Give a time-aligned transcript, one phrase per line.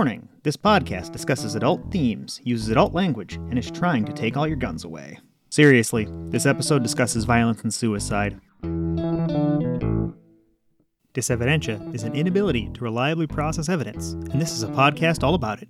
[0.00, 4.46] Warning this podcast discusses adult themes, uses adult language, and is trying to take all
[4.46, 5.18] your guns away.
[5.50, 8.40] Seriously, this episode discusses violence and suicide.
[11.12, 15.60] Disevidentia is an inability to reliably process evidence, and this is a podcast all about
[15.60, 15.68] it.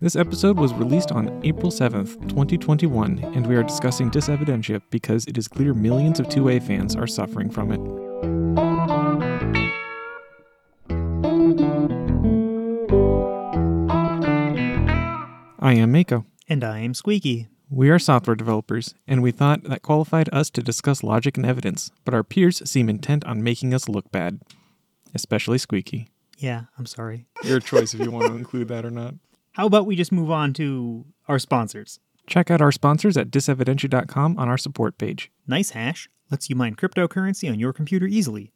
[0.00, 5.38] This episode was released on April 7th, 2021, and we are discussing Disevidentia because it
[5.38, 8.05] is clear millions of 2A fans are suffering from it.
[15.66, 16.24] I am Mako.
[16.48, 17.48] And I am Squeaky.
[17.68, 21.90] We are software developers, and we thought that qualified us to discuss logic and evidence,
[22.04, 24.38] but our peers seem intent on making us look bad.
[25.12, 26.06] Especially Squeaky.
[26.38, 27.26] Yeah, I'm sorry.
[27.42, 29.14] Your choice if you want to include that or not.
[29.54, 31.98] How about we just move on to our sponsors?
[32.28, 35.32] Check out our sponsors at disevidentia.com on our support page.
[35.50, 38.52] NiceHash lets you mine cryptocurrency on your computer easily.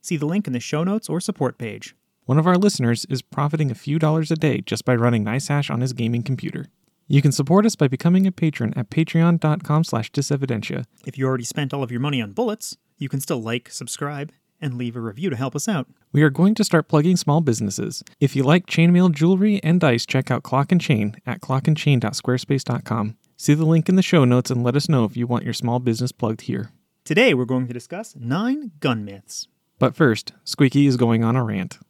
[0.00, 1.96] See the link in the show notes or support page.
[2.24, 5.70] One of our listeners is profiting a few dollars a day just by running NiceHash
[5.70, 6.66] on his gaming computer.
[7.08, 10.84] You can support us by becoming a patron at patreon.com slash disevidentia.
[11.04, 14.30] If you already spent all of your money on bullets, you can still like, subscribe,
[14.60, 15.88] and leave a review to help us out.
[16.12, 18.04] We are going to start plugging small businesses.
[18.20, 23.16] If you like chainmail jewelry and dice, check out Clock and Chain at clockandchain.squarespace.com.
[23.36, 25.54] See the link in the show notes and let us know if you want your
[25.54, 26.70] small business plugged here.
[27.04, 29.48] Today we're going to discuss nine gun myths.
[29.80, 31.80] But first, Squeaky is going on a rant.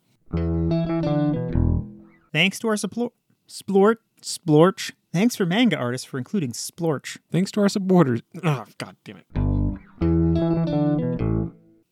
[2.33, 3.13] Thanks to our support,
[3.49, 4.93] splort, splorch.
[5.13, 7.19] Thanks for manga artists for including splorch.
[7.31, 8.23] Thanks to our supporters.
[8.43, 9.27] Oh, god damn it.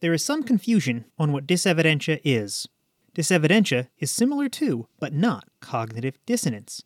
[0.01, 2.67] There is some confusion on what disevidentia is.
[3.15, 6.85] Disevidentia is similar to, but not, cognitive dissonance.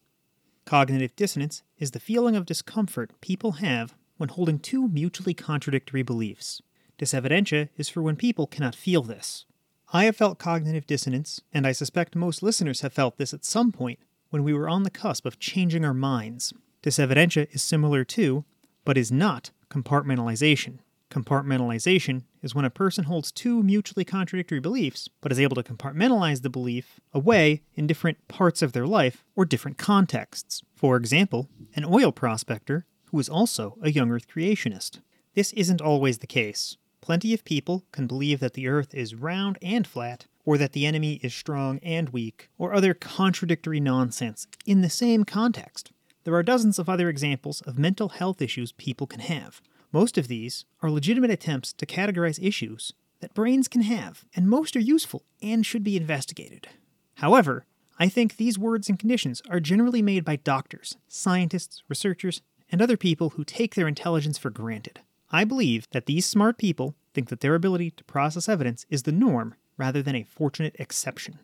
[0.65, 6.61] Cognitive dissonance is the feeling of discomfort people have when holding two mutually contradictory beliefs.
[6.99, 9.45] Disevidentia is for when people cannot feel this.
[9.93, 13.71] I have felt cognitive dissonance, and I suspect most listeners have felt this at some
[13.71, 13.99] point
[14.31, 16.53] when we were on the cusp of changing our minds.
[16.83, 18.45] Disevidentia is similar to,
[18.85, 20.79] but is not, compartmentalization.
[21.11, 26.43] Compartmentalization is when a person holds two mutually contradictory beliefs, but is able to compartmentalize
[26.43, 30.63] the belief away in different parts of their life or different contexts.
[30.75, 34.99] For example, an oil prospector who is also a young Earth creationist.
[35.35, 36.77] This isn't always the case.
[37.05, 40.87] Plenty of people can believe that the Earth is round and flat, or that the
[40.87, 45.93] enemy is strong and weak, or other contradictory nonsense in the same context.
[46.25, 49.61] There are dozens of other examples of mental health issues people can have.
[49.93, 54.75] Most of these are legitimate attempts to categorize issues that brains can have, and most
[54.75, 56.69] are useful and should be investigated.
[57.17, 57.67] However,
[57.99, 62.41] I think these words and conditions are generally made by doctors, scientists, researchers,
[62.73, 65.01] and other people who take their intelligence for granted.
[65.35, 69.11] I believe that these smart people think that their ability to process evidence is the
[69.11, 71.41] norm rather than a fortunate exception.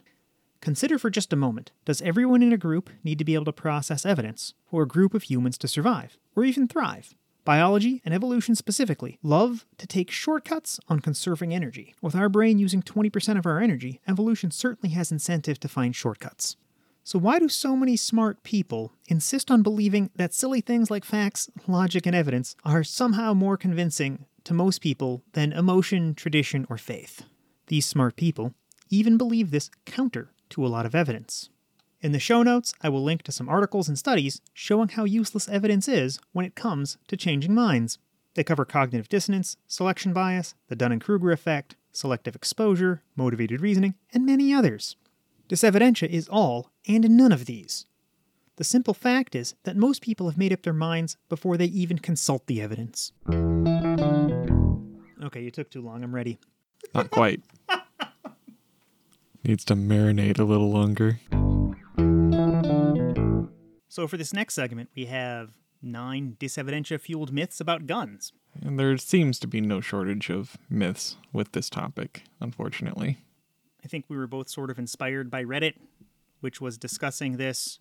[0.60, 3.52] Consider for just a moment does everyone in a group need to be able to
[3.52, 7.16] process evidence for a group of humans to survive, or even thrive?
[7.44, 11.96] Biology and evolution specifically love to take shortcuts on conserving energy.
[12.00, 16.54] With our brain using 20% of our energy, evolution certainly has incentive to find shortcuts.
[17.02, 21.50] So, why do so many smart people insist on believing that silly things like facts,
[21.66, 27.24] logic, and evidence are somehow more convincing to most people than emotion, tradition, or faith?
[27.68, 28.54] These smart people
[28.90, 31.48] even believe this counter to a lot of evidence.
[32.02, 35.48] In the show notes, I will link to some articles and studies showing how useless
[35.48, 37.98] evidence is when it comes to changing minds.
[38.34, 44.24] They cover cognitive dissonance, selection bias, the Dunning Kruger effect, selective exposure, motivated reasoning, and
[44.24, 44.96] many others.
[45.50, 47.84] Disevidentia is all and none of these.
[48.54, 51.98] The simple fact is that most people have made up their minds before they even
[51.98, 53.10] consult the evidence.
[55.24, 56.04] Okay, you took too long.
[56.04, 56.38] I'm ready.
[56.94, 57.42] Not quite.
[59.42, 61.18] Needs to marinate a little longer.
[63.88, 65.50] So, for this next segment, we have
[65.82, 68.32] nine disevidentia fueled myths about guns.
[68.62, 73.18] And there seems to be no shortage of myths with this topic, unfortunately.
[73.84, 75.74] I think we were both sort of inspired by Reddit,
[76.40, 77.78] which was discussing this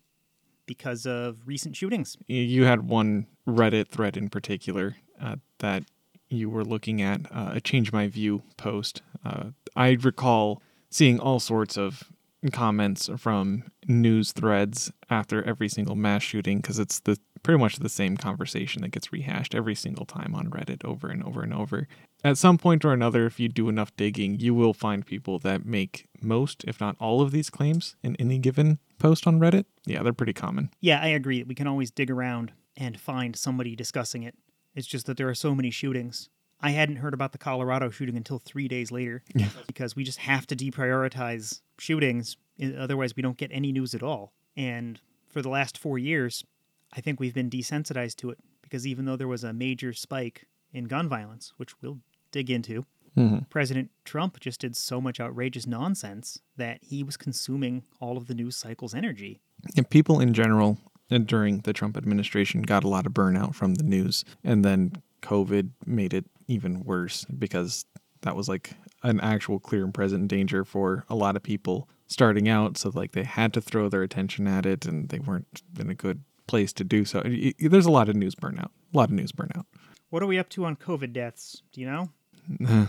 [0.66, 2.16] because of recent shootings.
[2.26, 5.84] You had one Reddit thread in particular uh, that
[6.28, 9.02] you were looking at, uh, a Change My View post.
[9.24, 12.04] Uh, I recall seeing all sorts of
[12.52, 17.88] comments from news threads after every single mass shooting because it's the pretty much the
[17.88, 21.88] same conversation that gets rehashed every single time on Reddit over and over and over.
[22.22, 25.64] At some point or another, if you do enough digging, you will find people that
[25.64, 29.64] make most, if not all, of these claims in any given post on Reddit.
[29.86, 30.70] Yeah, they're pretty common.
[30.80, 34.34] Yeah, I agree that we can always dig around and find somebody discussing it.
[34.74, 36.28] It's just that there are so many shootings.
[36.60, 39.48] I hadn't heard about the Colorado shooting until three days later Yeah.
[39.66, 42.36] because we just have to deprioritize shootings.
[42.58, 44.32] Eh, otherwise, we don't get any news at all.
[44.56, 46.44] And for the last four years,
[46.92, 50.46] I think we've been desensitized to it because even though there was a major spike
[50.72, 51.98] in gun violence, which we'll
[52.30, 52.84] dig into,
[53.16, 53.48] Mhm.
[53.50, 58.34] President Trump just did so much outrageous nonsense that he was consuming all of the
[58.34, 59.40] news cycle's energy.
[59.76, 60.78] And people in general
[61.10, 64.24] uh, during the Trump administration got a lot of burnout from the news.
[64.44, 64.92] And then
[65.22, 67.84] COVID made it even worse because
[68.22, 72.48] that was like an actual clear and present danger for a lot of people starting
[72.48, 72.78] out.
[72.78, 75.94] So, like, they had to throw their attention at it and they weren't in a
[75.94, 77.22] good place to do so.
[77.58, 78.70] There's a lot of news burnout.
[78.94, 79.64] A lot of news burnout.
[80.10, 81.62] What are we up to on COVID deaths?
[81.72, 82.10] Do you know?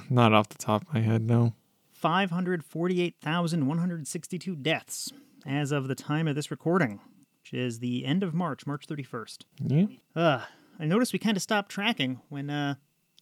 [0.09, 1.53] Not off the top of my head, no.
[1.93, 5.11] 548,162 deaths
[5.45, 6.99] as of the time of this recording,
[7.41, 9.37] which is the end of March, March 31st.
[9.59, 9.85] Yeah.
[10.15, 10.41] Uh,
[10.79, 12.75] I noticed we kind of stopped tracking when uh,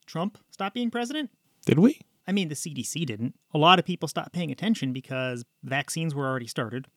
[0.05, 1.29] Trump stopped being president.
[1.65, 1.99] Did we?
[2.27, 3.35] I mean, the CDC didn't.
[3.53, 6.87] A lot of people stopped paying attention because vaccines were already started.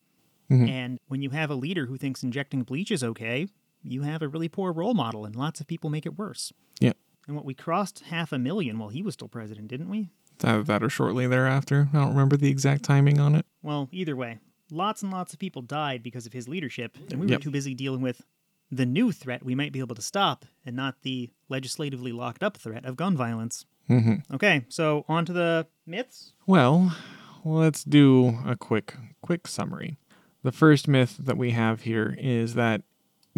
[0.69, 3.47] And when you have a leader who thinks injecting bleach is okay,
[3.83, 6.53] you have a really poor role model, and lots of people make it worse.
[6.79, 6.93] Yeah.
[7.27, 10.11] And what we crossed half a million while he was still president, didn't we?
[10.39, 11.89] That, that or shortly thereafter.
[11.93, 13.47] I don't remember the exact timing on it.
[13.63, 14.39] Well, either way,
[14.71, 17.39] lots and lots of people died because of his leadership, and we Yep.
[17.39, 18.23] were too busy dealing with
[18.71, 22.57] the new threat we might be able to stop, and not the legislatively locked up
[22.57, 23.67] threat of gun violence.
[23.89, 24.35] Mm-hmm.
[24.35, 26.33] Okay, so on to the myths.
[26.47, 26.97] Well,
[27.45, 29.99] let's do a quick quick summary.
[30.43, 32.83] The first myth that we have here is that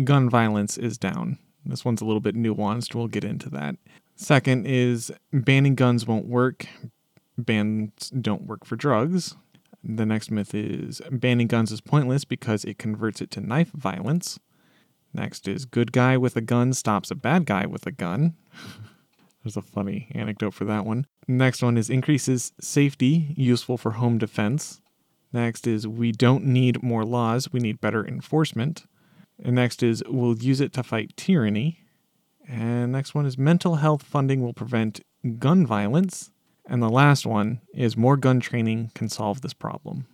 [0.04, 1.38] gun violence is down.
[1.64, 2.94] This one's a little bit nuanced.
[2.94, 3.76] We'll get into that.
[4.16, 6.66] Second is banning guns won't work.
[7.36, 9.36] Bans don't work for drugs.
[9.82, 14.38] The next myth is banning guns is pointless because it converts it to knife violence.
[15.12, 18.34] Next is good guy with a gun stops a bad guy with a gun.
[19.44, 21.06] There's a funny anecdote for that one.
[21.28, 24.80] Next one is increases safety, useful for home defense.
[25.34, 28.86] Next is we don't need more laws, we need better enforcement.
[29.42, 31.80] And next is we'll use it to fight tyranny.
[32.48, 35.00] And next one is mental health funding will prevent
[35.38, 36.30] gun violence.
[36.66, 40.06] And the last one is more gun training can solve this problem.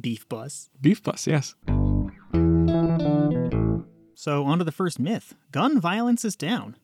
[0.00, 0.70] Beef bus.
[0.80, 1.54] Beef bus, yes.
[4.14, 6.76] So on to the first myth: gun violence is down.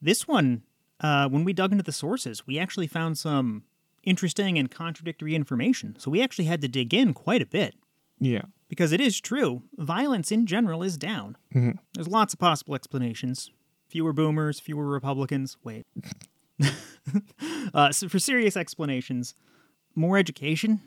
[0.00, 0.62] This one,
[1.00, 3.64] uh, when we dug into the sources, we actually found some
[4.02, 5.96] interesting and contradictory information.
[5.98, 7.74] So we actually had to dig in quite a bit.
[8.18, 8.42] Yeah.
[8.72, 11.36] Because it is true, violence in general is down.
[11.92, 13.50] There's lots of possible explanations.
[13.86, 15.58] Fewer boomers, fewer Republicans.
[15.62, 15.86] Wait.
[17.74, 19.34] uh, so for serious explanations,
[19.94, 20.80] more education.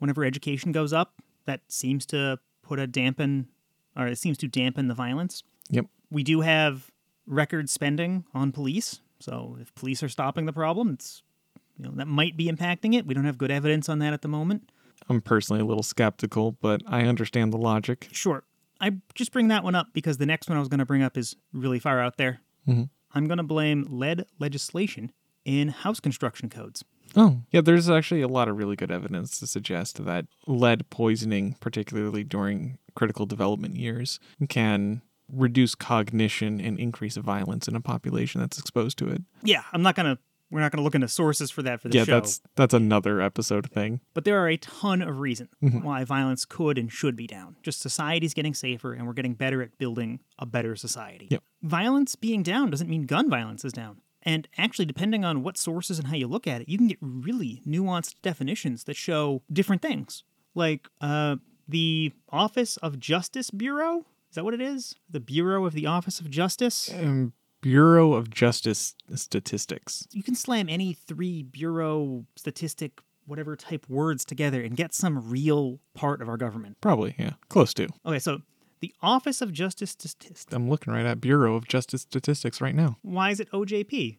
[0.00, 3.46] Whenever education goes up, that seems to put a dampen,
[3.94, 5.44] or it seems to dampen the violence.
[5.70, 5.86] Yep.
[6.10, 6.90] We do have
[7.24, 8.98] record spending on police.
[9.20, 11.22] So if police are stopping the problem, it's
[11.78, 13.06] you know that might be impacting it.
[13.06, 14.72] We don't have good evidence on that at the moment.
[15.08, 18.08] I'm personally a little skeptical, but I understand the logic.
[18.12, 18.44] Sure.
[18.80, 21.02] I just bring that one up because the next one I was going to bring
[21.02, 22.40] up is really far out there.
[22.66, 22.84] Mm-hmm.
[23.14, 25.12] I'm going to blame lead legislation
[25.44, 26.84] in house construction codes.
[27.16, 31.56] Oh, yeah, there's actually a lot of really good evidence to suggest that lead poisoning,
[31.58, 35.00] particularly during critical development years, can
[35.32, 39.22] reduce cognition and increase violence in a population that's exposed to it.
[39.42, 40.18] Yeah, I'm not going to.
[40.50, 42.12] We're not going to look into sources for that for the yeah, show.
[42.12, 44.00] that's that's another episode thing.
[44.14, 47.56] But there are a ton of reasons why violence could and should be down.
[47.62, 51.28] Just society's getting safer and we're getting better at building a better society.
[51.30, 51.42] Yep.
[51.62, 54.00] Violence being down doesn't mean gun violence is down.
[54.22, 56.98] And actually, depending on what sources and how you look at it, you can get
[57.00, 60.24] really nuanced definitions that show different things.
[60.54, 61.36] Like uh,
[61.68, 64.06] the Office of Justice Bureau.
[64.30, 64.96] Is that what it is?
[65.08, 66.92] The Bureau of the Office of Justice?
[66.92, 70.06] Um, Bureau of Justice Statistics.
[70.12, 75.80] you can slam any three bureau statistic whatever type words together and get some real
[75.94, 77.88] part of our government Probably, yeah, close to.
[78.06, 78.40] okay so
[78.80, 82.96] the office of justice statistics I'm looking right at Bureau of Justice Statistics right now.
[83.02, 84.18] why is it ojp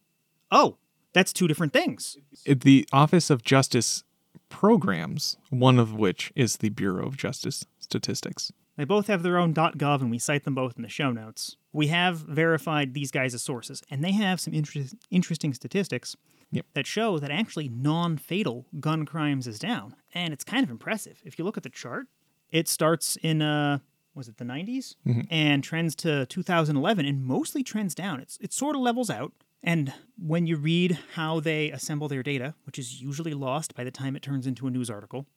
[0.51, 0.77] oh
[1.13, 4.03] that's two different things It- the Office of Justice
[4.49, 8.51] programs, one of which is the Bureau of Justice Statistics.
[8.79, 9.53] They both have their own.
[9.53, 11.57] gov and we cite them both in the show notes.
[11.73, 16.15] We have verified these guys as sources and they have some interest, interesting statistics
[16.51, 16.65] Yep.
[16.73, 21.21] that show that actually non-fatal gun crimes is down and it's kind of impressive.
[21.23, 22.07] If you look at the chart
[22.51, 23.79] it starts in uh
[24.15, 24.95] was it the 90s
[25.29, 28.19] and trends to 2011 and mostly trends down.
[28.21, 32.55] It's it sort of levels out and when you read how they assemble their data
[32.63, 35.27] which is usually lost by the time it turns into a news article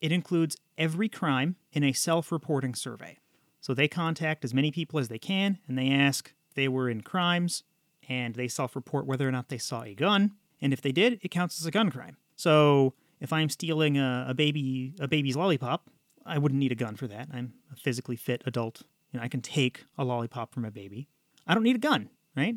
[0.00, 3.18] it includes every crime in a self-reporting survey
[3.60, 6.88] so they contact as many people as they can and they ask if they were
[6.88, 7.64] in crimes
[8.08, 10.32] and they self report whether or not they saw a gun.
[10.60, 12.16] And if they did, it counts as a gun crime.
[12.36, 15.90] So if I'm stealing a, a baby a baby's lollipop,
[16.24, 17.28] I wouldn't need a gun for that.
[17.32, 18.82] I'm a physically fit adult.
[19.12, 21.08] Know, I can take a lollipop from a baby.
[21.46, 22.56] I don't need a gun, right?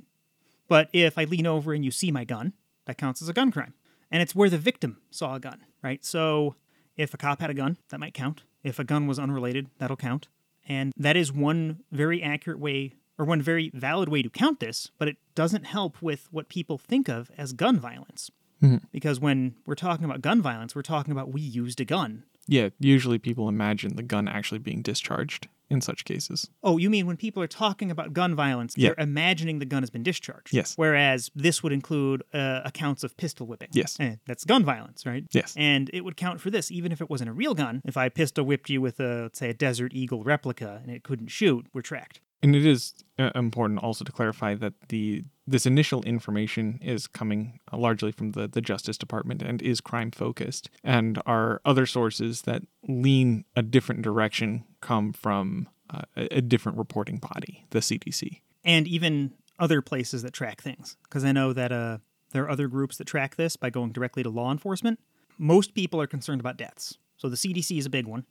[0.68, 2.54] But if I lean over and you see my gun,
[2.86, 3.74] that counts as a gun crime.
[4.10, 6.04] And it's where the victim saw a gun, right?
[6.04, 6.56] So
[7.02, 8.44] if a cop had a gun, that might count.
[8.64, 10.28] If a gun was unrelated, that'll count.
[10.68, 14.92] And that is one very accurate way or one very valid way to count this,
[14.98, 18.32] but it doesn't help with what people think of as gun violence.
[18.62, 18.86] Mm-hmm.
[18.92, 22.24] Because when we're talking about gun violence, we're talking about we used a gun.
[22.48, 26.50] Yeah, usually people imagine the gun actually being discharged in such cases.
[26.62, 28.90] Oh, you mean when people are talking about gun violence, Yeah.
[28.90, 30.54] they're imagining the gun has been discharged?
[30.54, 30.74] Yes.
[30.76, 33.70] Whereas this would include uh, accounts of pistol whipping.
[33.72, 33.98] Yes.
[34.00, 35.24] Eh, that's gun violence, right?
[35.32, 35.54] Yes.
[35.58, 37.82] And it would count for this, even if it wasn't a real gun.
[37.86, 41.04] If I pistol whipped you with a, let's say, a Desert Eagle replica and it
[41.04, 42.20] couldn't shoot, we're tracked.
[42.44, 47.60] And it is uh, important also to clarify that the this initial information is coming
[47.72, 50.70] uh, largely from the, the Justice Department and is crime focused.
[50.84, 57.18] And our other sources that lean a different direction come from uh, a, different reporting
[57.18, 58.42] body, the CDC.
[58.64, 60.96] and even other places that track things.
[61.04, 61.98] Because I know that uh,
[62.32, 65.00] there are other groups that track this by going directly to law enforcement.
[65.38, 66.98] Most people are concerned about deaths.
[67.18, 68.26] So the CDC is a big one.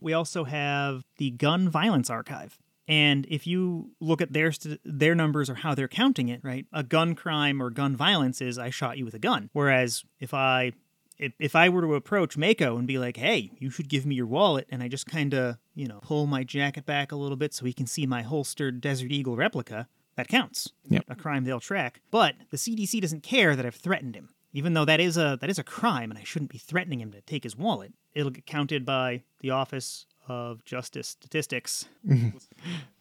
[0.00, 2.58] We also have the Gun Violence Archive.
[2.88, 6.66] And if you look at their st- their numbers or how they're counting it, right?
[6.72, 9.50] A gun crime or gun violence is I shot you with a gun.
[9.52, 10.72] Whereas if I
[11.18, 14.14] if, if I were to approach Mako and be like, "Hey, you should give me
[14.14, 17.36] your wallet," and I just kind of you know pull my jacket back a little
[17.36, 20.72] bit so he can see my holstered Desert Eagle replica, that counts.
[20.88, 21.04] Yep.
[21.08, 22.00] A crime they'll track.
[22.10, 25.48] But the CDC doesn't care that I've threatened him, even though that is a that
[25.48, 27.92] is a crime, and I shouldn't be threatening him to take his wallet.
[28.14, 31.86] It'll get counted by the Office of Justice Statistics.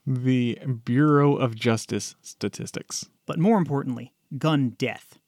[0.10, 3.10] The Bureau of Justice Statistics.
[3.26, 5.20] But more importantly, gun death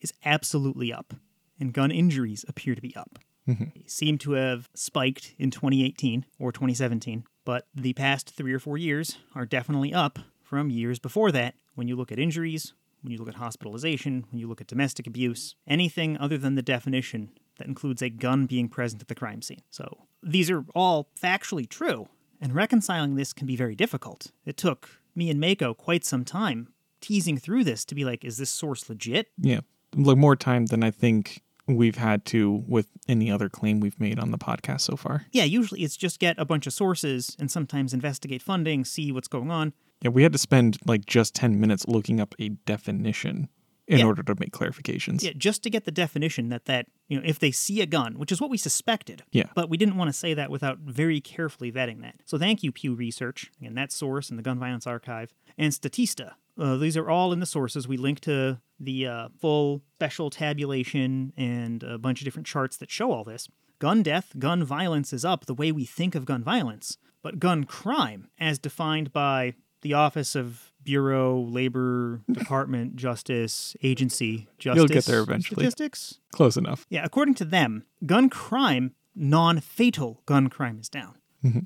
[0.00, 1.14] is absolutely up,
[1.60, 3.20] and gun injuries appear to be up.
[3.48, 3.64] Mm-hmm.
[3.76, 8.76] They seem to have spiked in 2018 or 2017, but the past three or four
[8.76, 12.72] years are definitely up from years before that when you look at injuries,
[13.02, 16.62] when you look at hospitalization, when you look at domestic abuse, anything other than the
[16.62, 19.62] definition that includes a gun being present at the crime scene.
[19.70, 22.08] So these are all factually true,
[22.40, 24.32] and reconciling this can be very difficult.
[24.44, 26.68] It took me and Mako quite some time
[27.00, 29.28] teasing through this to be like, is this source legit?
[29.38, 29.60] Yeah.
[29.94, 34.18] Like more time than I think we've had to with any other claim we've made
[34.18, 35.26] on the podcast so far.
[35.32, 39.28] Yeah, usually it's just get a bunch of sources and sometimes investigate funding, see what's
[39.28, 39.72] going on.
[40.02, 43.48] Yeah, we had to spend like just 10 minutes looking up a definition
[43.88, 44.04] in Yeah.
[44.06, 45.22] order to make clarifications.
[45.22, 48.18] Yeah, just to get the definition that that you know if they see a gun,
[48.18, 49.22] which is what we suspected.
[49.32, 49.50] Yeah.
[49.54, 52.16] But we didn't want to say that without very carefully vetting that.
[52.24, 56.32] So thank you, Pew Research, and that source and the Gun Violence Archive, and Statista.
[56.58, 57.86] Uh, these are all in the sources.
[57.86, 62.90] We link to the uh, full special tabulation and a bunch of different charts that
[62.90, 63.48] show all this.
[63.78, 67.64] Gun death, gun violence is up the way we think of gun violence, but gun
[67.64, 69.52] crime, as defined by
[69.82, 74.78] the Office of Bureau, Labor, Department, Justice, Agency, Justice.
[74.78, 75.64] You'll get there eventually.
[75.64, 76.18] Statistics?
[76.32, 76.86] Close enough.
[76.88, 81.16] Yeah, according to them, gun crime, non fatal gun crime is down.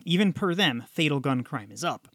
[0.04, 2.08] Even per them, fatal gun crime is up.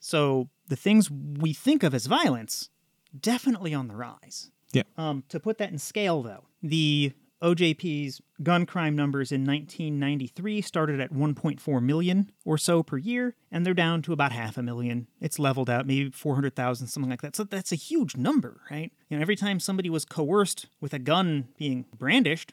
[0.00, 2.70] So the things we think of as violence,
[3.18, 4.50] definitely on the rise.
[4.72, 4.84] Yeah.
[4.96, 11.00] Um, to put that in scale, though, the OJP's gun crime numbers in 1993 started
[11.00, 15.06] at 1.4 million or so per year, and they're down to about half a million.
[15.20, 17.36] It's leveled out, maybe 400,000, something like that.
[17.36, 18.92] So that's a huge number, right?
[19.08, 22.52] You know, every time somebody was coerced with a gun being brandished,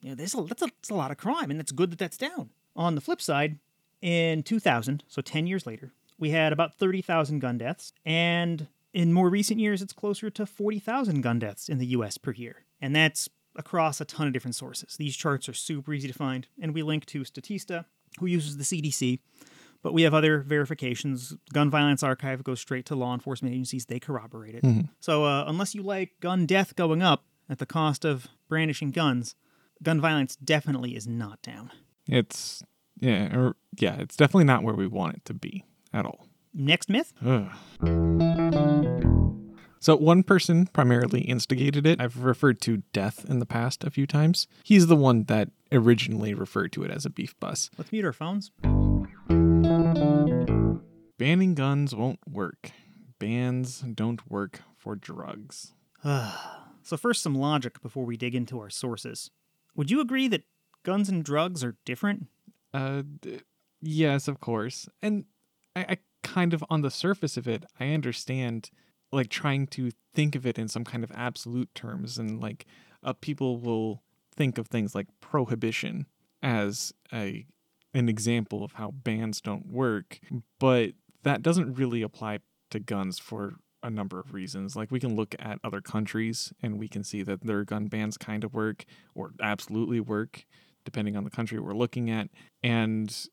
[0.00, 1.98] you know, there's a, that's, a, that's a lot of crime, and it's good that
[1.98, 2.50] that's down.
[2.74, 3.58] On the flip side,
[4.02, 9.28] in 2000, so 10 years later, we had about 30,000 gun deaths, and in more
[9.28, 12.64] recent years, it's closer to 40,000 gun deaths in the US per year.
[12.80, 14.96] And that's across a ton of different sources.
[14.96, 17.84] These charts are super easy to find, and we link to Statista,
[18.18, 19.20] who uses the CDC,
[19.82, 21.34] but we have other verifications.
[21.52, 24.64] Gun Violence Archive goes straight to law enforcement agencies, they corroborate it.
[25.00, 29.34] So, uh, unless you like gun death going up at the cost of brandishing guns,
[29.82, 31.70] gun violence definitely is not down.
[32.08, 32.62] It's
[32.98, 36.26] yeah, or yeah, it's definitely not where we want it to be at all.
[36.54, 37.12] Next myth?
[37.24, 38.54] Ugh.
[39.86, 42.00] So one person primarily instigated it.
[42.00, 44.48] I've referred to death in the past a few times.
[44.64, 47.70] He's the one that originally referred to it as a beef bus.
[47.78, 48.50] Let's mute our phones.
[51.18, 52.72] Banning guns won't work.
[53.20, 55.72] Bans don't work for drugs.
[56.82, 59.32] So, first, some logic before we dig into our sources.
[59.74, 60.44] Would you agree that
[60.84, 62.28] guns and drugs are different?
[62.72, 63.40] Uh, d-
[63.82, 64.88] yes, of course.
[65.02, 65.24] And
[65.74, 68.70] I, I kind of, on the surface of it, I understand
[69.16, 72.66] like trying to think of it in some kind of absolute terms and like
[73.02, 74.02] uh, people will
[74.34, 76.06] think of things like prohibition
[76.42, 77.46] as a
[77.94, 80.20] an example of how bans don't work
[80.58, 80.90] but
[81.22, 82.38] that doesn't really apply
[82.70, 84.74] to guns for a number of reasons.
[84.74, 88.16] Like we can look at other countries and we can see that their gun bans
[88.18, 90.44] kind of work or absolutely work
[90.84, 92.28] depending on the country we're looking at
[92.62, 93.28] and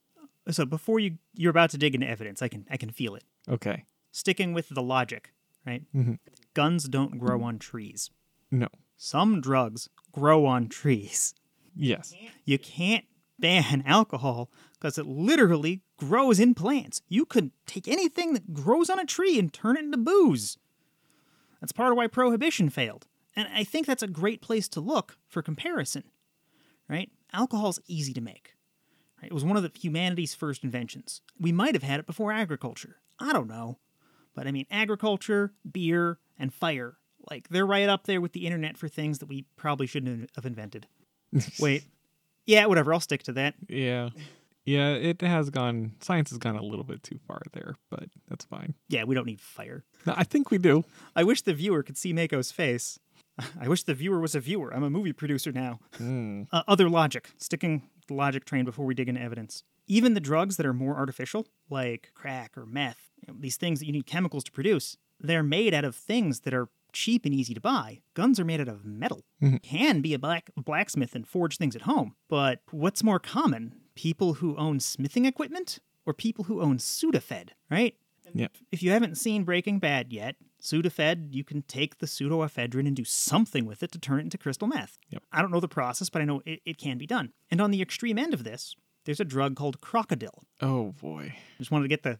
[0.49, 3.23] So before you you're about to dig into evidence, I can I can feel it.
[3.49, 3.85] okay.
[4.11, 5.33] Sticking with the logic,
[5.65, 5.83] right?
[5.95, 6.13] Mm-hmm.
[6.53, 8.11] Guns don't grow on trees.
[8.51, 8.67] no
[8.97, 11.33] Some drugs grow on trees.
[11.75, 12.13] yes
[12.45, 13.05] You can't
[13.39, 17.01] ban alcohol because it literally grows in plants.
[17.07, 20.57] You could take anything that grows on a tree and turn it into booze.
[21.61, 23.07] That's part of why prohibition failed.
[23.35, 26.03] And I think that's a great place to look for comparison.
[26.89, 27.09] Right?
[27.31, 28.53] Alcohol's easy to make.
[29.21, 29.31] Right?
[29.31, 31.21] It was one of the humanity's first inventions.
[31.39, 32.97] We might have had it before agriculture.
[33.19, 33.79] I don't know.
[34.35, 36.97] But I mean agriculture, beer, and fire.
[37.29, 40.45] Like they're right up there with the internet for things that we probably shouldn't have
[40.45, 40.87] invented.
[41.59, 41.83] Wait.
[42.45, 42.93] Yeah, whatever.
[42.93, 43.55] I'll stick to that.
[43.69, 44.09] Yeah.
[44.65, 48.45] Yeah, it has gone, science has gone a little bit too far there, but that's
[48.45, 48.75] fine.
[48.87, 49.83] Yeah, we don't need fire.
[50.05, 50.85] No, I think we do.
[51.15, 52.97] I wish the viewer could see Mako's face.
[53.59, 54.73] I wish the viewer was a viewer.
[54.73, 55.79] I'm a movie producer now.
[55.99, 56.47] Mm.
[56.51, 59.63] Uh, other logic, sticking the logic train before we dig into evidence.
[59.87, 63.79] Even the drugs that are more artificial, like crack or meth, you know, these things
[63.79, 67.33] that you need chemicals to produce, they're made out of things that are cheap and
[67.33, 67.99] easy to buy.
[68.13, 69.23] Guns are made out of metal.
[69.41, 69.57] Mm-hmm.
[69.57, 73.75] Can be a black blacksmith and forge things at home, but what's more common?
[73.95, 77.95] People who own smithing equipment or people who own Sudafed, right?
[78.33, 78.47] Yeah.
[78.71, 83.03] If you haven't seen Breaking Bad yet, Sudafed, you can take the pseudoephedrine and do
[83.03, 84.97] something with it to turn it into crystal meth.
[85.09, 85.23] Yep.
[85.31, 87.33] I don't know the process, but I know it, it can be done.
[87.51, 88.75] And on the extreme end of this,
[89.05, 90.43] there's a drug called crocodile.
[90.61, 91.35] Oh boy.
[91.57, 92.19] Just wanted to get the,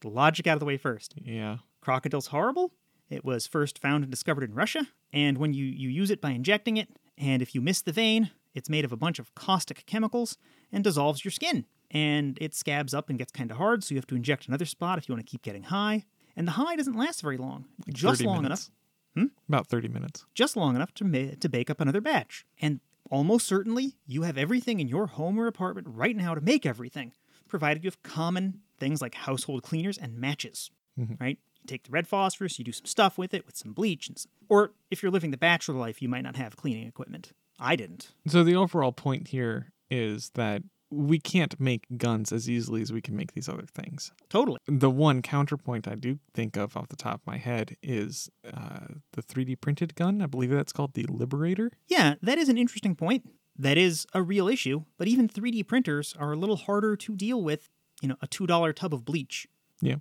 [0.00, 1.14] the logic out of the way first.
[1.22, 1.58] Yeah.
[1.80, 2.72] Crocodile's horrible.
[3.08, 6.30] It was first found and discovered in Russia, and when you, you use it by
[6.30, 6.88] injecting it,
[7.18, 10.38] and if you miss the vein, it's made of a bunch of caustic chemicals
[10.70, 11.66] and dissolves your skin.
[11.90, 14.64] And it scabs up and gets kind of hard, so you have to inject another
[14.64, 16.04] spot if you want to keep getting high.
[16.36, 18.70] And the high doesn't last very long, just long minutes.
[19.16, 19.52] enough, hmm?
[19.52, 20.24] About 30 minutes.
[20.34, 22.44] just long enough to ma- to bake up another batch.
[22.62, 22.78] And
[23.10, 27.12] almost certainly, you have everything in your home or apartment right now to make everything,
[27.48, 30.70] provided you have common things like household cleaners and matches.
[30.98, 31.14] Mm-hmm.
[31.20, 31.38] Right?
[31.62, 34.16] You take the red phosphorus, you do some stuff with it with some bleach, and
[34.16, 37.32] s or if you're living the bachelor life, you might not have cleaning equipment.
[37.58, 38.12] I didn't.
[38.26, 43.00] So the overall point here is that we can't make guns as easily as we
[43.00, 44.12] can make these other things.
[44.28, 44.58] Totally.
[44.66, 48.86] The one counterpoint I do think of off the top of my head is uh,
[49.12, 50.20] the 3D printed gun.
[50.20, 51.70] I believe that's called the Liberator.
[51.86, 53.28] Yeah, that is an interesting point.
[53.56, 57.42] That is a real issue, but even 3D printers are a little harder to deal
[57.42, 57.68] with,
[58.00, 59.46] you know, a $2 tub of bleach.
[59.82, 59.96] Yeah.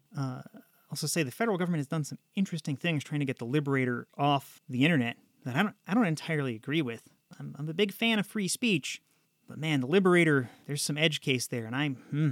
[0.89, 4.07] also say the federal government has done some interesting things trying to get the liberator
[4.17, 7.09] off the internet that I don't I don't entirely agree with.
[7.39, 9.01] I'm, I'm a big fan of free speech,
[9.49, 12.29] but man, the liberator there's some edge case there, and I'm hmm,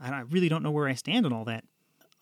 [0.00, 1.64] I, really don't know where I stand on all that.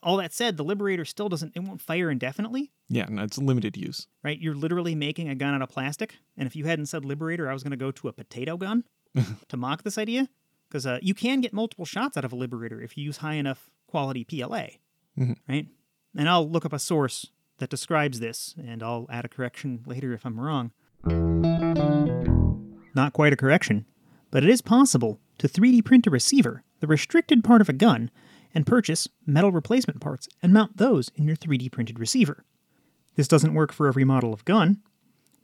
[0.03, 3.75] All that said, the liberator still doesn't it won't fire indefinitely, Yeah, no, it's limited
[3.75, 4.07] use.
[4.23, 4.39] right?
[4.39, 7.53] You're literally making a gun out of plastic, and if you hadn't said liberator, I
[7.53, 8.83] was going to go to a potato gun
[9.47, 10.29] to mock this idea
[10.67, 13.35] because uh, you can get multiple shots out of a liberator if you use high
[13.35, 14.67] enough quality PLA
[15.47, 15.67] right?
[16.17, 17.27] And I'll look up a source
[17.59, 20.71] that describes this, and I'll add a correction later if I'm wrong.
[22.95, 23.85] Not quite a correction,
[24.35, 28.11] but it is possible to 3D print a receiver, the restricted part of a gun,
[28.53, 32.43] and purchase metal replacement parts and mount those in your 3D printed receiver.
[33.15, 34.81] This doesn't work for every model of gun,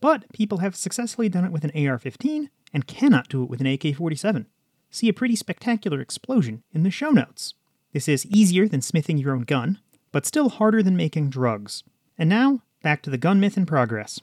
[0.01, 3.61] but people have successfully done it with an AR 15 and cannot do it with
[3.61, 4.47] an AK 47.
[4.89, 7.53] See a pretty spectacular explosion in the show notes.
[7.93, 9.79] This is easier than smithing your own gun,
[10.11, 11.85] but still harder than making drugs.
[12.17, 14.19] And now, back to the gun myth in progress.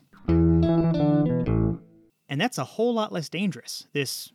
[2.29, 4.31] And that's a whole lot less dangerous, this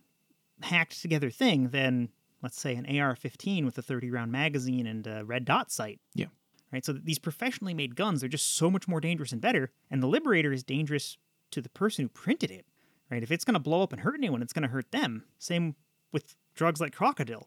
[0.62, 2.10] hacked together thing, than,
[2.42, 6.00] let's say, an AR 15 with a 30 round magazine and a red dot sight.
[6.14, 6.28] Yeah.
[6.72, 6.86] Right?
[6.86, 10.08] So these professionally made guns are just so much more dangerous and better, and the
[10.08, 11.18] Liberator is dangerous
[11.52, 12.66] to the person who printed it.
[13.12, 13.22] Right?
[13.22, 15.24] If it's going to blow up and hurt anyone, it's going to hurt them.
[15.38, 15.76] Same
[16.12, 17.46] with drugs like Crocodile.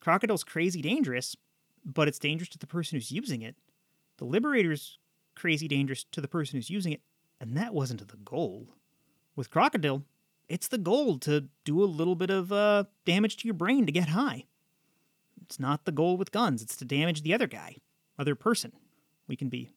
[0.00, 1.36] Crocodile's crazy dangerous,
[1.84, 3.56] but it's dangerous to the person who's using it.
[4.18, 4.98] The Liberator's
[5.34, 7.00] crazy dangerous to the person who's using it,
[7.40, 8.68] and that wasn't the goal.
[9.34, 10.02] With Crocodile,
[10.52, 13.92] it's the goal to do a little bit of uh, damage to your brain to
[13.92, 14.44] get high.
[15.40, 17.76] It's not the goal with guns, it's to damage the other guy,
[18.18, 18.72] other person.
[19.26, 19.72] We can be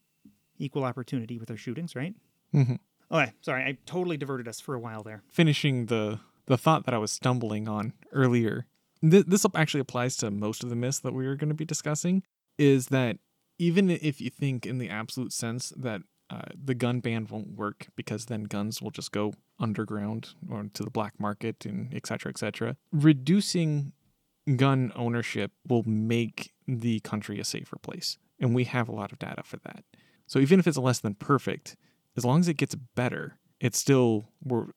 [0.58, 2.14] equal opportunity with our shootings, right?
[2.54, 2.76] Mm-hmm.
[3.10, 5.24] Okay, sorry, I totally diverted us for a while there.
[5.30, 8.68] Finishing the the thought that I was stumbling on earlier.
[9.02, 11.66] Th- this actually applies to most of the myths that we are going to be
[11.66, 12.22] discussing.
[12.58, 13.18] Is that
[13.58, 17.88] even if you think in the absolute sense that uh, the gun ban won't work
[17.96, 22.30] because then guns will just go underground or to the black market and et cetera,
[22.30, 23.94] et cetera, reducing
[24.56, 28.18] gun ownership will make the country a safer place.
[28.40, 29.84] And we have a lot of data for that.
[30.28, 31.76] So even if it's less than perfect,
[32.18, 34.30] as long as it gets better, it's still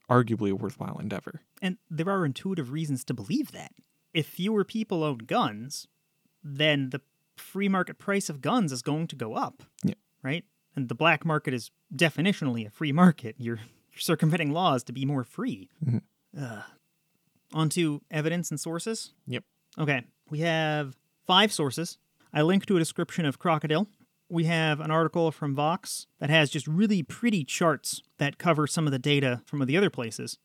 [0.09, 1.41] arguably a worthwhile endeavor.
[1.61, 3.73] And there are intuitive reasons to believe that.
[4.15, 5.89] If fewer people own guns,
[6.43, 7.01] then the
[7.37, 9.65] free market price of guns is going to go up.
[9.83, 9.95] Yeah.
[10.23, 10.45] Right?
[10.77, 13.35] And the black market is definitionally a free market.
[13.39, 13.67] You're, you're
[13.99, 15.69] circumventing laws to be more free.
[15.85, 16.03] Mhm.
[17.55, 19.15] On to evidence and sources.
[19.27, 19.45] Yep.
[19.79, 20.03] Okay.
[20.31, 21.99] We have five sources.
[22.33, 23.89] I link to a description of crocodile.
[24.29, 28.87] We have an article from Vox that has just really pretty charts that cover some
[28.87, 30.37] of the data from the other places.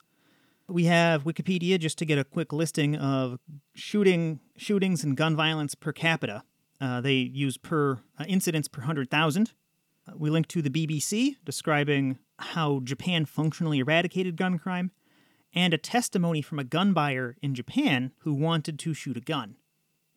[0.66, 3.38] We have Wikipedia just to get a quick listing of
[3.74, 6.42] shooting shootings and gun violence per capita.
[6.80, 9.52] Uh, they use per uh, incidents per hundred thousand.
[10.08, 14.90] Uh, we link to the BBC describing how Japan functionally eradicated gun crime,
[15.54, 19.56] and a testimony from a gun buyer in Japan who wanted to shoot a gun.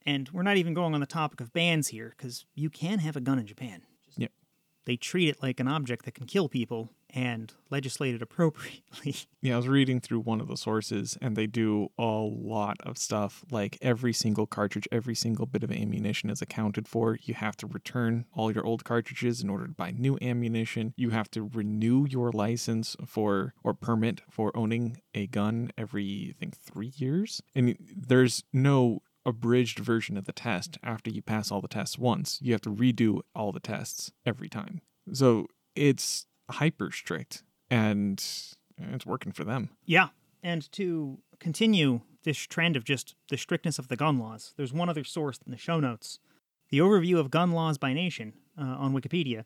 [0.06, 3.16] And we're not even going on the topic of bans here, because you can have
[3.16, 3.84] a gun in Japan.
[4.88, 9.16] They treat it like an object that can kill people and legislate it appropriately.
[9.42, 12.98] Yeah, I was reading through one of the sources, and they do a lot of
[12.98, 13.44] stuff.
[13.52, 17.18] Like every single cartridge, every single bit of ammunition is accounted for.
[17.22, 20.94] You have to return all your old cartridges in order to buy new ammunition.
[20.96, 26.40] You have to renew your license for or permit for owning a gun every, I
[26.40, 27.42] think, three years.
[27.54, 32.40] And there's no abridged version of the test after you pass all the tests once.
[32.42, 34.82] You have to redo all the tests every time.
[35.14, 38.24] So it's hyper strict and
[38.78, 39.70] it's working for them.
[39.86, 40.08] Yeah.
[40.42, 44.90] And to continue this trend of just the strictness of the gun laws, there's one
[44.90, 46.20] other source in the show notes
[46.70, 49.46] the overview of gun laws by nation uh, on Wikipedia.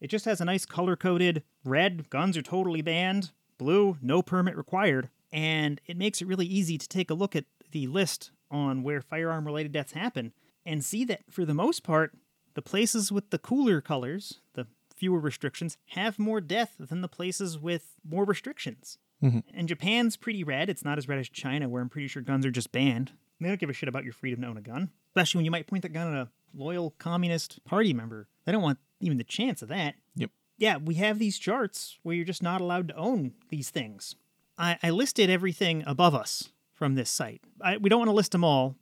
[0.00, 4.56] It just has a nice color coded red, guns are totally banned, blue, no permit
[4.56, 5.08] required.
[5.32, 9.00] And it makes it really easy to take a look at the list on where
[9.00, 10.32] firearm related deaths happen
[10.64, 12.16] and see that for the most part,
[12.54, 17.58] the places with the cooler colors, the fewer restrictions, have more death than the places
[17.58, 18.98] with more restrictions.
[19.22, 19.40] Mm-hmm.
[19.54, 20.68] And Japan's pretty red.
[20.68, 23.12] It's not as red as China, where I'm pretty sure guns are just banned.
[23.40, 25.50] They don't give a shit about your freedom to own a gun, especially when you
[25.50, 28.28] might point that gun at a loyal communist party member.
[28.44, 29.94] They don't want even the chance of that.
[30.16, 30.30] Yep.
[30.58, 34.16] Yeah, we have these charts where you're just not allowed to own these things.
[34.56, 37.40] I, I listed everything above us from this site.
[37.60, 38.76] I, we don't want to list them all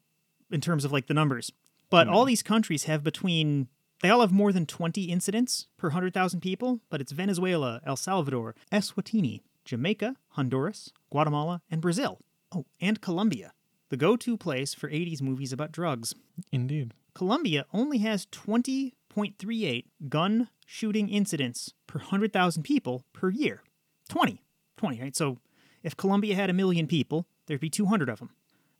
[0.51, 1.51] in terms of like the numbers,
[1.89, 2.29] but all mm.
[2.29, 3.69] these countries have between
[4.03, 8.55] they all have more than 20 incidents per 100,000 people, but it's Venezuela, El Salvador,
[8.71, 12.19] Eswatini, Jamaica, Honduras, Guatemala, and Brazil.
[12.53, 13.55] Oh, and Colombia,
[13.89, 16.15] the go to place for 80s movies about drugs.
[16.53, 16.93] Indeed.
[17.15, 23.63] Colombia only has 20.38 gun shooting incidents per 100,000 people per year.
[24.09, 24.43] 20.
[24.77, 25.17] 20, right?
[25.17, 25.39] So
[25.83, 28.31] if Colombia had a million people, there'd be 200 of them.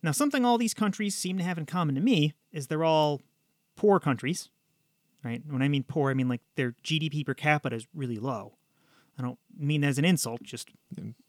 [0.03, 3.23] Now, something all these countries seem to have in common to me is they're all
[3.77, 4.51] poor countries,
[5.25, 5.43] right?
[5.49, 8.59] When I mean poor, I mean like their GDP per capita is really low.
[9.19, 10.69] I don't mean that as an insult, just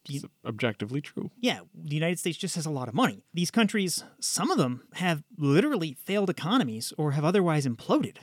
[0.09, 1.29] It's objectively true.
[1.39, 3.23] yeah, the United States just has a lot of money.
[3.33, 8.17] These countries, some of them have literally failed economies or have otherwise imploded,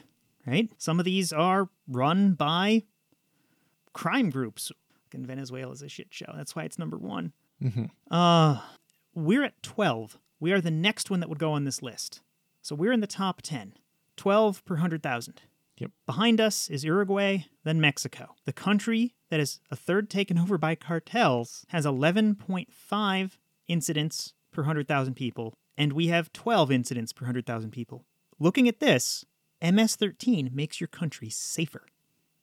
[0.47, 0.69] right?
[0.79, 2.83] Some of these are run by
[3.93, 4.73] crime groups.
[5.15, 6.33] And Venezuela's a shit show.
[6.35, 7.33] That's why it's number one.
[8.11, 8.61] Uh,
[9.15, 10.19] we're at 12.
[10.41, 12.21] We are the next one that would go on this list.
[12.63, 13.75] So we're in the top 10.
[14.17, 15.43] 12 per 100,000.
[15.79, 15.91] Yep.
[16.07, 18.35] Behind us is Uruguay, then Mexico.
[18.45, 23.31] The country that is a third taken over by cartels has 11.5
[23.69, 28.05] incidents per 100,000 people, and we have 12 incidents per 100,000 people.
[28.39, 29.25] Looking at this,
[29.63, 31.87] MS 13 makes your country safer.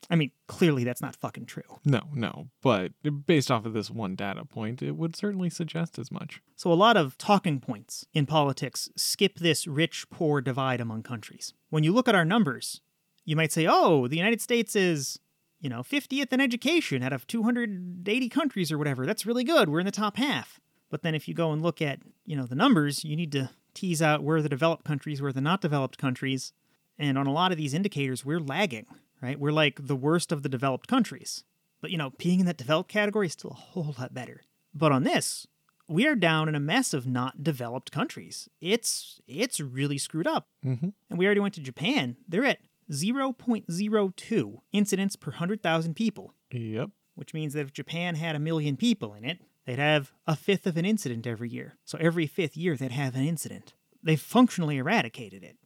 [0.10, 1.80] I mean, clearly that's not fucking true.
[1.86, 2.50] No, no.
[2.62, 2.92] But
[3.26, 6.42] based off of this one data point, it would certainly suggest as much.
[6.56, 11.54] So, a lot of talking points in politics skip this rich poor divide among countries.
[11.70, 12.82] When you look at our numbers,
[13.26, 15.20] you might say, oh, the United States is,
[15.60, 19.06] you know, 50th in education out of 280 countries or whatever.
[19.06, 19.70] That's really good.
[19.70, 20.60] We're in the top half.
[20.90, 23.52] But then if you go and look at, you know, the numbers, you need to
[23.74, 26.54] tease out where the developed countries, where the not developed countries.
[26.98, 28.88] And on a lot of these indicators, we're lagging,
[29.22, 29.40] right?
[29.40, 31.44] We're like the worst of the developed countries.
[31.82, 34.42] But, you know, being in that developed category is still a whole lot better.
[34.74, 35.48] But on this,
[35.88, 38.50] we are down in a mess of not developed countries.
[38.62, 40.48] It's it's really screwed up.
[40.64, 40.94] Mhm.
[41.10, 42.18] And we already went to Japan.
[42.28, 42.60] They're at
[42.92, 46.90] 0.02 incidents per 100,000 people, Yep.
[47.16, 50.66] which means that if Japan had a million people in it, they'd have a fifth
[50.68, 51.78] of an incident every year.
[51.86, 53.74] So every fifth year they'd have an incident.
[54.04, 55.58] They've functionally eradicated it.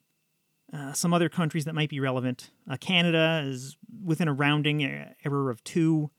[0.73, 2.49] Uh, some other countries that might be relevant.
[2.67, 4.83] Uh, Canada is within a rounding
[5.23, 6.09] error of two.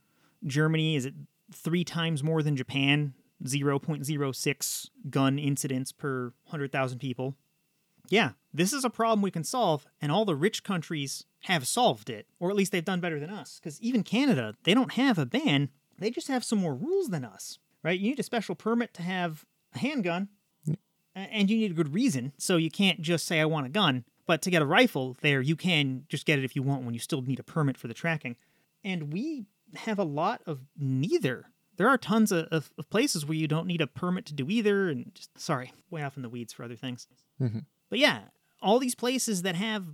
[0.47, 1.15] Germany is at
[1.53, 3.15] three times more than Japan,
[3.45, 7.37] 0.06 gun incidents per 100,000 people.
[8.09, 12.09] Yeah, this is a problem we can solve, and all the rich countries have solved
[12.09, 13.59] it, or at least they've done better than us.
[13.59, 17.25] Because even Canada, they don't have a ban, they just have some more rules than
[17.25, 17.99] us, right?
[17.99, 20.29] You need a special permit to have a handgun,
[21.15, 24.05] and you need a good reason, so you can't just say, I want a gun.
[24.27, 26.95] But to get a rifle there, you can just get it if you want one.
[26.95, 28.37] You still need a permit for the tracking.
[28.83, 31.47] And we have a lot of neither.
[31.77, 34.49] There are tons of, of, of places where you don't need a permit to do
[34.49, 34.89] either.
[34.89, 37.07] And just, sorry, way off in the weeds for other things.
[37.41, 37.61] Mm-hmm.
[37.91, 38.21] But yeah,
[38.63, 39.85] all these places that have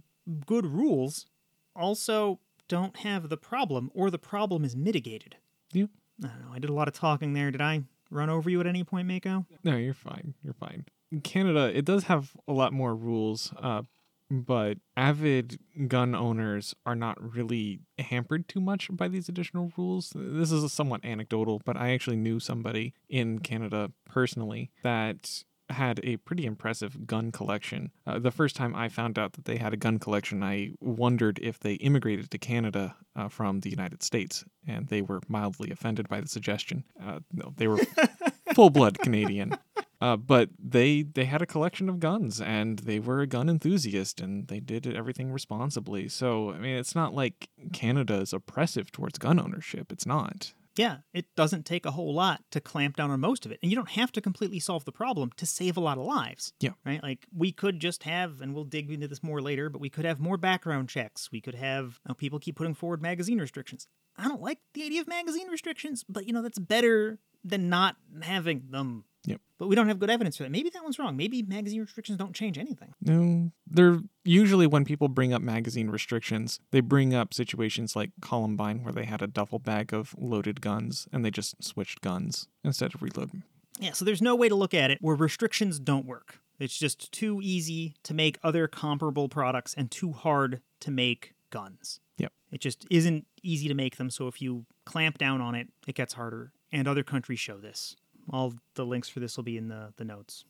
[0.47, 1.27] good rules
[1.75, 2.39] also
[2.69, 5.37] don't have the problem, or the problem is mitigated.
[5.73, 5.87] Yeah.
[6.23, 6.53] I don't know.
[6.53, 7.51] I did a lot of talking there.
[7.51, 9.47] Did I run over you at any point, Mako?
[9.65, 10.35] No, you're fine.
[10.45, 10.85] You're fine.
[11.11, 13.83] In Canada, it does have a lot more rules, uh,
[14.31, 20.13] but avid gun owners are not really hampered too much by these additional rules.
[20.15, 26.17] This is somewhat anecdotal, but I actually knew somebody in Canada personally that had a
[26.19, 27.91] pretty impressive gun collection.
[28.07, 31.39] Uh, the first time I found out that they had a gun collection, I wondered
[31.43, 36.09] if they immigrated to Canada uh, from the United States, and they were mildly offended
[36.09, 36.85] by the suggestion.
[37.03, 37.79] Uh, no, they were
[38.55, 39.57] full blood Canadian.
[40.01, 44.21] Uh, but they they had a collection of guns and they were a gun enthusiast
[44.21, 46.09] and they did everything responsibly.
[46.09, 49.93] So I mean, it's not like Canada is oppressive towards gun ownership.
[49.93, 50.55] It's not.
[50.77, 53.59] Yeah, it doesn't take a whole lot to clamp down on most of it.
[53.63, 56.53] And you don't have to completely solve the problem to save a lot of lives.
[56.61, 56.71] Yeah.
[56.87, 57.03] Right?
[57.03, 60.05] Like, we could just have, and we'll dig into this more later, but we could
[60.05, 61.29] have more background checks.
[61.33, 63.89] We could have, you know, people keep putting forward magazine restrictions.
[64.17, 67.97] I don't like the idea of magazine restrictions, but, you know, that's better than not
[68.23, 69.05] having them.
[69.25, 69.41] Yep.
[69.59, 70.51] But we don't have good evidence for that.
[70.51, 71.17] Maybe that one's wrong.
[71.17, 72.95] Maybe magazine restrictions don't change anything.
[73.03, 78.83] No, they're usually when people bring up magazine restrictions, they bring up situations like Columbine
[78.83, 82.95] where they had a duffel bag of loaded guns and they just switched guns instead
[82.95, 83.43] of reloading.
[83.79, 86.41] Yeah, so there's no way to look at it where restrictions don't work.
[86.59, 92.01] It's just too easy to make other comparable products and too hard to make guns.
[92.19, 92.33] Yep.
[92.53, 95.95] It just isn't easy to make them, so if you clamp down on it, it
[95.95, 96.53] gets harder.
[96.73, 97.97] And other countries show this.
[98.33, 100.45] All the links for this will be in the, the notes.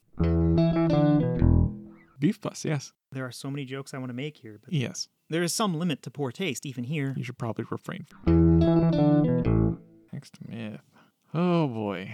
[2.19, 2.93] Beef bus, yes.
[3.12, 5.09] There are so many jokes I want to make here, but Yes.
[5.31, 7.14] there is some limit to poor taste, even here.
[7.16, 8.07] You should probably refrain.
[10.12, 10.81] Next myth.
[11.33, 12.12] Oh boy.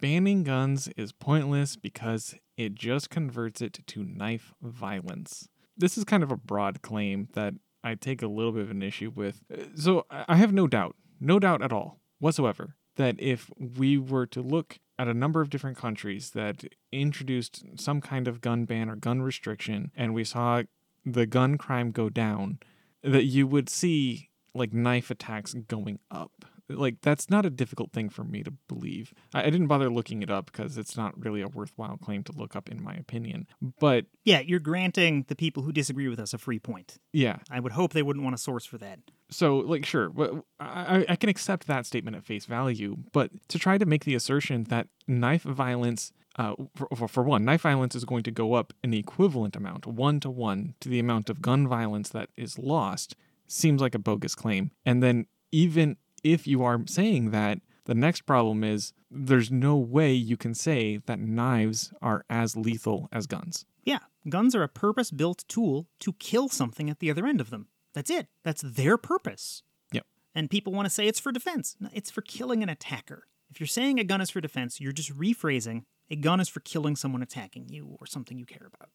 [0.00, 5.48] Banning guns is pointless because it just converts it to knife violence.
[5.76, 8.82] This is kind of a broad claim that I take a little bit of an
[8.82, 9.42] issue with.
[9.76, 14.42] So I have no doubt, no doubt at all whatsoever, that if we were to
[14.42, 18.96] look at a number of different countries that introduced some kind of gun ban or
[18.96, 20.62] gun restriction and we saw
[21.06, 22.58] the gun crime go down,
[23.02, 26.44] that you would see like knife attacks going up.
[26.68, 29.12] Like that's not a difficult thing for me to believe.
[29.34, 32.32] I, I didn't bother looking it up because it's not really a worthwhile claim to
[32.32, 33.46] look up in my opinion.
[33.80, 36.98] But Yeah, you're granting the people who disagree with us a free point.
[37.12, 38.98] yeah, I would hope they wouldn't want a source for that.
[39.30, 40.10] so like sure
[40.60, 44.14] I, I- can accept that statement at face value but to try to make the
[44.14, 46.54] assertion that knife violence uh,
[46.96, 50.30] for- for one knife violence is going to go up an equivalent amount one to
[50.30, 54.70] one to the amount of gun violence that is lost seems like a bogus claim
[54.86, 60.12] and then even if you are saying that the next problem is there's no way
[60.12, 65.10] you can say that knives are as lethal as guns Yeah, guns are a purpose
[65.10, 67.68] built tool to kill something at the other end of them.
[67.94, 68.26] That's it.
[68.44, 69.62] That's their purpose.
[69.92, 70.04] Yep.
[70.34, 71.76] And people want to say it's for defense.
[71.80, 73.26] No, it's for killing an attacker.
[73.50, 76.60] If you're saying a gun is for defense, you're just rephrasing a gun is for
[76.60, 78.90] killing someone attacking you or something you care about.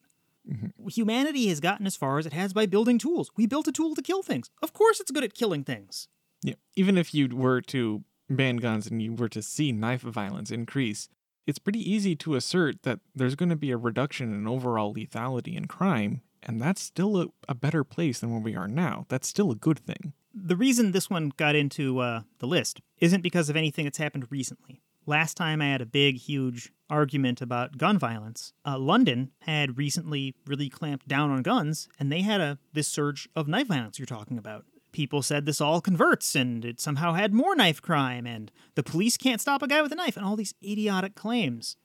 [0.50, 0.88] Mm-hmm.
[0.90, 3.32] Humanity has gotten as far as it has by building tools.
[3.36, 4.50] We built a tool to kill things.
[4.62, 6.08] Of course, it's good at killing things.
[6.44, 6.56] Yeah.
[6.76, 11.10] Even if you were to ban guns and you were to see knife violence increase,
[11.46, 15.58] it's pretty easy to assert that there's going to be a reduction in overall lethality
[15.58, 19.06] and crime, and that's still a, a better place than where we are now.
[19.10, 20.14] That's still a good thing.
[20.34, 24.28] The reason this one got into uh, the list isn't because of anything that's happened
[24.30, 24.82] recently.
[25.06, 30.34] Last time I had a big, huge argument about gun violence, uh, London had recently
[30.48, 34.06] really clamped down on guns, and they had a this surge of knife violence you're
[34.06, 34.66] talking about.
[34.94, 39.18] People said this all converts, and it somehow had more knife crime, and the police
[39.18, 41.76] can't stop a guy with a knife, and all these idiotic claims.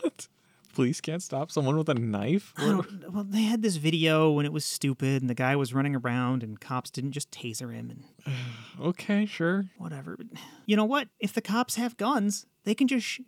[0.00, 0.28] What?
[0.74, 2.54] Police can't stop someone with a knife?
[2.58, 2.86] Well,
[3.28, 6.58] they had this video when it was stupid, and the guy was running around, and
[6.60, 8.34] cops didn't just taser him, and
[8.80, 9.64] Okay, sure.
[9.76, 10.16] whatever.
[10.64, 11.08] You know what?
[11.20, 13.06] If the cops have guns, they can just.
[13.06, 13.20] Sh-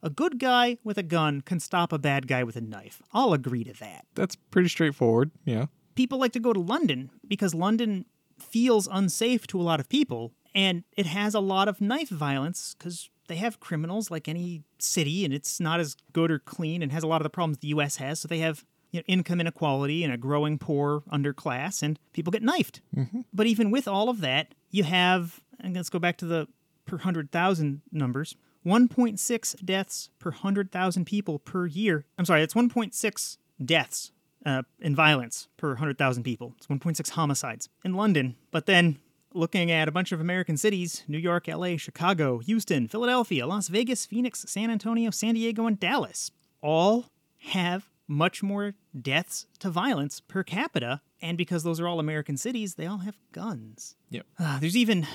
[0.00, 3.02] a good guy with a gun can stop a bad guy with a knife.
[3.12, 4.04] I'll agree to that.
[4.14, 5.32] That's pretty straightforward.
[5.44, 5.66] Yeah.
[5.96, 8.04] people like to go to London because London
[8.42, 12.74] feels unsafe to a lot of people and it has a lot of knife violence
[12.76, 16.90] because they have criminals like any city and it's not as good or clean and
[16.92, 18.20] has a lot of the problems the US has.
[18.20, 22.42] So they have you know, income inequality and a growing poor underclass and people get
[22.42, 22.80] knifed.
[22.96, 23.20] Mm-hmm.
[23.32, 26.48] But even with all of that, you have, and let's go back to the
[26.86, 28.34] per 100,000 numbers
[28.66, 32.04] 1.6 deaths per 100,000 people per year.
[32.18, 34.12] I'm sorry, it's 1.6 deaths
[34.46, 36.54] uh, in violence per 100,000 people.
[36.56, 38.36] It's 1.6 homicides in London.
[38.50, 38.98] But then
[39.34, 44.06] looking at a bunch of American cities New York, LA, Chicago, Houston, Philadelphia, Las Vegas,
[44.06, 47.06] Phoenix, San Antonio, San Diego, and Dallas all
[47.50, 51.02] have much more deaths to violence per capita.
[51.20, 53.96] And because those are all American cities, they all have guns.
[54.10, 54.26] Yep.
[54.38, 55.06] Uh, there's even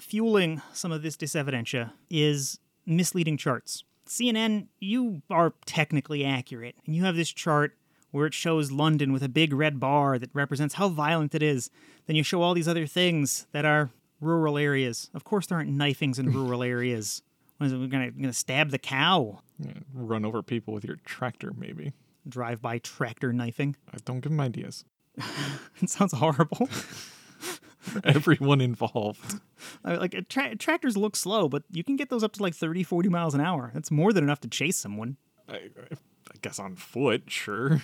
[0.00, 3.84] fueling some of this disevidentia is misleading charts.
[4.06, 7.76] CNN, you are technically accurate, and you have this chart
[8.12, 11.70] where it shows London with a big red bar that represents how violent it is.
[12.06, 15.10] Then you show all these other things that are rural areas.
[15.14, 17.22] Of course, there aren't knifings in rural areas.
[17.58, 17.78] What is it?
[17.78, 19.40] We're gonna, gonna stab the cow.
[19.58, 21.92] Yeah, Run over people with your tractor, maybe.
[22.28, 23.76] Drive by tractor knifing.
[23.92, 24.84] Uh, Don't give them ideas.
[25.80, 26.68] It sounds horrible.
[28.04, 29.40] Everyone involved.
[29.84, 33.08] Like tra- tractors look slow, but you can get those up to like 30, 40
[33.08, 33.72] miles an hour.
[33.74, 35.16] That's more than enough to chase someone.
[35.48, 35.96] I, I
[36.42, 37.80] guess on foot, sure.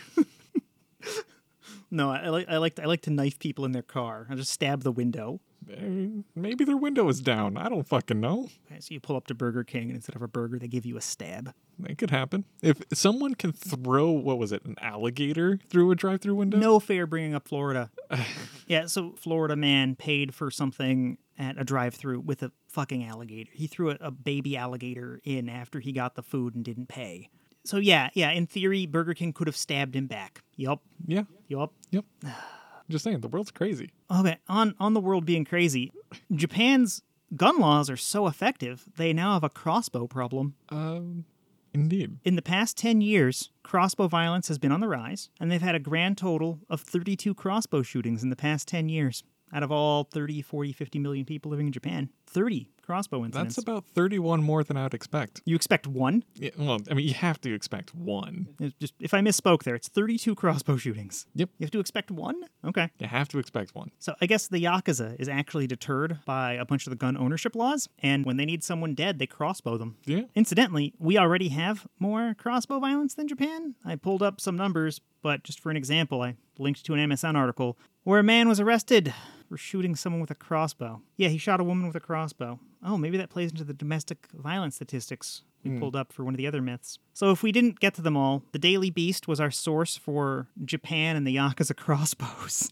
[1.90, 4.26] No, I, I like I like to, I like to knife people in their car.
[4.28, 5.40] I just stab the window.
[5.70, 7.56] Eh, Maybe their window is down.
[7.56, 8.48] I don't fucking know.
[8.66, 10.84] Okay, so you pull up to Burger King, and instead of a burger, they give
[10.84, 11.54] you a stab.
[11.84, 12.44] It could happen.
[12.62, 16.58] If someone can throw, what was it, an alligator through a drive through window?
[16.58, 17.90] No fair bringing up Florida.
[18.66, 23.50] yeah, so Florida man paid for something at a drive-through with a fucking alligator.
[23.54, 27.30] He threw a, a baby alligator in after he got the food and didn't pay.
[27.68, 28.30] So yeah, yeah.
[28.30, 30.42] In theory, Burger King could have stabbed him back.
[30.56, 31.24] Yup, Yeah.
[31.48, 31.72] yup.
[31.90, 32.04] Yep.
[32.88, 33.90] Just saying, the world's crazy.
[34.10, 35.92] Okay, on on the world being crazy,
[36.34, 37.02] Japan's
[37.36, 38.88] gun laws are so effective.
[38.96, 40.54] They now have a crossbow problem.
[40.70, 41.26] Um,
[41.74, 42.16] indeed.
[42.24, 45.74] In the past 10 years, crossbow violence has been on the rise, and they've had
[45.74, 49.22] a grand total of 32 crossbow shootings in the past 10 years.
[49.52, 53.56] Out of all 30, 40, 50 million people living in Japan, 30 crossbow incidents.
[53.56, 55.42] That's about 31 more than I would expect.
[55.44, 56.24] you expect one?
[56.36, 58.48] Yeah, well, I mean, you have to expect one.
[58.58, 61.26] It's Just if I misspoke there, it's 32 crossbow shootings.
[61.34, 61.50] Yep.
[61.58, 62.44] You have to expect one?
[62.64, 62.88] Okay.
[62.98, 63.90] You have to expect one.
[63.98, 67.54] So I guess the Yakuza is actually deterred by a bunch of the gun ownership
[67.54, 69.98] laws, and when they need someone dead, they crossbow them.
[70.06, 70.22] Yeah.
[70.34, 73.74] Incidentally, we already have more crossbow violence than Japan.
[73.84, 77.36] I pulled up some numbers, but just for an example, I linked to an MSN
[77.36, 79.12] article where a man was arrested
[79.48, 81.00] for shooting someone with a crossbow.
[81.16, 82.60] Yeah, he shot a woman with a crossbow.
[82.84, 86.38] Oh, maybe that plays into the domestic violence statistics we pulled up for one of
[86.38, 86.98] the other myths.
[87.14, 90.46] So if we didn't get to them all, the Daily Beast was our source for
[90.64, 92.70] Japan and the Yakuza crossbows.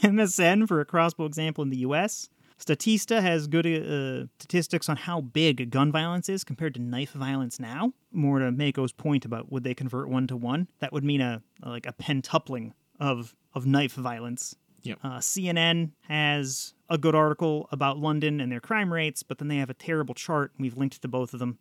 [0.00, 2.28] MSN for a crossbow example in the US.
[2.58, 7.58] Statista has good uh, statistics on how big gun violence is compared to knife violence
[7.58, 7.92] now.
[8.12, 10.68] More to Mako's point about would they convert one to one?
[10.78, 14.54] That would mean a like a pentupling of of knife violence.
[14.82, 14.98] Yep.
[15.02, 19.58] Uh, CNN has a good article about London and their crime rates, but then they
[19.58, 20.52] have a terrible chart.
[20.56, 21.58] and We've linked to both of them.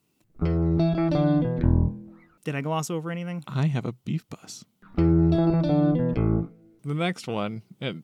[2.44, 3.44] Did I gloss over anything?
[3.48, 4.66] I have a beef bus.
[4.98, 7.62] The next one,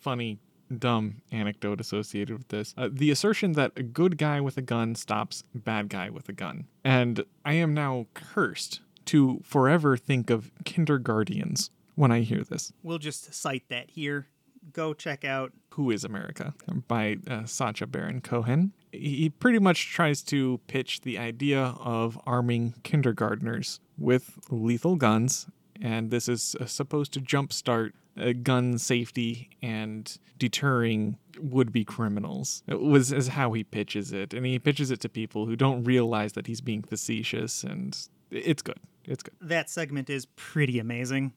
[0.00, 0.38] funny,
[0.78, 4.94] dumb anecdote associated with this uh, the assertion that a good guy with a gun
[4.94, 6.66] stops bad guy with a gun.
[6.84, 12.72] And I am now cursed to forever think of kindergartens when I hear this.
[12.82, 14.26] We'll just cite that here.
[14.72, 16.54] Go check out Who is America
[16.86, 18.72] by uh, Sacha Baron Cohen.
[18.92, 25.46] He pretty much tries to pitch the idea of arming kindergartners with lethal guns,
[25.80, 32.62] and this is uh, supposed to jumpstart uh, gun safety and deterring would-be criminals.
[32.68, 35.82] It was is how he pitches it, and he pitches it to people who don't
[35.82, 37.98] realize that he's being facetious, and
[38.30, 38.78] it's good.
[39.04, 39.34] It's good.
[39.40, 41.32] that segment is pretty amazing.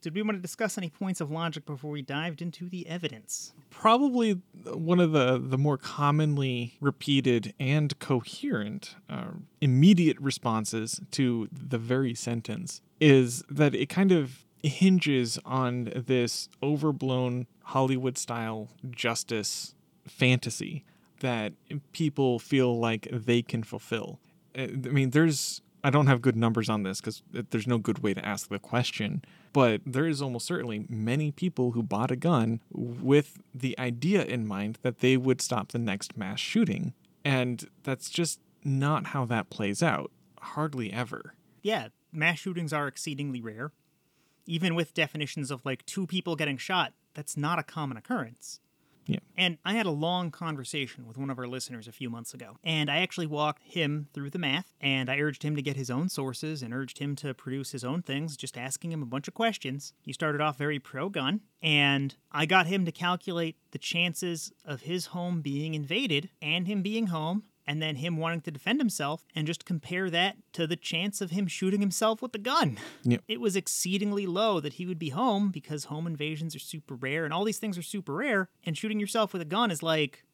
[0.00, 3.52] Did we want to discuss any points of logic before we dived into the evidence?
[3.78, 9.28] probably one of the the more commonly repeated and coherent uh,
[9.60, 17.46] immediate responses to the very sentence is that it kind of hinges on this overblown
[17.62, 19.74] Hollywood style justice
[20.08, 20.84] fantasy
[21.20, 21.52] that
[21.92, 24.18] people feel like they can fulfill.
[24.56, 28.00] Uh, I mean, there's I don't have good numbers on this because there's no good
[28.00, 29.22] way to ask the question.
[29.52, 34.46] But there is almost certainly many people who bought a gun with the idea in
[34.46, 36.94] mind that they would stop the next mass shooting.
[37.24, 40.10] And that's just not how that plays out.
[40.40, 41.34] Hardly ever.
[41.62, 43.72] Yeah, mass shootings are exceedingly rare.
[44.46, 48.60] Even with definitions of like two people getting shot, that's not a common occurrence.
[49.08, 49.20] Yeah.
[49.38, 52.58] And I had a long conversation with one of our listeners a few months ago,
[52.62, 55.88] and I actually walked him through the math, and I urged him to get his
[55.88, 59.26] own sources and urged him to produce his own things, just asking him a bunch
[59.26, 59.94] of questions.
[60.02, 64.82] He started off very pro gun, and I got him to calculate the chances of
[64.82, 69.26] his home being invaded and him being home and then him wanting to defend himself
[69.34, 72.78] and just compare that to the chance of him shooting himself with the gun.
[73.04, 73.22] Yep.
[73.28, 77.26] It was exceedingly low that he would be home because home invasions are super rare
[77.26, 80.24] and all these things are super rare and shooting yourself with a gun is like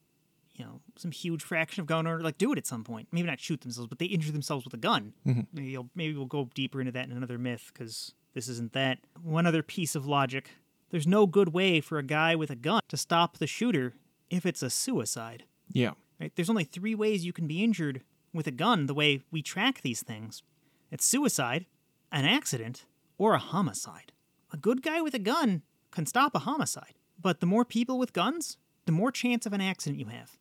[0.53, 3.09] you know, some huge fraction of gun owner like do it at some point.
[3.11, 5.13] Maybe not shoot themselves, but they injure themselves with a gun.
[5.27, 5.41] Mm-hmm.
[5.51, 8.99] Maybe, you'll, maybe we'll go deeper into that in another myth because this isn't that.
[9.21, 10.51] One other piece of logic:
[10.89, 13.95] there's no good way for a guy with a gun to stop the shooter
[14.29, 15.43] if it's a suicide.
[15.73, 15.91] Yeah.
[16.19, 16.31] Right?
[16.35, 18.01] There's only three ways you can be injured
[18.33, 20.43] with a gun the way we track these things
[20.91, 21.65] it's suicide,
[22.11, 22.85] an accident,
[23.17, 24.11] or a homicide.
[24.51, 28.13] A good guy with a gun can stop a homicide, but the more people with
[28.13, 30.37] guns, the more chance of an accident you have.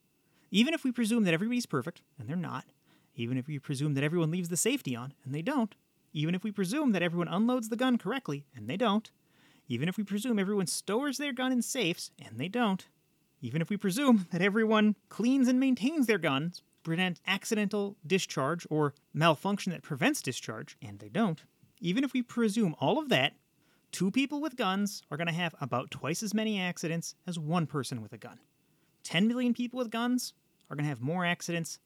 [0.50, 2.66] Even if we presume that everybody's perfect, and they're not,
[3.16, 5.74] even if we presume that everyone leaves the safety on, and they don't,
[6.12, 9.10] even if we presume that everyone unloads the gun correctly, and they don't,
[9.66, 12.86] even if we presume everyone stores their gun in safes, and they don't,
[13.44, 18.94] even if we presume that everyone cleans and maintains their guns, prevent accidental discharge or
[19.12, 21.42] malfunction that prevents discharge, and they don't,
[21.78, 23.34] even if we presume all of that,
[23.92, 27.66] two people with guns are going to have about twice as many accidents as one
[27.66, 28.38] person with a gun.
[29.02, 30.32] 10 million people with guns
[30.70, 31.78] are going to have more accidents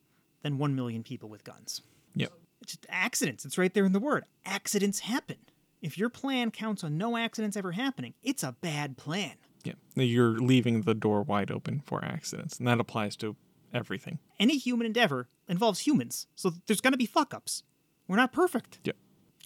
[0.42, 1.82] than 1 million people with guns.
[2.14, 2.32] Yep.
[2.62, 3.44] It's just accidents.
[3.44, 4.22] It's right there in the word.
[4.46, 5.38] Accidents happen.
[5.82, 9.34] If your plan counts on no accidents ever happening, it's a bad plan.
[9.68, 10.02] Yeah.
[10.04, 13.36] You're leaving the door wide open for accidents, and that applies to
[13.72, 14.18] everything.
[14.38, 17.62] Any human endeavor involves humans, so there's going to be fuck ups.
[18.06, 18.78] We're not perfect.
[18.84, 18.92] Yeah.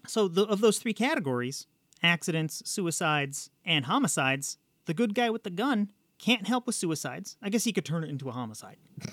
[0.07, 1.67] So, the, of those three categories
[2.03, 7.37] accidents, suicides, and homicides the good guy with the gun can't help with suicides.
[7.43, 8.77] I guess he could turn it into a homicide.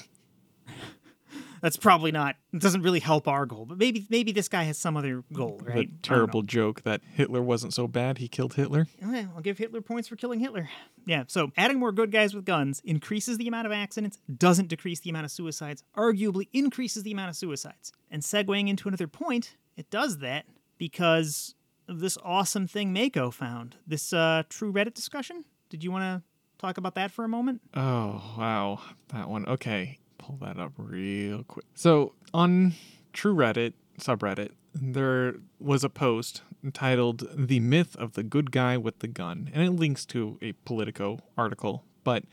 [1.62, 2.36] That's probably not.
[2.54, 5.60] It doesn't really help our goal, but maybe maybe this guy has some other goal,
[5.64, 5.90] right?
[5.90, 8.88] The terrible joke that Hitler wasn't so bad, he killed Hitler.
[9.02, 10.70] Eh, I'll give Hitler points for killing Hitler.
[11.06, 15.00] Yeah, so adding more good guys with guns increases the amount of accidents, doesn't decrease
[15.00, 17.92] the amount of suicides, arguably increases the amount of suicides.
[18.12, 20.46] And segueing into another point, it does that
[20.78, 21.56] because
[21.88, 23.76] of this awesome thing Mako found.
[23.88, 25.46] This uh, true Reddit discussion.
[25.70, 26.24] Did you want to
[26.58, 27.62] talk about that for a moment?
[27.76, 28.80] Oh, wow.
[29.10, 29.48] That one.
[29.48, 29.99] Okay.
[30.30, 31.66] Pull that up real quick.
[31.74, 32.74] So, on
[33.14, 39.00] True Reddit subreddit, there was a post entitled The Myth of the Good Guy with
[39.00, 41.84] the Gun, and it links to a Politico article.
[42.04, 42.26] But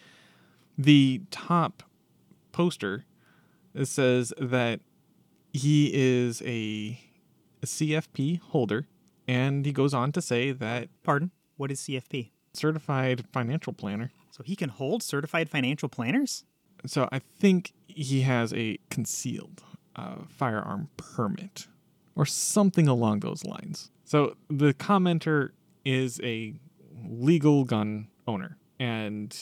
[0.76, 1.84] the top
[2.52, 3.06] poster
[3.82, 4.80] says that
[5.54, 7.00] he is a
[7.64, 8.88] CFP holder,
[9.26, 11.30] and he goes on to say that Pardon?
[11.56, 12.32] What is CFP?
[12.52, 14.10] certified financial planner.
[14.30, 16.44] So he can hold certified financial planners?
[16.86, 19.62] So I think he has a concealed
[19.96, 21.66] uh, firearm permit
[22.14, 23.90] or something along those lines.
[24.04, 25.50] So the commenter
[25.84, 26.54] is a
[27.08, 29.36] legal gun owner, and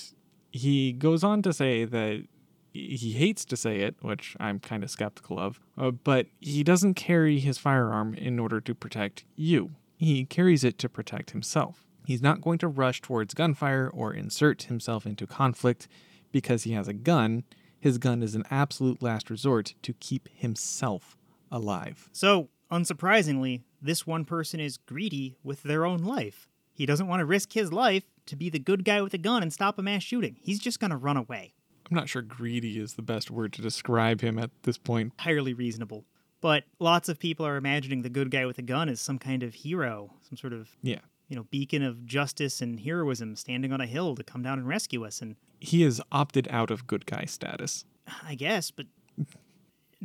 [0.50, 2.24] he goes on to say that
[2.72, 6.94] he hates to say it, which I'm kind of skeptical of, uh, but he doesn't
[6.94, 9.70] carry his firearm in order to protect you.
[9.96, 11.86] He carries it to protect himself.
[12.04, 15.86] He's not going to rush towards gunfire or insert himself into conflict
[16.34, 17.44] because he has a gun.
[17.78, 21.16] His gun is an absolute last resort to keep himself
[21.48, 22.08] alive.
[22.10, 26.48] So, unsurprisingly, this one person is greedy with their own life.
[26.72, 29.42] He doesn't want to risk his life to be the good guy with a gun
[29.44, 30.36] and stop a mass shooting.
[30.40, 31.54] He's just going to run away.
[31.88, 35.12] I'm not sure greedy is the best word to describe him at this point.
[35.18, 36.04] Entirely reasonable.
[36.40, 39.44] But lots of people are imagining the good guy with a gun as some kind
[39.44, 40.98] of hero, some sort of, Yeah.
[41.34, 44.68] You know, beacon of justice and heroism standing on a hill to come down and
[44.68, 45.20] rescue us.
[45.20, 47.84] And He has opted out of good guy status
[48.22, 48.86] I guess, but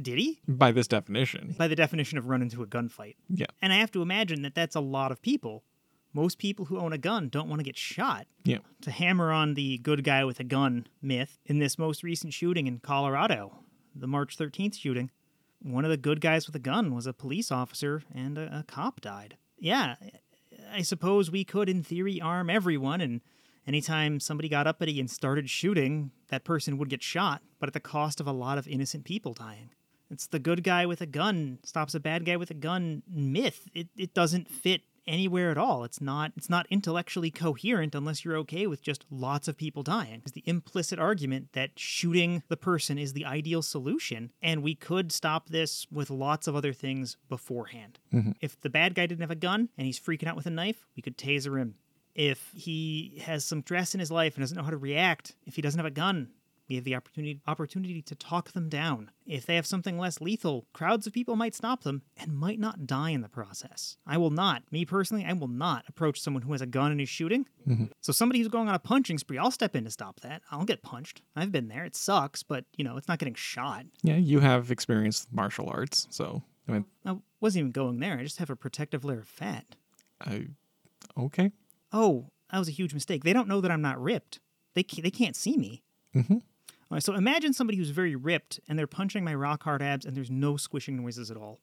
[0.02, 0.40] did he?
[0.48, 1.54] by this definition.
[1.56, 3.16] By the definition of run into a gunfight.
[3.30, 3.46] Yeah.
[3.62, 5.64] And I have to imagine that that's a lot of people.
[6.14, 8.26] Most people who own a gun don't want to get shot.
[8.44, 8.58] Yeah.
[8.82, 12.66] To hammer on the good guy with a gun myth, in this most recent shooting
[12.66, 13.60] in Colorado,
[13.94, 15.12] the March 13th shooting,
[15.62, 18.64] one of the good guys with a gun was a police officer and a, a
[18.64, 19.38] cop died.
[19.60, 19.98] Yeah,
[20.72, 23.22] I suppose we could, in theory, arm everyone, and
[23.68, 27.80] anytime somebody got uppity and started shooting, that person would get shot, but at the
[27.80, 29.70] cost of a lot of innocent people dying.
[30.12, 33.68] It's the good guy with a gun stops a bad guy with a gun myth.
[33.74, 35.84] It, it doesn't fit anywhere at all.
[35.84, 40.22] It's not it's not intellectually coherent unless you're okay with just lots of people dying.
[40.22, 45.12] It's the implicit argument that shooting the person is the ideal solution, and we could
[45.12, 48.00] stop this with lots of other things beforehand.
[48.14, 48.32] Mm-hmm.
[48.40, 50.86] If the bad guy didn't have a gun and he's freaking out with a knife,
[50.96, 51.76] we could taser him.
[52.16, 55.56] If he has some stress in his life and doesn't know how to react, if
[55.56, 56.30] he doesn't have a gun,
[56.70, 59.12] we have the opportunity opportunity to talk them down.
[59.26, 62.86] If they have something less lethal, crowds of people might stop them and might not
[62.86, 63.98] die in the process.
[64.06, 67.02] I will not, me personally, I will not approach someone who has a gun and
[67.02, 67.48] is shooting.
[68.02, 70.42] So somebody who's going on a punching spree, I'll step in to stop that.
[70.52, 71.22] I'll get punched.
[71.36, 71.86] I've been there.
[71.86, 73.86] It sucks, but you know, it's not getting shot.
[74.04, 78.18] Yeah, you have experience with martial arts, so I mean, I wasn't even going there.
[78.18, 79.66] I just have a protective layer of fat.
[80.22, 80.48] I,
[81.18, 81.52] okay.
[81.92, 83.24] Oh, that was a huge mistake.
[83.24, 84.40] They don't know that I'm not ripped.
[84.76, 85.84] They can't, they can't see me.
[86.16, 86.38] Mm-hmm.
[86.92, 90.18] Right, so imagine somebody who's very ripped and they're punching my rock hard abs and
[90.18, 91.60] there's no squishing noises at all.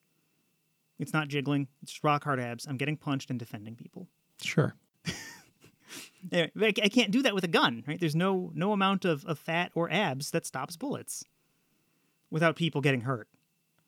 [0.99, 1.67] It's not jiggling.
[1.83, 2.67] It's just rock hard abs.
[2.67, 4.09] I'm getting punched and defending people.
[4.41, 4.75] Sure.
[6.33, 7.99] I I can't do that with a gun, right?
[7.99, 11.25] There's no no amount of, of fat or abs that stops bullets
[12.31, 13.29] without people getting hurt.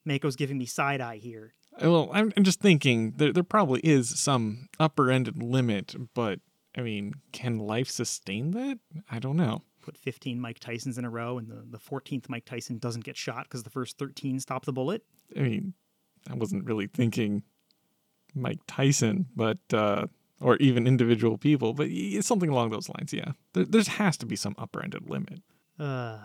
[0.04, 1.54] Mako's giving me side eye here.
[1.74, 6.40] Uh, well, I'm, I'm just thinking there, there probably is some upper ended limit, but
[6.76, 8.78] I mean, can life sustain that?
[9.10, 9.62] I don't know.
[9.88, 13.16] Put 15 Mike Tysons in a row, and the, the 14th Mike Tyson doesn't get
[13.16, 15.02] shot because the first 13 stop the bullet.
[15.34, 15.72] I mean,
[16.30, 17.42] I wasn't really thinking
[18.34, 20.08] Mike Tyson, but uh,
[20.42, 23.14] or even individual people, but it's something along those lines.
[23.14, 25.40] Yeah, there there's has to be some upper ended limit.
[25.78, 26.18] Uh,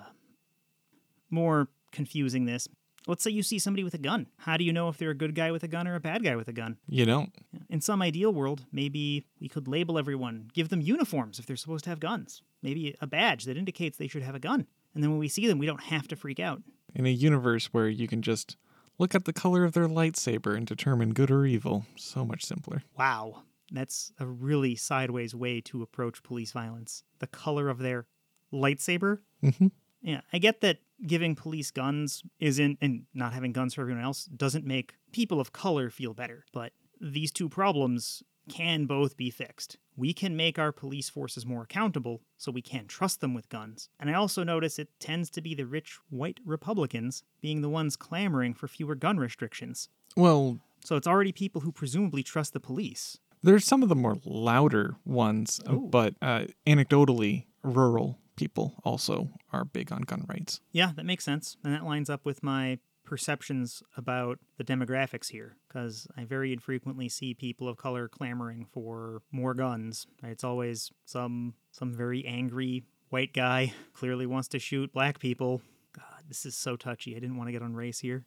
[1.30, 2.68] more confusing this.
[3.08, 4.28] Let's say you see somebody with a gun.
[4.40, 6.22] How do you know if they're a good guy with a gun or a bad
[6.22, 6.80] guy with a gun?
[6.90, 7.34] You don't.
[7.70, 11.86] In some ideal world, maybe we could label everyone, give them uniforms if they're supposed
[11.86, 14.66] to have guns, maybe a badge that indicates they should have a gun.
[14.94, 16.62] And then when we see them, we don't have to freak out.
[16.96, 18.56] In a universe where you can just
[19.00, 22.84] look at the color of their lightsaber and determine good or evil, so much simpler.
[22.98, 27.04] Wow, that's a really sideways way to approach police violence.
[27.20, 28.08] The color of their
[28.52, 29.20] lightsaber.
[29.44, 29.72] Mhm.
[30.02, 34.26] Yeah, I get that giving police guns isn't, and not having guns for everyone else
[34.26, 36.46] doesn't make people of color feel better.
[36.54, 39.78] But these two problems can both be fixed.
[39.96, 43.90] We can make our police forces more accountable so we can trust them with guns.
[44.00, 47.96] And I also notice it tends to be the rich white Republicans being the ones
[47.96, 49.90] clamoring for fewer gun restrictions.
[50.16, 53.18] Well, So it's already people who presumably trust the police.
[53.44, 55.88] there's some of the more louder ones, uh, Ooh.
[55.92, 60.60] but uh, anecdotally, rural people also are big on gun rights.
[60.72, 61.58] Yeah, that makes sense.
[61.64, 67.10] And that lines up with my perceptions about the demographics here, because I very infrequently
[67.10, 70.08] see people of color clamoring for more guns.
[70.24, 75.62] It's always some some very angry white guy clearly wants to shoot black people.
[75.96, 77.16] God, this is so touchy.
[77.16, 78.24] I didn't want to get on race here.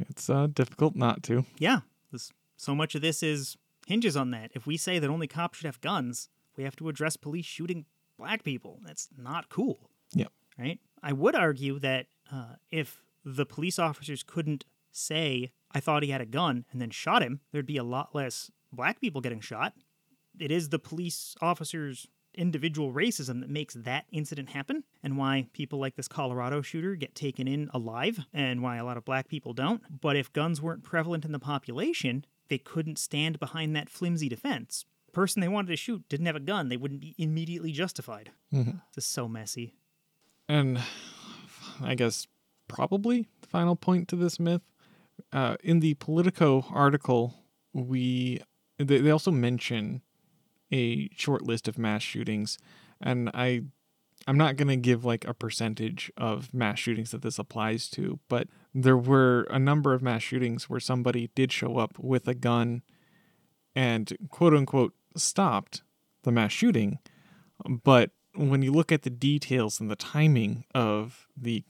[0.00, 1.44] It's uh, difficult not to.
[1.58, 1.80] Yeah,
[2.12, 3.56] this so much of this is
[3.86, 4.50] hinges on that.
[4.54, 7.86] If we say that only cops should have guns, we have to address police shooting
[8.18, 8.80] black people.
[8.84, 9.90] That's not cool.
[10.12, 10.32] Yep.
[10.58, 10.78] right?
[11.02, 16.20] I would argue that uh, if the police officers couldn't say, I thought he had
[16.20, 19.74] a gun and then shot him, there'd be a lot less black people getting shot.
[20.38, 25.78] It is the police officers' individual racism that makes that incident happen and why people
[25.78, 29.52] like this Colorado shooter get taken in alive and why a lot of black people
[29.52, 29.82] don't.
[30.00, 34.84] But if guns weren't prevalent in the population, they couldn't stand behind that flimsy defense.
[35.06, 38.30] The person they wanted to shoot didn't have a gun, they wouldn't be immediately justified.
[38.52, 38.78] Mm-hmm.
[38.94, 39.74] This is so messy.
[40.48, 40.80] And
[41.82, 42.26] I guess
[42.68, 44.62] probably the final point to this myth.
[45.32, 47.34] Uh, in the Politico article,
[47.72, 48.40] we
[48.78, 50.02] they, they also mention
[50.72, 52.58] a short list of mass shootings,
[53.00, 53.62] and I
[54.26, 58.48] I'm not gonna give like a percentage of mass shootings that this applies to, but
[58.74, 62.82] there were a number of mass shootings where somebody did show up with a gun
[63.74, 65.82] and quote unquote stopped
[66.22, 66.98] the mass shooting,
[67.66, 71.64] but when you look at the details and the timing of the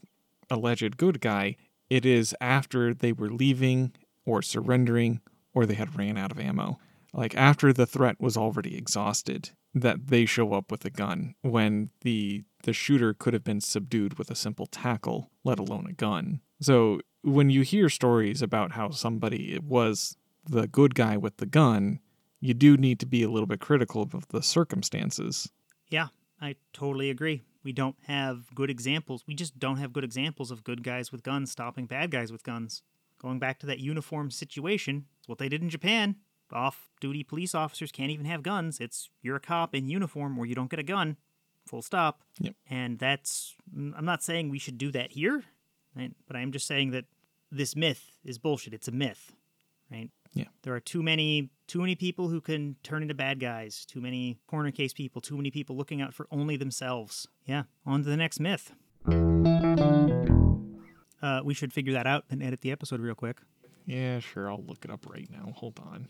[0.49, 1.55] alleged good guy,
[1.89, 3.93] it is after they were leaving
[4.25, 5.21] or surrendering
[5.53, 6.77] or they had ran out of ammo.
[7.13, 11.89] Like after the threat was already exhausted, that they show up with a gun when
[12.01, 16.41] the the shooter could have been subdued with a simple tackle, let alone a gun.
[16.59, 21.99] So when you hear stories about how somebody was the good guy with the gun,
[22.41, 25.49] you do need to be a little bit critical of the circumstances.
[25.89, 26.07] Yeah,
[26.41, 27.43] I totally agree.
[27.63, 29.23] We don't have good examples.
[29.27, 32.43] We just don't have good examples of good guys with guns stopping bad guys with
[32.43, 32.81] guns.
[33.21, 36.15] Going back to that uniform situation, it's what they did in Japan.
[36.51, 38.79] Off duty police officers can't even have guns.
[38.79, 41.17] It's you're a cop in uniform or you don't get a gun.
[41.67, 42.21] Full stop.
[42.39, 42.55] Yep.
[42.69, 45.43] And that's, mm, I'm not saying we should do that here,
[45.95, 46.11] right?
[46.25, 47.05] but I'm just saying that
[47.51, 48.73] this myth is bullshit.
[48.73, 49.33] It's a myth,
[49.91, 50.09] right?
[50.33, 50.45] Yeah.
[50.63, 54.39] There are too many too many people who can turn into bad guys, too many
[54.47, 57.27] corner case people, too many people looking out for only themselves.
[57.45, 58.73] Yeah, on to the next myth.
[61.21, 63.37] Uh, we should figure that out and edit the episode real quick.
[63.85, 64.49] Yeah, sure.
[64.49, 65.51] I'll look it up right now.
[65.55, 66.07] Hold on.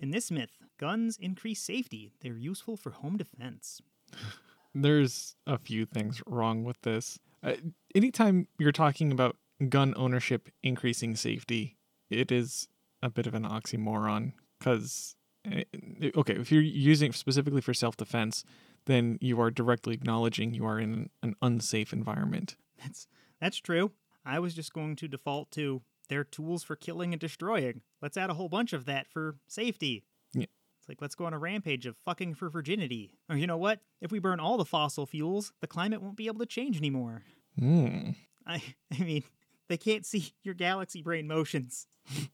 [0.00, 2.12] In this myth, guns increase safety.
[2.20, 3.80] They're useful for home defense.
[4.74, 7.18] There's a few things wrong with this.
[7.42, 7.54] Uh,
[7.94, 9.36] anytime you're talking about
[9.68, 11.76] gun ownership increasing safety,
[12.10, 12.68] it is
[13.02, 15.14] a bit of an oxymoron because,
[15.46, 18.44] okay, if you're using it specifically for self defense,
[18.86, 22.56] then you are directly acknowledging you are in an unsafe environment.
[22.82, 23.06] That's
[23.40, 23.92] that's true.
[24.24, 27.82] I was just going to default to they're tools for killing and destroying.
[28.02, 30.04] Let's add a whole bunch of that for safety.
[30.34, 30.46] Yeah.
[30.78, 33.12] It's like let's go on a rampage of fucking for virginity.
[33.28, 33.80] Or you know what?
[34.00, 37.22] If we burn all the fossil fuels, the climate won't be able to change anymore.
[37.58, 38.10] Hmm.
[38.46, 39.24] I I mean,
[39.70, 41.86] they can't see your galaxy brain motions.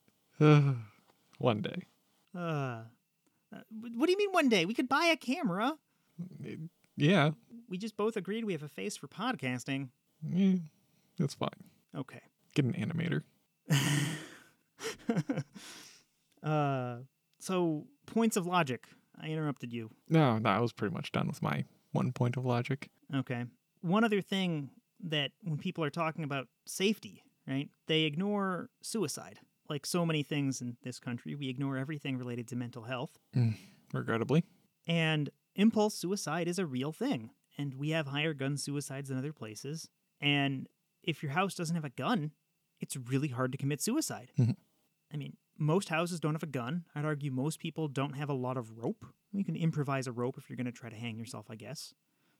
[0.38, 1.82] One day.
[2.34, 2.38] Uh,
[3.54, 4.64] uh, what do you mean one day?
[4.64, 5.74] We could buy a camera.
[6.96, 7.30] Yeah.
[7.68, 9.90] We just both agreed we have a face for podcasting.
[10.26, 10.56] Yeah.
[11.18, 11.48] That's fine.
[11.94, 12.20] Okay.
[12.54, 13.22] Get an animator.
[16.42, 16.98] Uh,
[17.40, 18.86] so points of logic.
[19.20, 19.90] I interrupted you.
[20.08, 22.88] No, no, I was pretty much done with my one point of logic.
[23.12, 23.46] Okay.
[23.80, 24.70] One other thing
[25.02, 27.24] that when people are talking about safety,
[27.54, 29.38] right, they ignore suicide.
[29.68, 33.18] Like so many things in this country, we ignore everything related to mental health.
[33.34, 33.56] Mm,
[33.92, 34.44] regrettably.
[34.86, 37.30] And impulse suicide is a real thing.
[37.58, 39.88] And we have higher gun suicides than other places.
[40.20, 40.68] And
[41.02, 42.32] if your house doesn't have a gun,
[42.80, 44.32] it's really hard to commit suicide.
[44.38, 44.52] Mm-hmm.
[45.12, 46.84] I mean, most houses don't have a gun.
[46.94, 49.04] I'd argue most people don't have a lot of rope.
[49.32, 51.94] You can improvise a rope if you're going to try to hang yourself, I guess.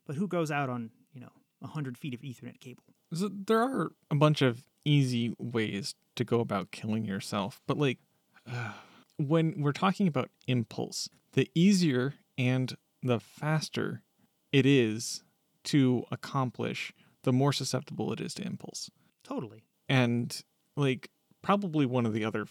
[0.07, 2.84] But who goes out on, you know, 100 feet of Ethernet cable?
[3.12, 7.99] So there are a bunch of easy ways to go about killing yourself, but like
[9.18, 14.03] when we're talking about impulse, the easier and the faster
[14.53, 15.22] it is
[15.64, 16.93] to accomplish,
[17.24, 18.91] the more susceptible it is to impulse.
[19.24, 19.64] Totally.
[19.89, 20.43] And
[20.76, 21.11] like
[21.43, 22.47] probably one of the other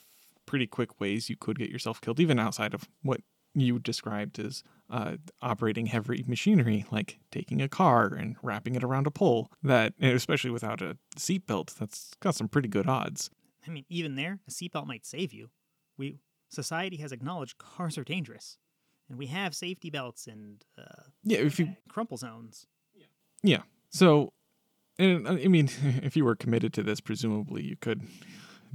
[0.45, 3.21] pretty quick ways you could get yourself killed, even outside of what
[3.53, 9.07] you described as uh, operating heavy machinery, like taking a car and wrapping it around
[9.07, 9.49] a pole.
[9.63, 13.29] That, especially without a seatbelt, that's got some pretty good odds.
[13.67, 15.49] I mean, even there, a seatbelt might save you.
[15.97, 16.19] We
[16.49, 18.57] society has acknowledged cars are dangerous,
[19.09, 22.67] and we have safety belts and uh, Yeah, if you, crumple zones.
[22.93, 23.05] yeah.
[23.43, 23.61] yeah.
[23.89, 24.33] So,
[24.99, 25.69] and uh, I mean,
[26.03, 28.03] if you were committed to this, presumably you could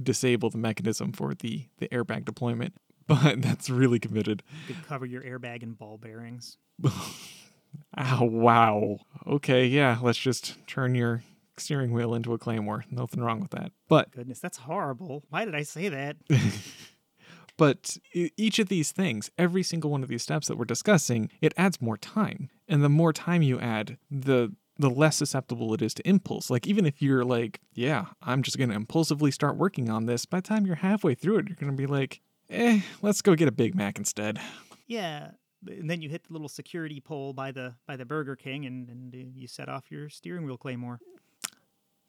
[0.01, 2.73] disable the mechanism for the the airbag deployment.
[3.11, 4.41] But that's really committed.
[4.67, 6.57] You could cover your airbag in ball bearings.
[6.83, 8.99] oh, wow.
[9.27, 11.23] Okay, yeah, let's just turn your
[11.57, 12.85] steering wheel into a claymore.
[12.89, 13.73] Nothing wrong with that.
[13.89, 15.23] But Goodness, that's horrible.
[15.29, 16.15] Why did I say that?
[17.57, 21.53] but each of these things, every single one of these steps that we're discussing, it
[21.57, 22.49] adds more time.
[22.69, 26.49] And the more time you add, the the less susceptible it is to impulse.
[26.49, 30.25] Like even if you're like, yeah, I'm just going to impulsively start working on this,
[30.25, 32.21] by the time you're halfway through it, you're going to be like,
[32.51, 34.39] "Eh, let's go get a Big Mac instead."
[34.87, 35.31] yeah,
[35.67, 38.89] and then you hit the little security pole by the by the Burger King, and
[38.89, 40.99] and you set off your steering wheel claymore.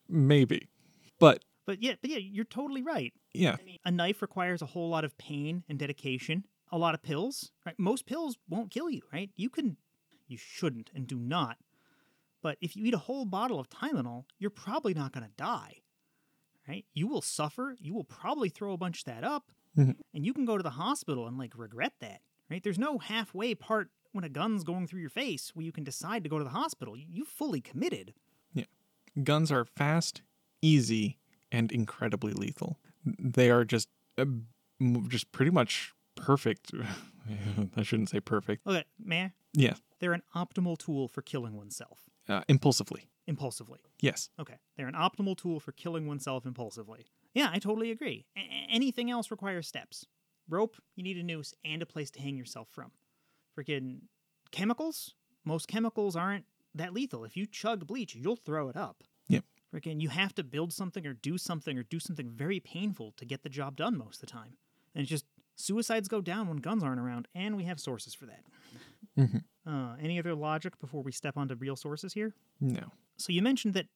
[0.08, 0.68] Maybe.
[1.18, 3.12] But But yeah, but yeah, you're totally right.
[3.32, 6.44] yeah, A knife requires a whole lot of pain and dedication.
[6.70, 7.78] A lot of pills, right?
[7.78, 9.30] Most pills won't kill you, right?
[9.36, 9.76] You can,
[10.26, 11.58] you shouldn't and do not.
[12.42, 15.82] But if you eat a whole bottle of Tylenol, you're probably not going to die,
[16.66, 16.84] right?
[16.94, 17.76] You will suffer.
[17.78, 20.70] You will probably throw a bunch of that up, and you can go to the
[20.70, 22.20] hospital and like regret that,
[22.50, 22.62] right?
[22.62, 26.22] There's no halfway part when a gun's going through your face where you can decide
[26.24, 26.96] to go to the hospital.
[26.96, 28.14] You you fully committed.
[28.54, 28.64] Yeah.
[29.22, 30.22] Guns are fast,
[30.60, 31.18] easy,
[31.50, 32.78] and incredibly lethal.
[33.04, 34.26] They are just uh,
[35.08, 36.72] just pretty much perfect.
[37.76, 38.66] I shouldn't say perfect.
[38.66, 39.74] Okay, man, Yeah.
[40.00, 43.08] they're an optimal tool for killing oneself Uh, impulsively.
[43.26, 43.78] impulsively.
[44.00, 44.28] Yes.
[44.38, 47.06] Okay, they're an optimal tool for killing oneself impulsively.
[47.34, 48.26] Yeah, I totally agree.
[48.36, 50.06] A- anything else requires steps.
[50.48, 52.90] Rope, you need a noose and a place to hang yourself from.
[53.58, 54.00] Freaking
[54.50, 55.14] chemicals,
[55.44, 57.24] most chemicals aren't that lethal.
[57.24, 59.04] If you chug bleach, you'll throw it up.
[59.28, 59.44] Yep.
[59.74, 63.24] Freaking, you have to build something or do something or do something very painful to
[63.24, 64.56] get the job done most of the time.
[64.94, 65.24] And it's just
[65.56, 68.44] suicides go down when guns aren't around, and we have sources for that.
[69.66, 72.34] Uh, any other logic before we step onto real sources here?
[72.60, 72.92] No.
[73.16, 73.86] So you mentioned that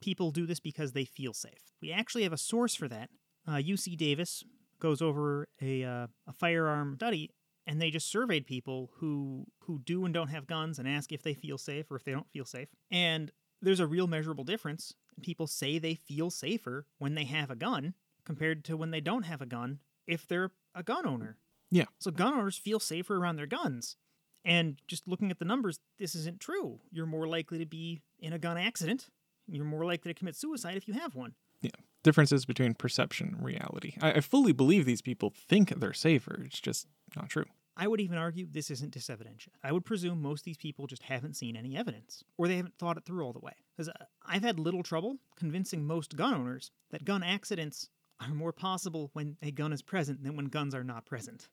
[0.00, 1.72] people do this because they feel safe.
[1.80, 3.10] We actually have a source for that.
[3.46, 4.42] Uh, UC Davis
[4.80, 7.30] goes over a uh, a firearm study,
[7.66, 11.22] and they just surveyed people who who do and don't have guns and ask if
[11.22, 12.68] they feel safe or if they don't feel safe.
[12.90, 13.32] And
[13.62, 14.94] there's a real measurable difference.
[15.22, 17.94] People say they feel safer when they have a gun
[18.24, 21.38] compared to when they don't have a gun if they're a gun owner.
[21.70, 21.86] Yeah.
[21.98, 23.96] So gun owners feel safer around their guns.
[24.44, 26.80] And just looking at the numbers, this isn't true.
[26.92, 29.08] You're more likely to be in a gun accident.
[29.48, 31.34] You're more likely to commit suicide if you have one.
[31.60, 31.70] Yeah.
[32.02, 33.94] Differences between perception and reality.
[34.00, 36.42] I, I fully believe these people think they're safer.
[36.44, 36.86] It's just
[37.16, 37.46] not true.
[37.76, 39.48] I would even argue this isn't disevidentia.
[39.62, 42.78] I would presume most of these people just haven't seen any evidence, or they haven't
[42.78, 43.52] thought it through all the way.
[43.76, 48.52] Because uh, I've had little trouble convincing most gun owners that gun accidents are more
[48.52, 51.48] possible when a gun is present than when guns are not present.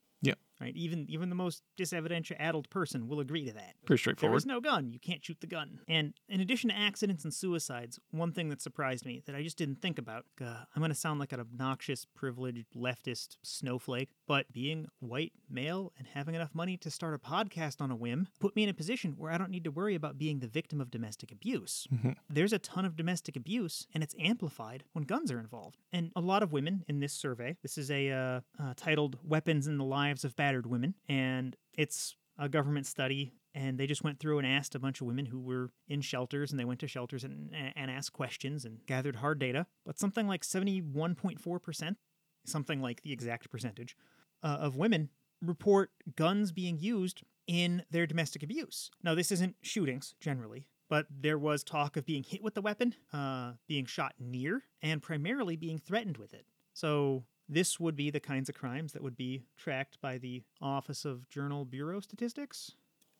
[0.64, 0.74] Right?
[0.76, 3.74] Even even the most disevidentia addled person will agree to that.
[3.84, 4.38] Pretty straightforward.
[4.38, 4.90] is no gun.
[4.94, 5.80] You can't shoot the gun.
[5.86, 9.58] And in addition to accidents and suicides, one thing that surprised me that I just
[9.58, 10.24] didn't think about.
[10.40, 15.92] Uh, I'm going to sound like an obnoxious, privileged leftist snowflake, but being white, male,
[15.98, 18.74] and having enough money to start a podcast on a whim put me in a
[18.74, 21.86] position where I don't need to worry about being the victim of domestic abuse.
[22.30, 25.76] There's a ton of domestic abuse, and it's amplified when guns are involved.
[25.92, 29.66] And a lot of women in this survey, this is a uh, uh, titled "Weapons
[29.66, 34.18] in the Lives of Battered Women," and it's a government study and they just went
[34.18, 36.88] through and asked a bunch of women who were in shelters and they went to
[36.88, 41.96] shelters and, and asked questions and gathered hard data but something like 71.4%
[42.44, 43.96] something like the exact percentage
[44.42, 48.90] uh, of women report guns being used in their domestic abuse.
[49.02, 52.94] Now this isn't shootings generally but there was talk of being hit with the weapon
[53.12, 56.46] uh, being shot near and primarily being threatened with it.
[56.74, 61.04] So this would be the kinds of crimes that would be tracked by the Office
[61.04, 62.72] of Journal Bureau Statistics.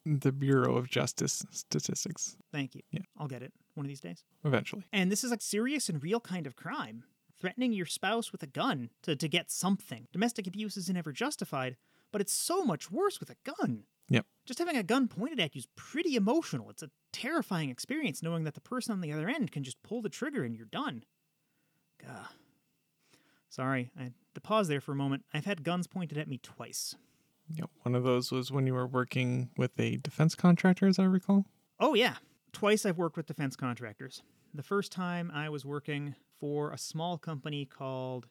[0.07, 2.83] The Bureau of Justice Statistics, Thank you.
[2.91, 3.01] Yeah.
[3.19, 4.23] I'll get it one of these days.
[4.45, 4.85] eventually.
[4.93, 7.05] And this is a serious and real kind of crime.
[7.41, 10.07] Threatening your spouse with a gun to, to get something.
[10.13, 11.77] Domestic abuse isn't ever justified,
[12.13, 13.85] but it's so much worse with a gun.
[14.11, 14.27] Yep.
[14.45, 16.69] Just having a gun pointed at you is pretty emotional.
[16.71, 20.03] It's a terrifying experience knowing that the person on the other end can just pull
[20.03, 21.05] the trigger and you're done.
[22.01, 22.29] Gah.
[23.55, 25.25] Sorry, I had to pause there for a moment.
[25.33, 26.97] I've had guns pointed at me twice.
[27.55, 27.71] Yep.
[27.83, 31.47] One of those was when you were working with a defense contractor, as I recall.
[31.79, 32.17] Oh, yeah.
[32.53, 34.25] Twice I've worked with defense contractors.
[34.53, 38.27] The first time I was working for a small company called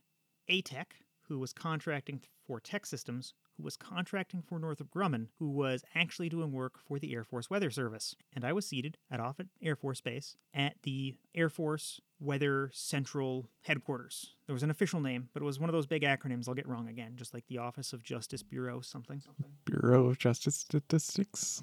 [0.49, 0.88] ATEC,
[1.30, 6.30] who was contracting for Tech Systems, who was contracting for Northrop Grumman, who was actually
[6.30, 8.16] doing work for the Air Force Weather Service.
[8.34, 13.49] And I was seated at Offutt Air Force Base at the Air Force Weather Central
[13.62, 14.36] Headquarters.
[14.47, 16.68] There was an official name, but it was one of those big acronyms I'll get
[16.68, 19.22] wrong again, just like the Office of Justice Bureau something.
[19.66, 21.62] Bureau of Justice Statistics.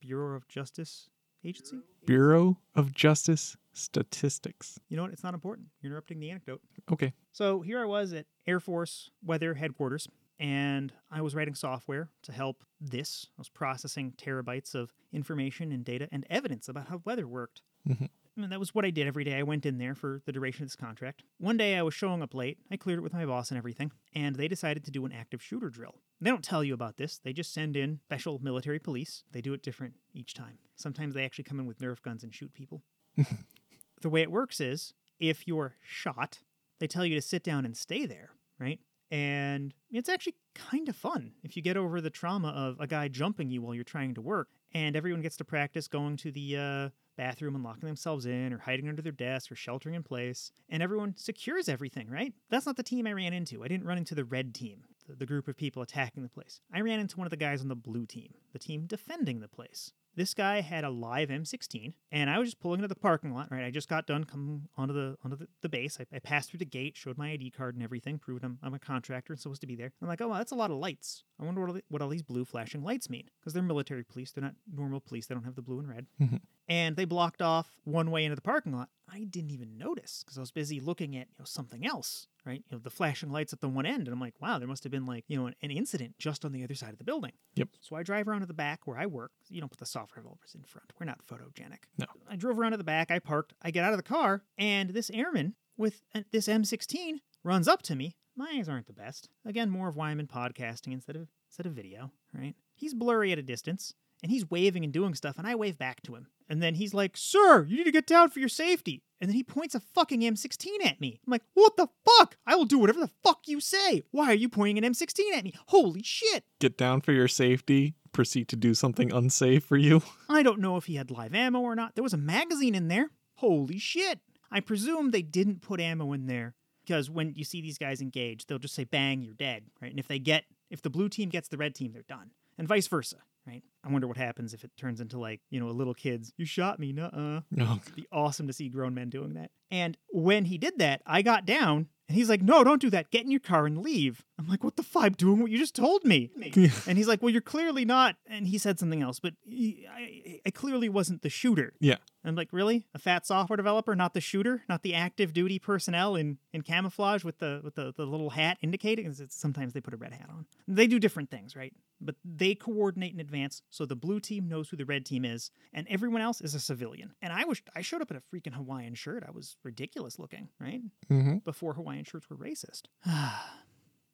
[0.00, 1.08] Bureau of Justice
[1.44, 1.78] Agency?
[2.06, 4.78] Bureau of Justice Statistics.
[4.88, 5.12] You know what?
[5.12, 5.68] It's not important.
[5.80, 6.60] You're interrupting the anecdote.
[6.92, 7.12] Okay.
[7.32, 10.08] So here I was at Air Force Weather Headquarters,
[10.38, 13.26] and I was writing software to help this.
[13.38, 17.62] I was processing terabytes of information and data and evidence about how weather worked.
[17.88, 18.06] Mm-hmm.
[18.36, 19.38] And that was what I did every day.
[19.38, 21.22] I went in there for the duration of this contract.
[21.38, 22.58] One day I was showing up late.
[22.70, 25.40] I cleared it with my boss and everything, and they decided to do an active
[25.40, 26.00] shooter drill.
[26.20, 27.18] They don't tell you about this.
[27.18, 29.22] They just send in special military police.
[29.30, 30.58] They do it different each time.
[30.74, 32.82] Sometimes they actually come in with Nerf guns and shoot people.
[34.00, 36.40] the way it works is if you're shot,
[36.80, 38.80] they tell you to sit down and stay there, right?
[39.14, 43.06] And it's actually kind of fun if you get over the trauma of a guy
[43.06, 46.56] jumping you while you're trying to work, and everyone gets to practice going to the
[46.56, 50.50] uh, bathroom and locking themselves in, or hiding under their desk, or sheltering in place,
[50.68, 52.32] and everyone secures everything, right?
[52.50, 53.62] That's not the team I ran into.
[53.62, 56.60] I didn't run into the red team, the, the group of people attacking the place.
[56.72, 59.46] I ran into one of the guys on the blue team, the team defending the
[59.46, 59.92] place.
[60.16, 63.50] This guy had a live M16, and I was just pulling into the parking lot.
[63.50, 65.98] Right, I just got done coming onto the onto the, the base.
[66.00, 68.74] I, I passed through the gate, showed my ID card and everything, proved I'm, I'm
[68.74, 69.92] a contractor and supposed to be there.
[70.00, 71.24] I'm like, oh, wow, that's a lot of lights.
[71.40, 74.04] I wonder what all, the, what all these blue flashing lights mean because they're military
[74.04, 74.32] police.
[74.32, 75.26] They're not normal police.
[75.26, 76.06] They don't have the blue and red.
[76.20, 76.36] Mm-hmm.
[76.68, 78.88] And they blocked off one way into the parking lot.
[79.12, 82.26] I didn't even notice because I was busy looking at you know something else.
[82.46, 84.68] Right, you know the flashing lights at the one end, and I'm like, wow, there
[84.68, 86.98] must have been like you know an, an incident just on the other side of
[86.98, 87.32] the building.
[87.54, 87.68] Yep.
[87.80, 89.32] So I drive around to the back where I work.
[89.48, 90.92] You don't put the software developers in front.
[90.98, 91.84] We're not photogenic.
[91.98, 92.06] No.
[92.28, 93.10] I drove around to the back.
[93.10, 93.54] I parked.
[93.62, 97.82] I get out of the car, and this airman with uh, this M16 runs up
[97.82, 98.16] to me.
[98.36, 99.28] My eyes aren't the best.
[99.44, 102.10] Again, more of why I'm in podcasting instead of instead of video.
[102.32, 102.54] Right?
[102.74, 103.94] He's blurry at a distance,
[104.24, 106.28] and he's waving and doing stuff, and I wave back to him.
[106.48, 109.36] And then he's like, "Sir, you need to get down for your safety." And then
[109.36, 111.20] he points a fucking M16 at me.
[111.26, 112.38] I'm like, "What the fuck?
[112.46, 114.02] I will do whatever the fuck you say.
[114.12, 115.52] Why are you pointing an M16 at me?
[115.66, 117.96] Holy shit!" Get down for your safety.
[118.12, 120.02] Proceed to do something unsafe for you.
[120.30, 121.94] I don't know if he had live ammo or not.
[121.94, 123.10] There was a magazine in there.
[123.36, 124.20] Holy shit.
[124.50, 126.54] I presume they didn't put ammo in there
[126.86, 129.90] because when you see these guys engage, they'll just say, bang, you're dead, right?
[129.90, 132.30] And if they get, if the blue team gets the red team, they're done.
[132.56, 133.16] And vice versa,
[133.46, 133.62] right?
[133.84, 136.46] I wonder what happens if it turns into like, you know, a little kid's, you
[136.46, 137.40] shot me, nuh uh.
[137.50, 137.80] No.
[137.82, 139.50] It'd be awesome to see grown men doing that.
[139.70, 143.10] And when he did that, I got down And he's like, no, don't do that.
[143.10, 144.24] Get in your car and leave.
[144.38, 145.02] I'm like, what the fuck?
[145.04, 146.30] I'm doing what you just told me.
[146.86, 148.16] and he's like, well, you're clearly not.
[148.26, 151.72] And he said something else, but he, I, I clearly wasn't the shooter.
[151.80, 151.96] Yeah.
[152.22, 152.86] I'm like, really?
[152.94, 157.24] A fat software developer, not the shooter, not the active duty personnel in, in camouflage
[157.24, 159.06] with the with the, the little hat indicating.
[159.06, 160.46] 'cause it's- Sometimes they put a red hat on.
[160.68, 161.72] They do different things, right?
[162.00, 165.50] But they coordinate in advance, so the blue team knows who the red team is,
[165.72, 167.14] and everyone else is a civilian.
[167.22, 169.24] And I was I showed up in a freaking Hawaiian shirt.
[169.26, 170.82] I was ridiculous looking, right?
[171.10, 171.38] Mm-hmm.
[171.38, 172.82] Before Hawaiian shirts were racist.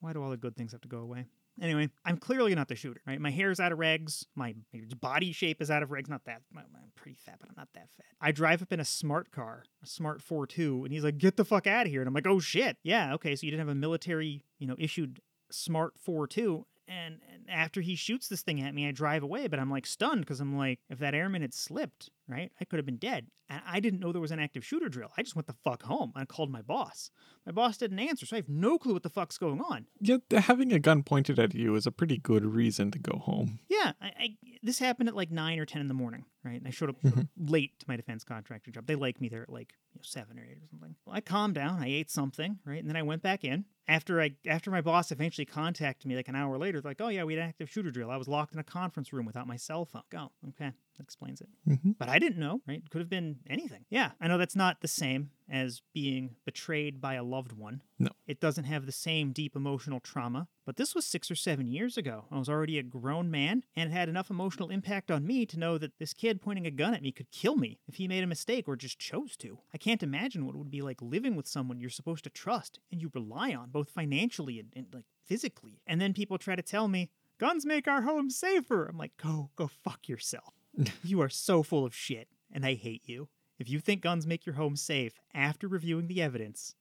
[0.01, 1.26] Why do all the good things have to go away?
[1.61, 3.20] Anyway, I'm clearly not the shooter, right?
[3.20, 4.24] My hair's out of regs.
[4.35, 4.55] My
[5.01, 6.09] body shape is out of regs.
[6.09, 6.41] Not that.
[6.57, 6.64] I'm
[6.95, 8.07] pretty fat, but I'm not that fat.
[8.20, 11.45] I drive up in a smart car, a smart fortwo, and he's like, get the
[11.45, 12.01] fuck out of here.
[12.01, 12.78] And I'm like, oh shit.
[12.83, 15.20] Yeah, okay, so you didn't have a military, you know, issued
[15.51, 16.64] smart fortwo.
[16.91, 19.86] And, and after he shoots this thing at me, I drive away, but I'm like
[19.86, 23.26] stunned because I'm like, if that airman had slipped, right, I could have been dead.
[23.49, 25.11] And I didn't know there was an active shooter drill.
[25.18, 26.12] I just went the fuck home.
[26.14, 27.11] I called my boss.
[27.45, 29.87] My boss didn't answer, so I have no clue what the fuck's going on.
[30.01, 33.59] Yeah, having a gun pointed at you is a pretty good reason to go home.
[33.68, 36.59] Yeah, I, I, this happened at like nine or ten in the morning, right?
[36.59, 37.22] And I showed up mm-hmm.
[37.37, 38.87] late to my defense contractor job.
[38.87, 40.95] They like me there at like you know, seven or eight or something.
[41.05, 41.83] Well, I calmed down.
[41.83, 43.64] I ate something, right, and then I went back in.
[43.89, 47.24] After I after my boss eventually contacted me like an hour later, like, oh yeah,
[47.24, 48.11] we had an active shooter drill.
[48.11, 50.03] I was locked in a conference room without my cell phone.
[50.16, 51.48] Oh, okay, that explains it.
[51.68, 51.92] Mm-hmm.
[51.98, 52.82] But I didn't know, right?
[52.90, 53.84] Could have been anything.
[53.88, 57.82] Yeah, I know that's not the same as being betrayed by a loved one.
[57.98, 58.11] No.
[58.26, 61.96] It doesn't have the same deep emotional trauma, but this was six or seven years
[61.96, 62.26] ago.
[62.30, 65.59] I was already a grown man, and it had enough emotional impact on me to
[65.59, 68.22] know that this kid pointing a gun at me could kill me if he made
[68.22, 69.59] a mistake or just chose to.
[69.74, 72.78] I can't imagine what it would be like living with someone you're supposed to trust
[72.92, 75.80] and you rely on, both financially and, and like physically.
[75.86, 78.86] And then people try to tell me, guns make our home safer.
[78.86, 80.55] I'm like, go, go fuck yourself.
[81.05, 83.29] you are so full of shit, and I hate you.
[83.59, 86.75] If you think guns make your home safe after reviewing the evidence,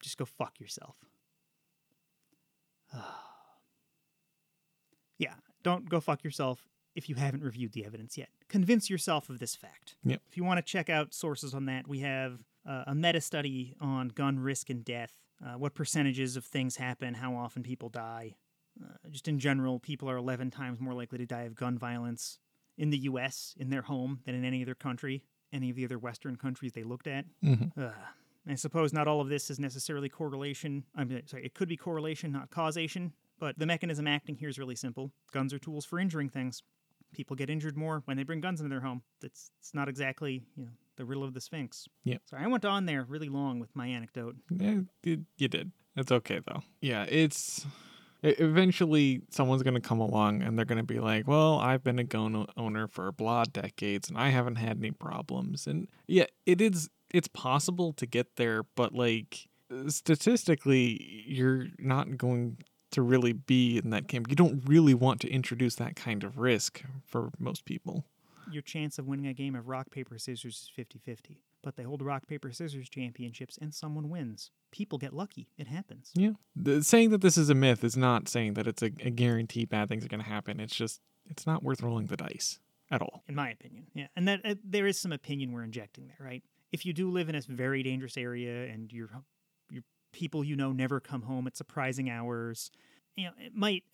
[0.00, 0.96] just go fuck yourself.
[5.18, 8.28] yeah, don't go fuck yourself if you haven't reviewed the evidence yet.
[8.48, 9.96] Convince yourself of this fact.
[10.04, 10.22] Yep.
[10.28, 13.74] If you want to check out sources on that, we have uh, a meta study
[13.80, 18.36] on gun risk and death, uh, what percentages of things happen, how often people die.
[18.80, 22.38] Uh, just in general, people are 11 times more likely to die of gun violence
[22.76, 25.22] in the U.S., in their home, than in any other country,
[25.52, 27.24] any of the other Western countries they looked at.
[27.44, 27.80] Mm-hmm.
[27.80, 27.92] Ugh.
[28.46, 30.84] I suppose not all of this is necessarily correlation.
[30.94, 34.76] I'm sorry, it could be correlation, not causation, but the mechanism acting here is really
[34.76, 35.12] simple.
[35.32, 36.62] Guns are tools for injuring things.
[37.14, 39.02] People get injured more when they bring guns into their home.
[39.22, 41.86] It's, it's not exactly, you know, the riddle of the Sphinx.
[42.04, 42.22] Yep.
[42.26, 44.36] Sorry, I went on there really long with my anecdote.
[44.50, 45.72] Yeah, you, did.
[45.96, 46.62] It's okay though.
[46.80, 47.66] Yeah, it's
[48.24, 51.98] eventually someone's going to come along and they're going to be like, "Well, I've been
[51.98, 56.60] a gun owner for blah decades and I haven't had any problems." And yeah, it
[56.60, 59.48] is it's possible to get there, but like
[59.88, 62.58] statistically, you're not going
[62.92, 64.28] to really be in that camp.
[64.28, 68.04] You don't really want to introduce that kind of risk for most people.
[68.50, 71.40] Your chance of winning a game of rock, paper, scissors is 50 50.
[71.64, 74.50] But they hold rock, paper, scissors championships and someone wins.
[74.70, 75.48] People get lucky.
[75.56, 76.10] It happens.
[76.14, 76.32] Yeah.
[76.54, 79.64] The, saying that this is a myth is not saying that it's a, a guarantee
[79.64, 80.60] bad things are going to happen.
[80.60, 82.60] It's just, it's not worth rolling the dice
[82.90, 83.24] at all.
[83.28, 83.86] in my opinion.
[83.94, 86.42] Yeah, and that uh, there is some opinion we're injecting there, right?
[86.72, 89.08] If you do live in a very dangerous area and your
[89.70, 92.70] your people you know never come home at surprising hours,
[93.16, 93.84] you know, it might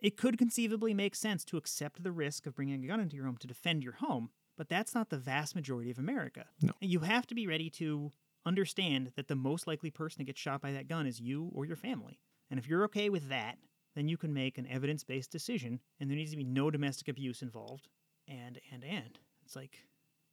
[0.00, 3.26] it could conceivably make sense to accept the risk of bringing a gun into your
[3.26, 6.44] home to defend your home, but that's not the vast majority of America.
[6.60, 6.72] No.
[6.80, 8.12] You have to be ready to
[8.44, 11.64] understand that the most likely person to get shot by that gun is you or
[11.64, 12.18] your family.
[12.50, 13.56] And if you're okay with that,
[13.94, 17.40] then you can make an evidence-based decision and there needs to be no domestic abuse
[17.42, 17.88] involved
[18.28, 19.78] and and and it's like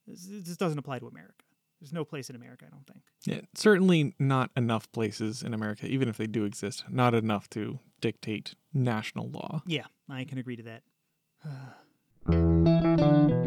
[0.05, 1.45] this, this doesn't apply to america
[1.79, 5.87] there's no place in america i don't think Yeah, certainly not enough places in America,
[5.87, 9.63] even if they do exist, not enough to dictate national law.
[9.65, 10.83] yeah i can agree to that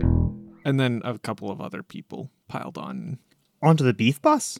[0.69, 3.19] And then a couple of other people piled on.
[3.63, 4.59] onto the beef bus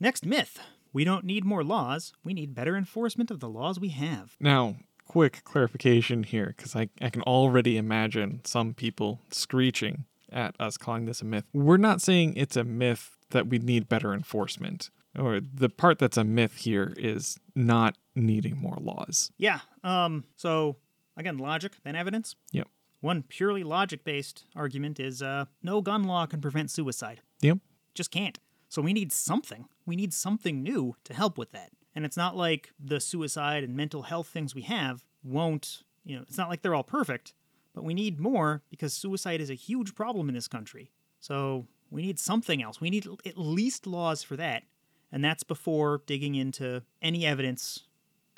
[0.00, 0.60] next myth
[0.92, 4.76] we don't need more laws we need better enforcement of the laws we have Now,
[5.04, 11.06] quick clarification here, because I, I can already imagine some people screeching at us calling
[11.06, 11.44] this a myth.
[11.52, 14.90] We're not saying it's a myth that we need better enforcement.
[15.18, 19.32] Or the part that's a myth here is not needing more laws.
[19.38, 20.76] yeah um so
[21.16, 22.68] again logic then evidence Yep.
[23.00, 27.58] One purely logic based argument is uh no gun law can prevent suicide Yep.
[27.94, 28.38] just can't.
[28.68, 29.66] So we need something.
[29.86, 31.70] We need something new to help with that.
[31.94, 36.22] And it's not like the suicide and mental health things we have won't, you know,
[36.22, 37.32] it's not like they're all perfect,
[37.74, 40.90] but we need more because suicide is a huge problem in this country.
[41.18, 42.80] So we need something else.
[42.80, 44.64] We need at least laws for that.
[45.10, 47.84] And that's before digging into any evidence,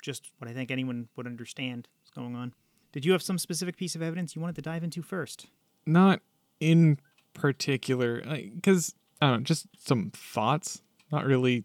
[0.01, 2.53] just what I think anyone would understand is going on.
[2.91, 5.47] Did you have some specific piece of evidence you wanted to dive into first?
[5.85, 6.21] Not
[6.59, 6.99] in
[7.33, 8.21] particular,
[8.55, 10.81] because I don't know, just some thoughts,
[11.11, 11.63] not really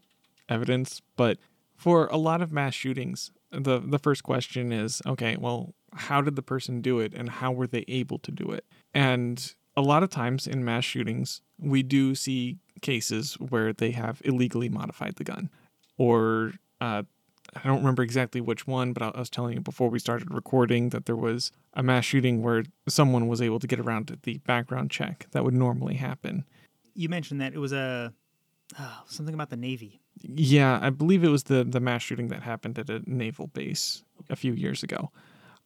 [0.49, 1.39] evidence, but
[1.77, 6.37] for a lot of mass shootings, the the first question is, okay, well, how did
[6.37, 8.65] the person do it and how were they able to do it?
[8.95, 14.23] And a lot of times in mass shootings, we do see cases where they have
[14.25, 15.51] illegally modified the gun.
[15.99, 17.05] Or uh,
[17.65, 20.91] I don't remember exactly which one, but I was telling you before we started recording
[20.91, 24.91] that there was a mass shooting where someone was able to get around the background
[24.91, 26.45] check that would normally happen.
[26.95, 28.13] You mentioned that it was a
[28.79, 30.01] oh, something about the Navy.
[30.23, 34.03] Yeah, I believe it was the the mass shooting that happened at a naval base
[34.31, 35.11] a few years ago.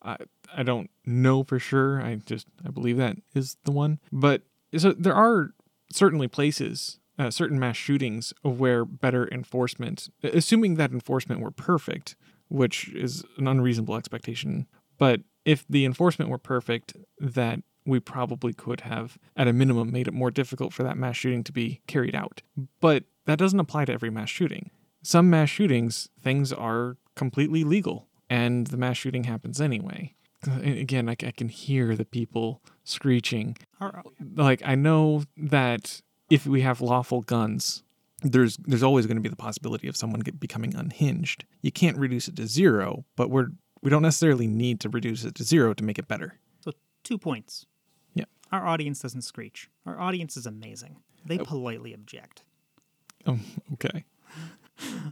[0.02, 0.16] I
[0.56, 2.02] I don't know for sure.
[2.02, 4.00] I just I believe that is the one.
[4.12, 4.42] But
[4.76, 5.54] so there are
[5.92, 12.16] certainly places, uh, certain mass shootings where better enforcement, assuming that enforcement were perfect,
[12.48, 14.66] which is an unreasonable expectation.
[14.96, 20.08] But if the enforcement were perfect, that we probably could have, at a minimum, made
[20.08, 22.40] it more difficult for that mass shooting to be carried out.
[22.80, 24.70] But that doesn't apply to every mass shooting.
[25.02, 30.14] Some mass shootings, things are completely legal, and the mass shooting happens anyway.
[30.46, 33.58] Again, I, I can hear the people screeching.
[34.34, 36.00] Like, I know that
[36.30, 37.82] if we have lawful guns,
[38.22, 41.44] there's there's always going to be the possibility of someone get, becoming unhinged.
[41.60, 43.48] You can't reduce it to zero, but we're
[43.82, 46.38] we don't necessarily need to reduce it to zero to make it better.
[46.60, 46.72] So
[47.02, 47.66] two points.
[48.14, 48.24] Yeah.
[48.52, 49.70] Our audience doesn't screech.
[49.86, 50.96] Our audience is amazing.
[51.24, 51.44] They oh.
[51.44, 52.44] politely object.
[53.26, 53.40] Um,
[53.74, 54.04] okay.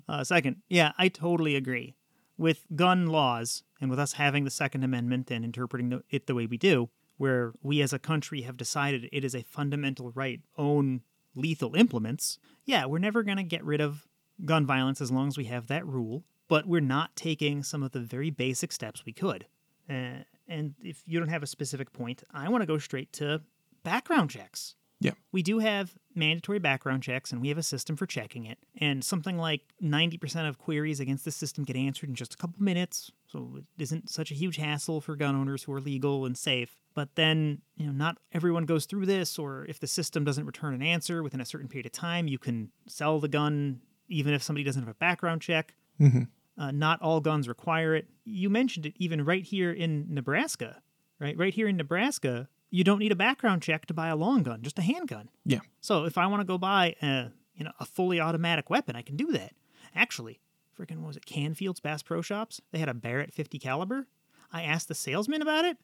[0.09, 1.95] Uh, second, yeah, I totally agree.
[2.39, 6.47] With gun laws and with us having the Second Amendment and interpreting it the way
[6.47, 6.89] we do,
[7.19, 11.03] where we as a country have decided it is a fundamental right own
[11.35, 14.09] lethal implements, yeah, we're never going to get rid of
[14.45, 17.93] gun violence as long as we have that rule, but we're not taking some of
[17.93, 19.47] the very basic steps we could.
[19.89, 23.43] Uh, and if you don't have a specific point, I want to go straight to
[23.85, 24.75] background checks.
[25.01, 25.13] Yeah.
[25.31, 28.59] We do have mandatory background checks and we have a system for checking it.
[28.81, 32.63] And something like 90% of queries against the system get answered in just a couple
[32.63, 33.13] minutes.
[33.31, 36.81] So it isn't such a huge hassle for gun owners who are legal and safe.
[36.95, 40.75] But then, you know, not everyone goes through this, or if the system doesn't return
[40.75, 44.43] an answer within a certain period of time, you can sell the gun even if
[44.43, 45.75] somebody doesn't have a background check.
[46.01, 46.23] Mm-hmm.
[46.57, 48.09] Uh, not all guns require it.
[48.25, 50.83] You mentioned it even right here in Nebraska,
[51.21, 51.37] right?
[51.37, 54.63] Right here in Nebraska, you don't need a background check to buy a long gun,
[54.63, 55.29] just a handgun.
[55.45, 55.61] Yeah.
[55.81, 59.03] So if I want to go buy a you know a fully automatic weapon, I
[59.03, 59.53] can do that.
[59.95, 60.41] Actually,
[60.79, 62.61] freaking was it Canfield's Bass Pro Shops?
[62.73, 64.07] They had a Barrett 50 caliber.
[64.53, 65.77] I asked the salesman about it,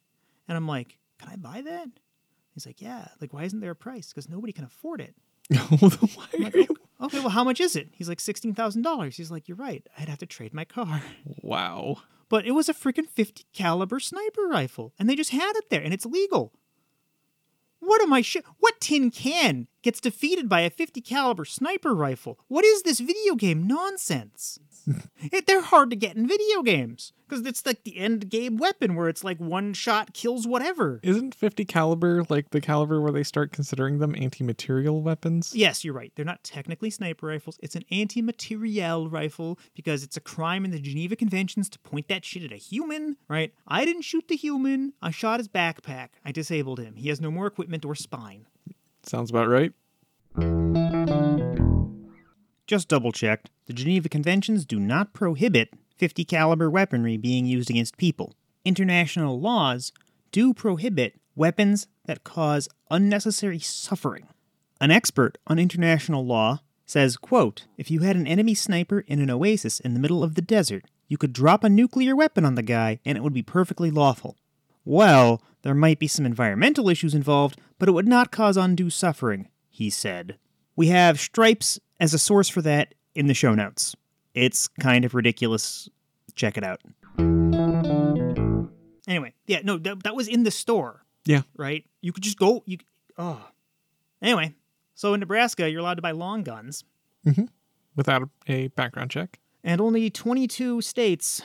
[0.47, 1.89] and I'm like, "Can I buy that?"
[2.53, 4.09] He's like, "Yeah." Like, why isn't there a price?
[4.09, 5.15] Because nobody can afford it.
[5.51, 6.67] like, okay,
[7.01, 7.89] okay, well, how much is it?
[7.91, 9.17] He's like sixteen thousand dollars.
[9.17, 9.85] He's like, "You're right.
[9.99, 11.03] I'd have to trade my car."
[11.41, 11.97] Wow.
[12.27, 15.81] But it was a freaking 50 caliber sniper rifle, and they just had it there,
[15.81, 16.53] and it's legal.
[17.79, 22.39] What am I sh- What tin can gets defeated by a 50 caliber sniper rifle?
[22.47, 24.59] What is this video game nonsense?
[25.31, 28.95] it, they're hard to get in video games because it's like the end game weapon
[28.95, 30.99] where it's like one shot kills whatever.
[31.03, 35.53] Isn't 50 caliber like the caliber where they start considering them anti-material weapons?
[35.55, 36.11] Yes, you're right.
[36.15, 37.59] They're not technically sniper rifles.
[37.61, 42.25] It's an anti-material rifle because it's a crime in the Geneva Conventions to point that
[42.25, 43.53] shit at a human, right?
[43.67, 44.93] I didn't shoot the human.
[44.99, 46.09] I shot his backpack.
[46.23, 46.95] I disabled him.
[46.95, 48.47] He has no more equipment or spine.
[49.07, 49.71] Sounds about right.
[52.67, 53.51] Just double checked.
[53.67, 58.35] The Geneva Conventions do not prohibit 50 caliber weaponry being used against people.
[58.63, 59.91] International laws
[60.31, 64.27] do prohibit weapons that cause unnecessary suffering.
[64.81, 69.29] An expert on international law says, quote, if you had an enemy sniper in an
[69.29, 72.63] oasis in the middle of the desert, you could drop a nuclear weapon on the
[72.63, 74.35] guy and it would be perfectly lawful.
[74.85, 79.49] Well, there might be some environmental issues involved, but it would not cause undue suffering,
[79.69, 80.37] he said.
[80.75, 83.95] We have Stripes as a source for that in the show notes.
[84.33, 85.89] It's kind of ridiculous.
[86.35, 86.81] Check it out.
[89.07, 91.03] Anyway, yeah, no, that, that was in the store.
[91.25, 91.41] Yeah.
[91.55, 91.85] Right?
[92.01, 92.63] You could just go.
[92.65, 92.77] You
[93.17, 93.47] Oh.
[94.21, 94.53] Anyway,
[94.93, 96.83] so in Nebraska, you're allowed to buy long guns.
[97.25, 97.45] Mm-hmm.
[97.95, 99.39] Without a background check.
[99.63, 101.41] And only 22 states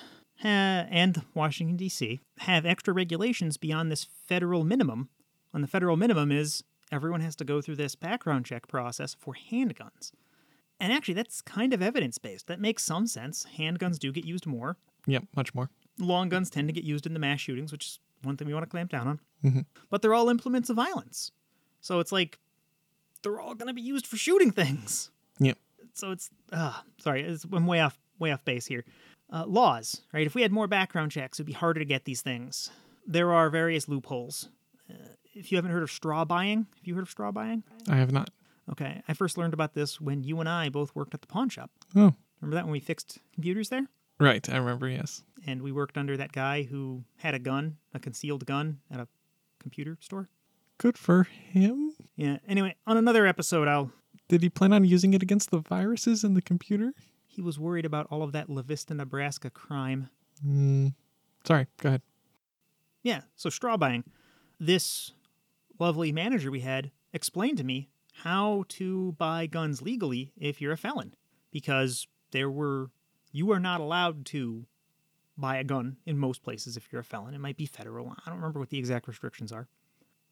[0.49, 2.20] and Washington, D.C.
[2.41, 5.09] have extra regulations beyond this federal minimum.
[5.53, 9.34] And the federal minimum is everyone has to go through this background check process for
[9.51, 10.12] handguns.
[10.78, 12.47] And actually, that's kind of evidence based.
[12.47, 13.47] That makes some sense.
[13.59, 14.76] Handguns do get used more.
[15.07, 15.68] Yep, much more.
[15.99, 18.55] Long guns tend to get used in the mass shootings, which is one thing we
[18.55, 19.20] want to clamp down on.
[19.45, 19.61] Mm-hmm.
[19.91, 21.32] But they're all implements of violence.
[21.80, 22.38] So it's like
[23.22, 25.11] they're all going to be used for shooting things.
[25.38, 25.59] Yep.
[25.95, 28.84] so it's uh, sorry, it's, I'm way off way off base here.
[29.33, 30.26] Uh, laws, right?
[30.26, 32.70] If we had more background checks, it'd be harder to get these things.
[33.07, 34.49] There are various loopholes.
[34.91, 34.95] Uh,
[35.35, 37.62] if you haven't heard of straw buying, have you heard of straw buying?
[37.89, 38.31] I have not.
[38.72, 41.49] Okay, I first learned about this when you and I both worked at the pawn
[41.49, 41.70] shop.
[41.95, 43.87] Oh, Remember that when we fixed computers there?
[44.18, 44.47] right.
[44.51, 44.89] I remember.
[44.89, 45.22] Yes.
[45.47, 49.09] And we worked under that guy who had a gun, a concealed gun at a
[49.61, 50.28] computer store.
[50.78, 51.93] Good for him.
[52.16, 52.39] Yeah.
[52.49, 53.93] Anyway, on another episode, I'll.
[54.28, 56.93] Did he plan on using it against the viruses in the computer?
[57.31, 60.11] He was worried about all of that La Vista, Nebraska crime.
[60.45, 60.95] Mm,
[61.47, 61.68] sorry.
[61.81, 62.03] Go ahead.
[63.03, 63.22] Yeah.
[63.37, 64.05] So straw buying.
[64.59, 65.12] This
[65.78, 67.89] lovely manager we had explained to me
[68.24, 71.14] how to buy guns legally if you're a felon,
[71.53, 72.91] because there were
[73.33, 74.66] you are not allowed to
[75.39, 77.33] buy a gun in most places if you're a felon.
[77.33, 78.09] It might be federal.
[78.09, 79.68] I don't remember what the exact restrictions are.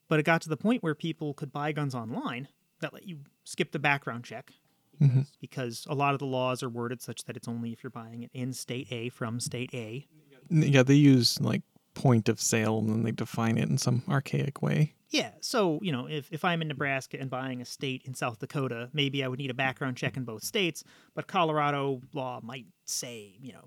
[0.09, 2.49] But it got to the point where people could buy guns online
[2.81, 4.53] that let you skip the background check
[4.99, 7.91] because, because a lot of the laws are worded such that it's only if you're
[7.91, 10.07] buying it in state A from state A.
[10.51, 11.63] Yeah, they use like
[11.95, 14.95] point of sale and then they define it in some archaic way.
[15.11, 18.39] Yeah, so you know, if, if I'm in Nebraska and buying a state in South
[18.39, 20.85] Dakota, maybe I would need a background check in both states,
[21.15, 23.65] but Colorado law might say, you know,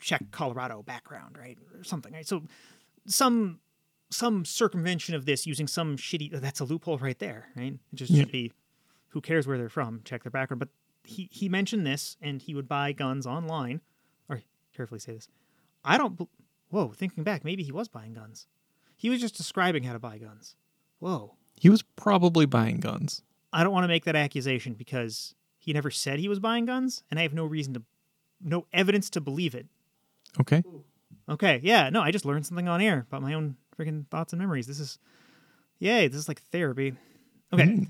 [0.00, 2.26] check Colorado background, right, or something, right?
[2.26, 2.42] So
[3.06, 3.60] some
[4.10, 7.72] some circumvention of this using some shitty that's a loophole right there, right?
[7.74, 8.20] It just Yeah.
[8.20, 8.52] should be
[9.12, 10.58] who cares where they're from, check their background.
[10.60, 10.68] But
[11.04, 13.80] he he mentioned this and he would buy guns online,
[14.28, 14.42] or
[14.74, 15.28] carefully say this.
[15.84, 16.16] I don't.
[16.16, 16.30] bel-
[16.70, 18.46] Whoa, thinking back, maybe he was buying guns.
[18.96, 20.56] He was just describing how to buy guns.
[21.00, 21.34] Whoa.
[21.60, 23.22] He was probably buying guns.
[23.52, 27.02] I don't want to make that accusation because he never said he was buying guns,
[27.10, 27.82] and I have no reason to,
[28.40, 29.66] no evidence to believe it.
[30.40, 30.62] Okay.
[31.28, 34.40] Okay, yeah, no, I just learned something on air about my own freaking thoughts and
[34.40, 34.66] memories.
[34.66, 34.98] This is,
[35.78, 36.94] yay, this is like therapy.
[37.52, 37.88] Okay, but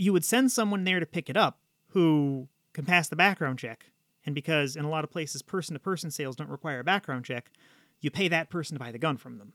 [0.00, 3.86] you would send someone there to pick it up who can pass the background check,
[4.24, 7.24] and because in a lot of places person to person sales don't require a background
[7.24, 7.50] check,
[8.00, 9.52] you pay that person to buy the gun from them.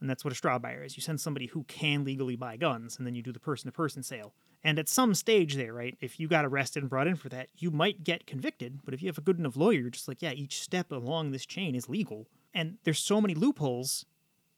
[0.00, 0.96] And that's what a straw buyer is.
[0.96, 3.72] You send somebody who can legally buy guns, and then you do the person to
[3.72, 4.34] person sale.
[4.64, 7.48] And at some stage there, right, if you got arrested and brought in for that,
[7.56, 8.80] you might get convicted.
[8.84, 11.30] But if you have a good enough lawyer, you're just like, yeah, each step along
[11.30, 12.26] this chain is legal.
[12.52, 14.04] And there's so many loopholes.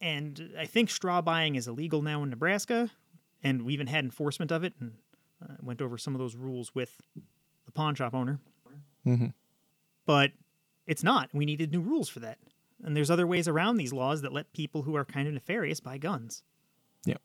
[0.00, 2.90] And I think straw buying is illegal now in Nebraska.
[3.42, 4.94] And we even had enforcement of it and
[5.42, 7.00] uh, went over some of those rules with
[7.66, 8.40] the pawn shop owner.
[9.06, 9.32] Mhm.
[10.06, 10.32] But
[10.86, 11.30] it's not.
[11.32, 12.38] We needed new rules for that.
[12.82, 15.80] And there's other ways around these laws that let people who are kind of nefarious
[15.80, 16.42] buy guns.
[17.04, 17.20] Yep.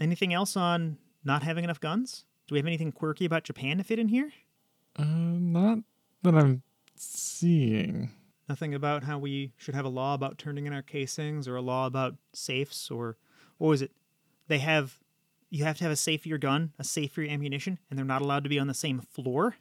[0.00, 2.24] Anything else on not having enough guns?
[2.46, 4.32] Do we have anything quirky about Japan to fit in here?
[4.96, 5.78] Uh, not
[6.22, 6.62] that I'm
[6.94, 8.10] seeing.
[8.48, 11.62] Nothing about how we should have a law about turning in our casings or a
[11.62, 13.16] law about safes or
[13.58, 13.92] what was it?
[14.48, 14.98] They have
[15.50, 17.98] you have to have a safe for your gun, a safe for your ammunition, and
[17.98, 19.56] they're not allowed to be on the same floor.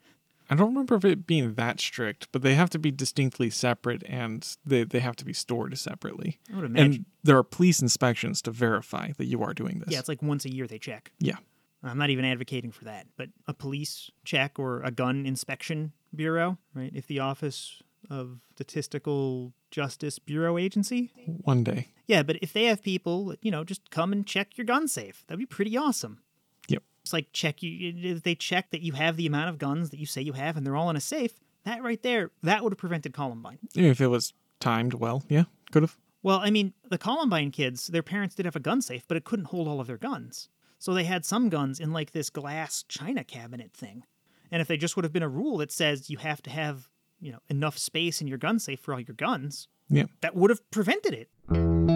[0.49, 4.03] I don't remember if it being that strict, but they have to be distinctly separate
[4.05, 6.39] and they, they have to be stored separately.
[6.51, 6.85] I would imagine.
[6.85, 9.89] And there are police inspections to verify that you are doing this.
[9.89, 11.11] yeah, it's like once a year they check.
[11.19, 11.37] Yeah.
[11.81, 16.57] I'm not even advocating for that, but a police check or a gun inspection bureau,
[16.73, 16.91] right?
[16.93, 21.11] If the Office of Statistical Justice Bureau Agency,
[21.43, 21.89] One day.
[22.07, 25.23] yeah, but if they have people, you know, just come and check your gun safe,
[25.27, 26.19] that'd be pretty awesome.
[26.67, 26.83] Yep.
[27.03, 29.99] It's like check you if they check that you have the amount of guns that
[29.99, 31.33] you say you have and they're all in a safe.
[31.65, 33.59] That right there, that would have prevented Columbine.
[33.75, 35.97] If it was timed well, yeah, could have.
[36.21, 39.25] Well, I mean, the Columbine kids, their parents did have a gun safe, but it
[39.25, 40.49] couldn't hold all of their guns.
[40.79, 44.03] So they had some guns in like this glass china cabinet thing.
[44.51, 46.87] And if they just would have been a rule that says you have to have,
[47.23, 50.05] you know, enough space in your gun safe for all your guns, Yeah.
[50.21, 51.29] that would have prevented it.
[51.49, 51.89] I'm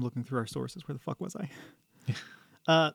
[0.00, 0.86] looking through our sources.
[0.88, 1.48] Where the fuck was I?
[2.66, 2.90] uh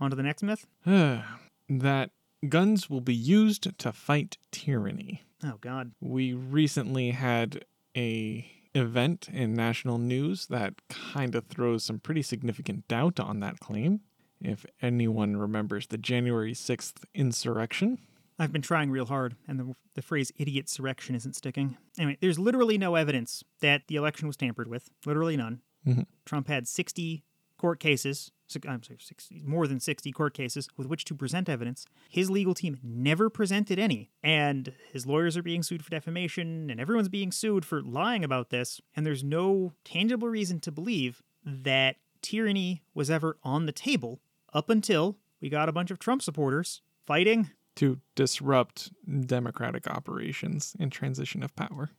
[0.00, 0.66] on to the next myth.
[0.86, 2.10] that
[2.48, 5.22] guns will be used to fight tyranny.
[5.44, 5.92] Oh god.
[6.00, 7.64] We recently had
[7.96, 13.60] a event in national news that kind of throws some pretty significant doubt on that
[13.60, 14.00] claim.
[14.40, 17.98] If anyone remembers the January 6th insurrection,
[18.38, 21.76] I've been trying real hard, and the, the phrase idiot surrection isn't sticking.
[21.98, 24.90] Anyway, there's literally no evidence that the election was tampered with.
[25.04, 25.60] Literally none.
[25.86, 26.06] Mhm.
[26.24, 27.24] Trump had 60
[27.56, 28.30] court cases,
[28.68, 31.84] I'm sorry, 60, more than 60 court cases with which to present evidence.
[32.08, 36.80] His legal team never presented any, and his lawyers are being sued for defamation, and
[36.80, 41.96] everyone's being sued for lying about this, and there's no tangible reason to believe that
[42.22, 44.20] tyranny was ever on the table
[44.52, 48.90] up until we got a bunch of Trump supporters fighting to disrupt
[49.26, 51.90] democratic operations and transition of power.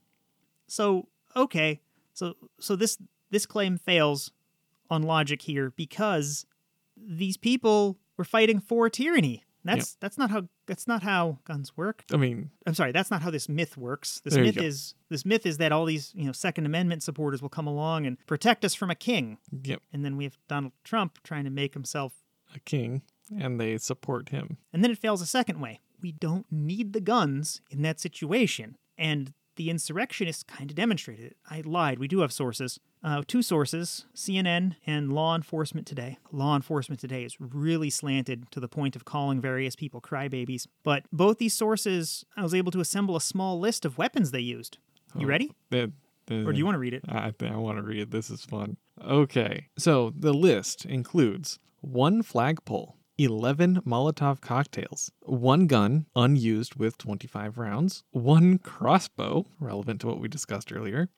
[0.68, 1.80] So okay,
[2.14, 2.98] so so this
[3.32, 4.32] this claim fails
[4.90, 6.46] on logic here because
[6.98, 9.46] these people We're fighting for tyranny.
[9.64, 12.04] That's that's not how that's not how guns work.
[12.14, 14.22] I mean, I'm sorry, that's not how this myth works.
[14.24, 17.50] This myth is this myth is that all these, you know, Second Amendment supporters will
[17.50, 19.38] come along and protect us from a king.
[19.64, 22.14] yep, And then we have Donald Trump trying to make himself
[22.56, 23.02] a king,
[23.40, 24.58] and they support him.
[24.74, 25.80] And then it fails a second way.
[26.02, 28.78] We don't need the guns in that situation.
[28.98, 31.38] And the insurrectionists kind of demonstrated it.
[31.50, 32.00] I lied.
[32.00, 32.80] We do have sources.
[33.04, 36.18] Uh, two sources CNN and Law Enforcement Today.
[36.32, 40.68] Law Enforcement Today is really slanted to the point of calling various people crybabies.
[40.84, 44.40] But both these sources, I was able to assemble a small list of weapons they
[44.40, 44.78] used.
[45.18, 45.52] You ready?
[45.70, 45.92] The-
[46.28, 47.04] the- Or do you want to read it?
[47.10, 48.12] I, I want to read it.
[48.12, 48.78] This is fun.
[49.04, 49.68] Okay.
[49.78, 58.04] So the list includes one flagpole, 11 Molotov cocktails, one gun unused with 25 rounds,
[58.12, 61.10] one crossbow, relevant to what we discussed earlier,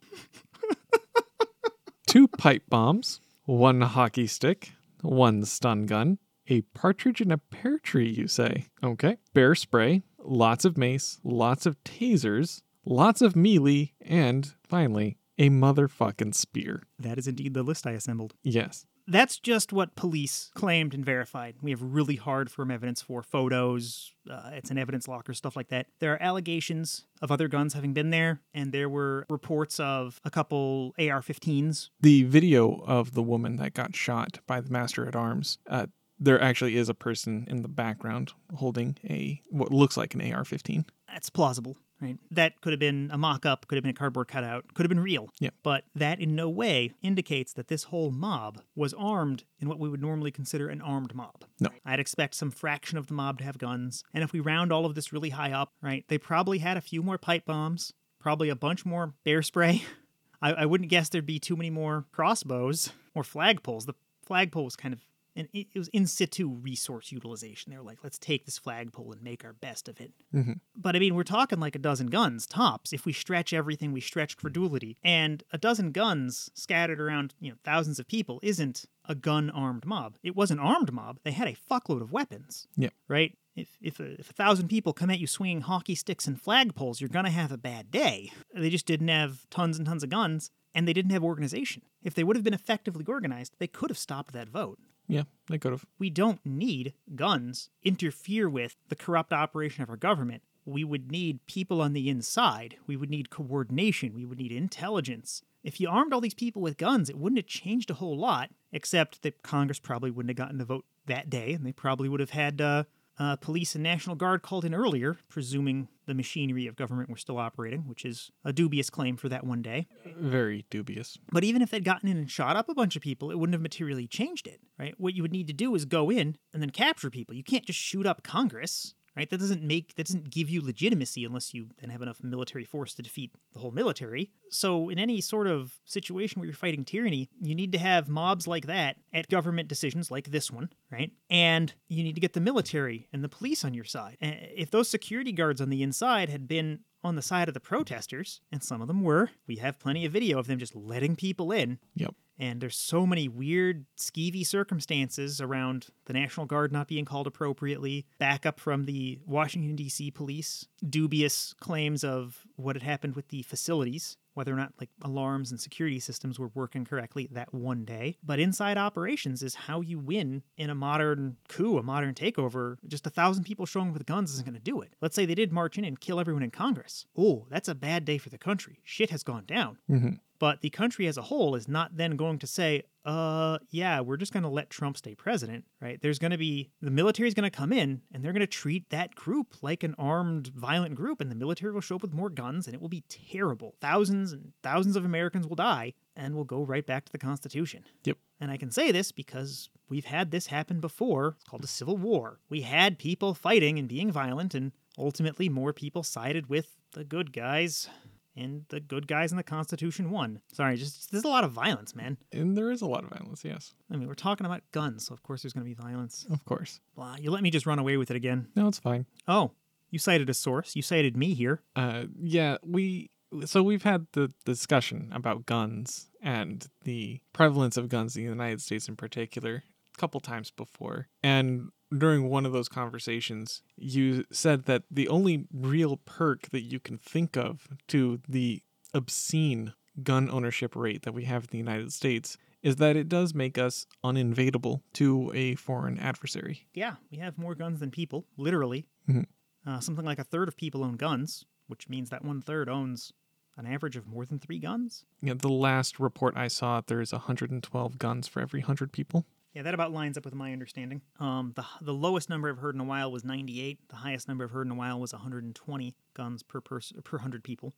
[2.08, 4.72] two pipe bombs, one hockey stick,
[5.02, 6.18] one stun gun,
[6.50, 8.66] a partridge in a pear tree, you say?
[8.84, 9.18] Okay.
[9.34, 16.36] Bear spray, lots of mace, lots of tasers, lots of melee, and finally, a motherfucking
[16.36, 16.84] spear.
[17.00, 18.34] That is indeed the list I assembled.
[18.44, 18.86] Yes.
[19.08, 21.56] That's just what police claimed and verified.
[21.62, 24.14] We have really hard firm evidence for photos.
[24.30, 25.88] Uh, it's an evidence locker, stuff like that.
[26.00, 30.30] There are allegations of other guns having been there, and there were reports of a
[30.30, 31.90] couple AR 15s.
[32.00, 35.88] The video of the woman that got shot by the master at arms, uh,
[36.20, 40.46] there actually is a person in the background holding a what looks like an AR
[40.46, 40.86] 15.
[41.08, 42.18] That's plausible, right?
[42.32, 44.90] That could have been a mock up, could have been a cardboard cutout, could have
[44.90, 45.30] been real.
[45.40, 45.52] Yeah.
[45.64, 49.90] But that in no way indicates that this whole mob was armed in what we
[49.90, 51.46] would normally consider an armed mob.
[51.60, 51.70] No.
[51.86, 54.04] I'd expect some fraction of the mob to have guns.
[54.14, 56.82] And if we round all of this really high up, right, they probably had a
[56.82, 59.84] few more pipe bombs, probably a bunch more bear spray.
[60.42, 63.86] I, I wouldn't guess there'd be too many more crossbows or flagpoles.
[63.86, 63.94] The
[64.26, 65.02] flagpole was kind of
[65.36, 67.72] and it it was in situ resource utilization.
[67.72, 70.12] They were like, let's take this flagpole and make our best of it.
[70.34, 70.54] Mm-hmm.
[70.76, 72.94] But I mean, we're talking like a dozen guns tops.
[72.94, 74.98] If we stretch everything, we stretch credulity.
[75.04, 79.86] And a dozen guns scattered around, you know, thousands of people isn't a gun armed
[79.86, 80.18] mob.
[80.24, 81.20] It was an armed mob.
[81.24, 82.90] They had a fuckload of weapons, Yeah.
[83.08, 83.38] right?
[83.56, 87.02] If, if, a, if a thousand people come at you swinging hockey sticks and flagpoles,
[87.02, 88.32] you're going to have a bad day.
[88.56, 91.82] They just didn't have tons and tons of guns, and they didn't have organization.
[92.02, 95.58] If they would have been effectively organized, they could have stopped that vote Yeah, they
[95.58, 95.86] could have.
[96.00, 100.44] we don't need guns interfere with the corrupt operation of our government.
[100.66, 102.78] We would need people on the inside.
[102.88, 104.14] We would need coordination.
[104.14, 105.42] We would need intelligence.
[105.64, 108.52] If you armed all these people with guns, it wouldn't have changed a whole lot,
[108.72, 112.20] except that Congress probably wouldn't have gotten the vote that day, and they probably would
[112.20, 112.84] have had uh,
[113.22, 117.38] uh, police and National Guard called in earlier, presuming the machinery of government were still
[117.38, 119.86] operating, which is a dubious claim for that one day.
[120.18, 121.20] Very dubious.
[121.32, 123.54] But even if they'd gotten in and shot up a bunch of people, it wouldn't
[123.54, 124.96] have materially changed it, right?
[124.98, 127.36] What you would need to do is go in and then capture people.
[127.36, 129.30] You can't just shoot up Congress, right?
[129.30, 132.94] That doesn't make that doesn't give you legitimacy unless you then have enough military force
[132.96, 134.32] to defeat the whole military.
[134.50, 138.48] So in any sort of situation where you're fighting tyranny, you need to have mobs
[138.48, 141.12] like that at government decisions like this one, right?
[141.30, 144.18] And you need to get the military and the police on your side.
[144.22, 147.60] And if those security guards on the inside had been on the side of the
[147.60, 149.30] protesters, and some of them were.
[149.48, 151.80] We have plenty of video of them just letting people in.
[151.96, 152.14] Yep.
[152.42, 158.08] And there's so many weird, skeevy circumstances around the National Guard not being called appropriately,
[158.18, 160.10] backup from the Washington, D.C.
[160.10, 165.52] police, dubious claims of what had happened with the facilities, whether or not like alarms
[165.52, 168.18] and security systems were working correctly that one day.
[168.24, 172.78] But inside operations is how you win in a modern coup, a modern takeover.
[172.88, 174.96] Just a thousand people showing up with guns isn't going to do it.
[175.00, 177.06] Let's say they did march in and kill everyone in Congress.
[177.16, 178.80] Oh, that's a bad day for the country.
[178.84, 179.78] Shit has gone down.
[179.88, 180.16] Mm-hmm.
[180.42, 184.18] But the country as a whole is not then going to say, uh, yeah, we're
[184.18, 186.02] just going to let Trump stay president, right?
[186.02, 188.48] There's going to be the military is going to come in and they're going to
[188.48, 192.16] treat that group like an armed, violent group, and the military will show up with
[192.16, 193.76] more guns and it will be terrible.
[193.82, 197.84] Thousands and thousands of Americans will die, and we'll go right back to the Constitution.
[198.06, 198.18] Yep.
[198.40, 201.36] And I can say this because we've had this happen before.
[201.40, 202.40] It's called a civil war.
[202.50, 207.32] We had people fighting and being violent, and ultimately more people sided with the good
[207.32, 207.88] guys,
[208.36, 210.42] and the good guys in the Constitution won.
[210.54, 212.18] Sorry, just there's a lot of violence, man.
[212.32, 213.74] And there is a lot of violence, yes.
[213.92, 216.26] I mean, we're talking about guns, so of course there's going to be violence.
[216.32, 216.80] Of course.
[216.96, 217.18] Blah.
[217.20, 218.48] You let me just run away with it again.
[218.56, 219.06] No, it's fine.
[219.28, 219.52] Oh,
[219.90, 220.76] you cited a source.
[220.76, 221.62] You cited me here.
[221.76, 223.12] Uh, yeah, we
[223.46, 228.62] so we've had the discussion about guns and the prevalence of guns in the United
[228.62, 229.64] States in particular
[230.02, 231.08] couple times before.
[231.22, 236.80] And during one of those conversations, you said that the only real perk that you
[236.80, 238.64] can think of to the
[238.96, 243.36] obscene gun ownership rate that we have in the United States is that it does
[243.36, 246.66] make us uninvadable to a foreign adversary.
[246.74, 248.88] Yeah, we have more guns than people, literally.
[249.08, 249.26] Mhm.
[249.66, 253.14] Uh, something like a third of people own guns, which means that one third owns
[253.58, 255.06] an average of more than three guns.
[255.22, 259.26] Yeah, the last report I saw, there's 112 guns for every 100 people.
[259.54, 261.02] Yeah, that about lines up with my understanding.
[261.20, 263.80] Um, the the lowest number I've heard in a while was 98.
[263.90, 267.44] The highest number I've heard in a while was 120 guns per person per hundred
[267.44, 267.74] people.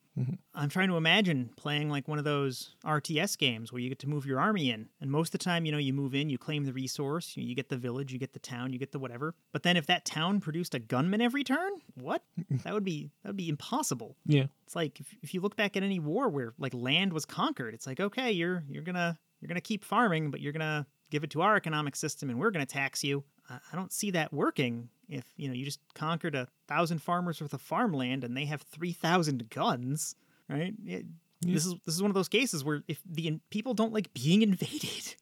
[0.54, 4.08] I'm trying to imagine playing like one of those RTS games where you get to
[4.08, 6.38] move your army in, and most of the time, you know, you move in, you
[6.38, 8.98] claim the resource, you, you get the village, you get the town, you get the
[8.98, 9.34] whatever.
[9.52, 12.22] But then if that town produced a gunman every turn, what?
[12.64, 14.16] that would be that would be impossible.
[14.26, 14.46] Yeah.
[14.64, 17.74] It's like if, if you look back at any war where like land was conquered,
[17.74, 21.30] it's like okay, you're you're gonna you're gonna keep farming, but you're gonna give it
[21.30, 23.22] to our economic system, and we're gonna tax you.
[23.48, 24.88] I don't see that working.
[25.08, 28.62] If you know you just conquered a thousand farmers worth of farmland and they have
[28.62, 30.16] three thousand guns,
[30.48, 30.74] right?
[30.84, 31.06] It-
[31.40, 34.12] This is this is one of those cases where if the in- people don't like
[34.14, 35.14] being invaded.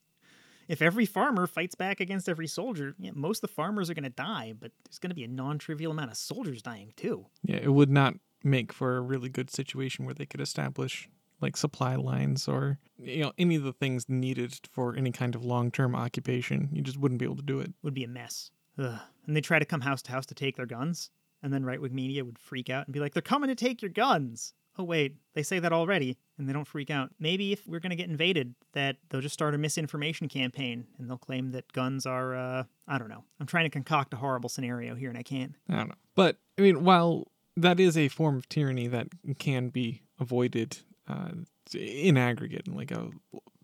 [0.69, 4.05] If every farmer fights back against every soldier, yeah, most of the farmers are going
[4.05, 7.27] to die, but there's going to be a non-trivial amount of soldiers dying too.
[7.43, 8.15] Yeah, it would not
[8.45, 11.09] make for a really good situation where they could establish
[11.43, 15.45] like supply lines or you know any of the things needed for any kind of
[15.45, 16.69] long-term occupation.
[16.73, 17.73] You just wouldn't be able to do it.
[17.83, 18.51] would be a mess.
[18.79, 18.99] Ugh.
[19.27, 21.11] And they try to come house to house to take their guns,
[21.43, 23.83] and then right wing media would freak out and be like, "They're coming to take
[23.83, 27.11] your guns." Oh wait, they say that already, and they don't freak out.
[27.21, 31.11] Maybe if we're going to get invaded, that they'll just start a misinformation campaign and
[31.11, 32.35] they'll claim that guns are.
[32.35, 33.25] Uh, I don't know.
[33.39, 35.55] I'm trying to concoct a horrible scenario here, and I can't.
[35.69, 35.95] I don't know.
[36.15, 39.09] But I mean, while that is a form of tyranny that
[39.39, 41.31] can be avoided uh,
[41.75, 43.11] in aggregate, in like a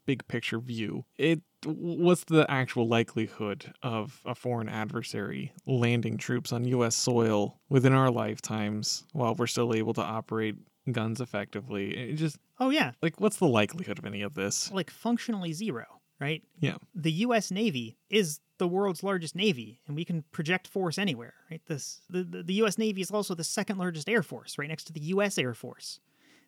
[0.07, 6.65] big picture view, it what's the actual likelihood of a foreign adversary landing troops on
[6.65, 6.95] U.S.
[6.95, 10.55] soil within our lifetimes while we're still able to operate
[10.93, 11.97] guns effectively?
[11.97, 14.71] It just Oh yeah, like what's the likelihood of any of this?
[14.73, 15.85] like functionally zero,
[16.21, 16.43] right?
[16.61, 17.51] Yeah, the U.S.
[17.51, 21.35] Navy is the world's largest navy, and we can project force anywhere.
[21.51, 21.61] Right?
[21.67, 22.79] This the, the, the U.S.
[22.79, 25.39] Navy is also the second largest air force, right next to the U.S.
[25.39, 26.01] Air Force.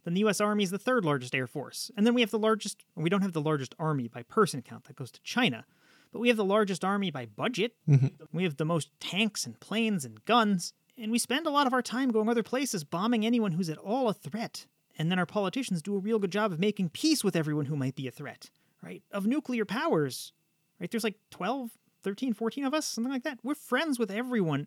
[0.05, 0.40] Then the U.S.
[0.40, 2.85] Army is the third largest air force, and then we have the largest.
[2.94, 4.85] We don't have the largest army by person count.
[4.85, 5.64] That goes to China,
[6.12, 7.74] but we have the largest army by budget.
[7.89, 8.06] Mm-hmm.
[8.32, 11.72] We have the most tanks and planes and guns, and we spend a lot of
[11.72, 14.66] our time going other places, bombing anyone who's at all a threat.
[14.98, 17.77] And then our politicians do a real good job of making peace with everyone who
[17.77, 18.51] might be a threat,
[18.82, 19.02] right?
[19.10, 20.32] Of nuclear powers,
[20.78, 20.90] right?
[20.90, 21.70] There's like 12,
[22.02, 23.39] 13, 14 of us, something like that.
[23.43, 24.66] We're friends with everyone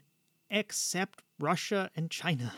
[0.49, 2.53] except Russia and China.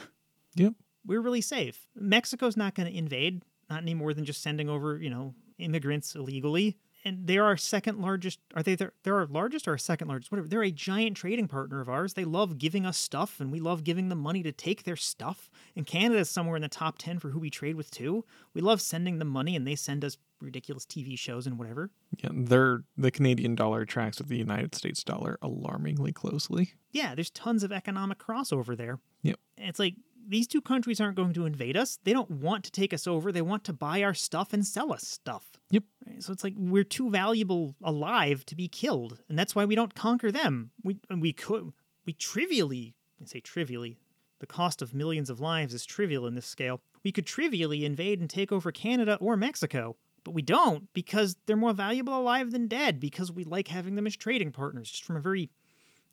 [0.55, 0.73] yep,
[1.05, 1.87] We're really safe.
[1.95, 6.15] Mexico's not going to invade, not any more than just sending over, you know, immigrants
[6.15, 6.77] illegally.
[7.07, 8.39] And they are our second largest.
[8.55, 8.73] Are they?
[8.73, 10.31] Their, they're our largest or our second largest?
[10.31, 10.47] Whatever.
[10.47, 12.15] They're a giant trading partner of ours.
[12.15, 15.51] They love giving us stuff, and we love giving them money to take their stuff.
[15.75, 18.25] And Canada's somewhere in the top ten for who we trade with too.
[18.55, 21.91] We love sending them money, and they send us ridiculous TV shows and whatever.
[22.23, 22.29] yeah.
[22.33, 26.73] They're the Canadian dollar tracks with the United States dollar alarmingly closely.
[26.91, 28.99] Yeah, there's tons of economic crossover there.
[29.21, 29.39] Yep.
[29.57, 29.93] It's like
[30.27, 31.99] these two countries aren't going to invade us.
[32.03, 33.31] They don't want to take us over.
[33.31, 35.51] They want to buy our stuff and sell us stuff.
[35.71, 35.83] Yep.
[36.07, 36.23] Right?
[36.23, 39.95] So it's like we're too valuable alive to be killed, and that's why we don't
[39.95, 40.71] conquer them.
[40.83, 41.71] We we could
[42.05, 43.97] we trivially I say trivially.
[44.39, 46.81] The cost of millions of lives is trivial in this scale.
[47.03, 49.95] We could trivially invade and take over Canada or Mexico,
[50.25, 54.05] but we don't because they're more valuable alive than dead because we like having them
[54.05, 55.49] as trading partners just from a very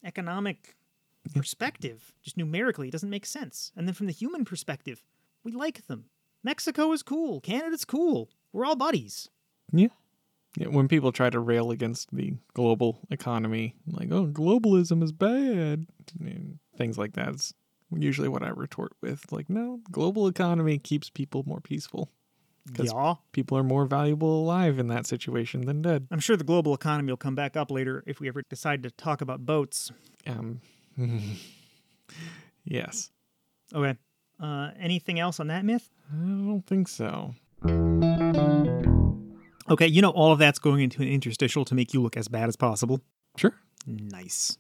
[0.05, 0.77] economic
[1.35, 3.73] perspective, just numerically, it doesn't make sense.
[3.77, 5.03] And then from the human perspective,
[5.45, 6.07] we like them.
[6.45, 7.41] Mexico is cool.
[7.41, 8.31] Canada's cool.
[8.53, 9.29] We're all buddies.
[9.73, 9.89] Yeah.
[10.57, 15.87] Yeah, when people try to rail against the global economy, like, oh, globalism is bad,
[16.21, 17.55] and things like that, is
[17.91, 19.33] usually what I retort with.
[19.33, 22.11] Like, no, global economy keeps people more peaceful.
[22.75, 23.15] 'Cause- Yeah.
[23.33, 26.07] People are more valuable alive in that situation than dead.
[26.11, 28.91] I'm sure the global economy will come back up later if we ever decide to
[28.91, 29.91] talk about boats.
[30.27, 30.61] Um,
[32.65, 33.11] yes.
[33.75, 33.97] Okay.
[34.41, 35.89] Uh, anything else on that myth?
[36.13, 37.35] I don't think so.
[39.71, 42.29] Okay, you know all of that's going into an interstitial to make you look as
[42.29, 43.01] bad as possible.
[43.37, 43.55] Sure.
[43.87, 44.57] Nice.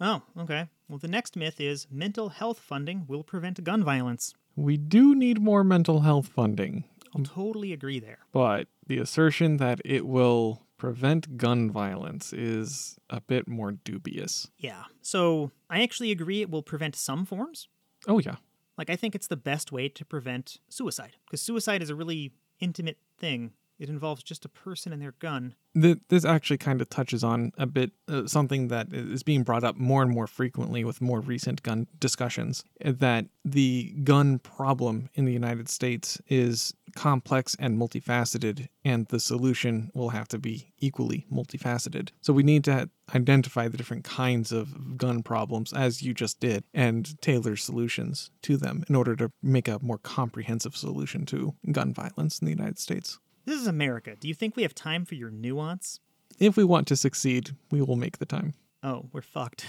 [0.00, 0.68] Oh, okay.
[0.88, 4.34] Well, the next myth is mental health funding will prevent gun violence.
[4.54, 6.84] We do need more mental health funding,
[7.16, 8.18] I'll totally agree there.
[8.32, 14.50] but the assertion that it will prevent gun violence is a bit more dubious.
[14.58, 14.84] Yeah.
[15.02, 17.68] So I actually agree it will prevent some forms.
[18.06, 18.36] Oh, yeah.
[18.76, 22.32] Like, I think it's the best way to prevent suicide because suicide is a really
[22.60, 23.52] intimate thing.
[23.78, 25.54] It involves just a person and their gun.
[25.80, 29.64] Th- This actually kind of touches on a bit uh, something that is being brought
[29.64, 35.10] up more and more frequently with more recent gun discussions uh, that the gun problem
[35.14, 40.72] in the United States is complex and multifaceted, and the solution will have to be
[40.78, 42.10] equally multifaceted.
[42.20, 46.62] So we need to identify the different kinds of gun problems, as you just did,
[46.72, 51.92] and tailor solutions to them in order to make a more comprehensive solution to gun
[51.92, 53.18] violence in the United States.
[53.44, 54.16] This is America.
[54.18, 56.00] Do you think we have time for your nuance?
[56.38, 58.54] If we want to succeed, we will make the time.
[58.82, 59.66] Oh, we're fucked.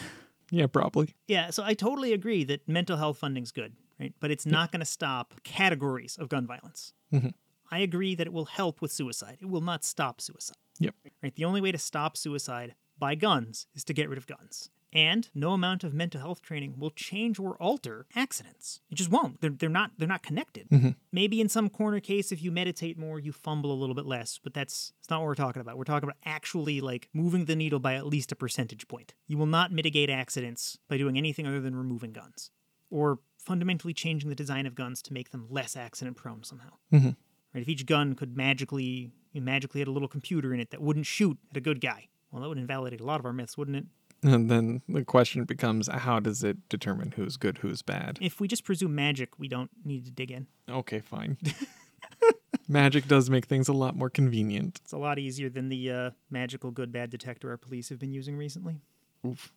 [0.52, 1.14] Yeah, probably.
[1.28, 4.14] Yeah, so I totally agree that mental health funding's good, right?
[4.20, 6.94] But it's not going to stop categories of gun violence.
[7.12, 7.34] Mhm.
[7.72, 9.40] I agree that it will help with suicide.
[9.42, 10.58] It will not stop suicide.
[10.80, 10.96] Yep.
[11.24, 11.36] Right?
[11.36, 14.70] The only way to stop suicide by guns is to get rid of guns.
[14.96, 18.80] And no amount of mental health training will change or alter accidents.
[18.90, 19.42] It just won't.
[19.42, 20.96] They're, they're not they're not connected.
[21.12, 24.40] Maybe in some corner case, if you meditate more, you fumble a little bit less,
[24.42, 25.78] but that's, that's not what we're talking about.
[25.78, 29.14] We're talking about actually like moving the needle by at least a percentage point.
[29.28, 32.52] You will not mitigate accidents by doing anything other than removing guns
[32.90, 36.72] or fundamentally changing the design of guns to make them less accident prone somehow.
[36.94, 37.18] Mhm.
[37.54, 37.62] Right?
[37.62, 41.06] If each gun could magically you magically had a little computer in it that wouldn't
[41.06, 43.76] shoot at a good guy, well, that would invalidate a lot of our myths, wouldn't
[43.76, 43.86] it?
[44.34, 48.18] And then the question becomes how does it determine who's good, who's bad?
[48.22, 50.48] If we just presume magic, we don't need to dig in.
[50.68, 51.38] Okay, fine.
[52.68, 54.80] Magic does make things a lot more convenient.
[54.84, 58.12] It's a lot easier than the uh, magical good bad detector our police have been
[58.12, 58.82] using recently.
[59.26, 59.54] Oof.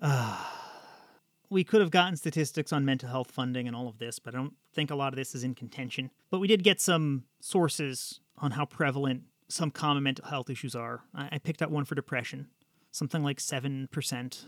[1.50, 4.38] we could have gotten statistics on mental health funding and all of this, but I
[4.38, 6.10] don't think a lot of this is in contention.
[6.30, 11.02] But we did get some sources on how prevalent some common mental health issues are.
[11.14, 12.48] I, I picked out one for depression.
[12.94, 13.88] Something like 7%,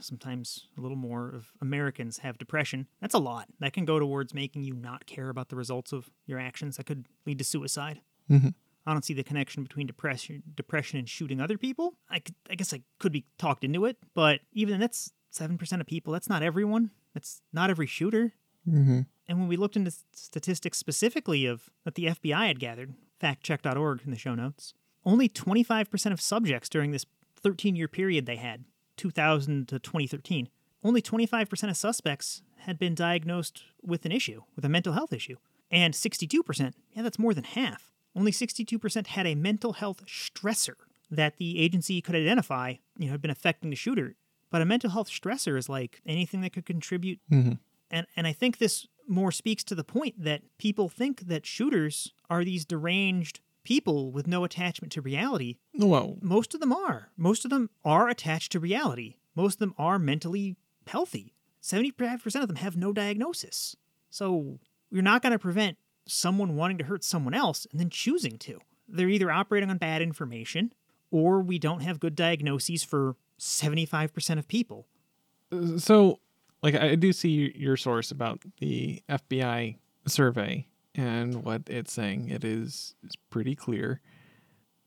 [0.04, 2.86] sometimes a little more, of Americans have depression.
[3.00, 3.48] That's a lot.
[3.58, 6.76] That can go towards making you not care about the results of your actions.
[6.76, 8.02] That could lead to suicide.
[8.30, 8.54] Mhm.
[8.86, 11.98] I don't see the connection between depression, depression and shooting other people.
[12.08, 15.80] I, could, I guess I could be talked into it, but even that's seven percent
[15.80, 16.12] of people.
[16.12, 16.92] That's not everyone.
[17.14, 18.34] That's not every shooter.
[18.64, 19.00] Mm-hmm.
[19.26, 24.12] And when we looked into statistics specifically of that the FBI had gathered, factcheck.org in
[24.12, 24.72] the show notes,
[25.04, 27.06] only 25% of subjects during this
[27.46, 28.64] 13-year period they had,
[28.96, 30.48] 2000 to 2013,
[30.82, 35.36] only 25% of suspects had been diagnosed with an issue, with a mental health issue.
[35.70, 37.92] And 62%, yeah, that's more than half.
[38.14, 40.74] Only 62% had a mental health stressor
[41.10, 44.14] that the agency could identify, you know, had been affecting the shooter.
[44.50, 47.54] But a mental health stressor is like anything that could contribute Mm-hmm.
[47.90, 52.12] and and I think this more speaks to the point that people think that shooters
[52.28, 55.56] are these deranged people with no attachment to reality.
[55.74, 57.10] Well, Most of them are.
[57.16, 59.16] Most of them are attached to reality.
[59.34, 60.56] Most of them are mentally
[60.86, 61.34] healthy.
[61.62, 63.74] 75% of them have no diagnosis.
[64.08, 64.60] So
[64.90, 68.60] you're not going to prevent someone wanting to hurt someone else and then choosing to.
[68.88, 70.72] They're either operating on bad information
[71.10, 74.86] or we don't have good diagnoses for 75% of people.
[75.78, 76.20] so
[76.62, 79.76] like I do see your source about the FBI
[80.06, 80.66] survey
[80.96, 82.30] and what it's saying.
[82.30, 82.94] It is
[83.30, 84.00] pretty clear.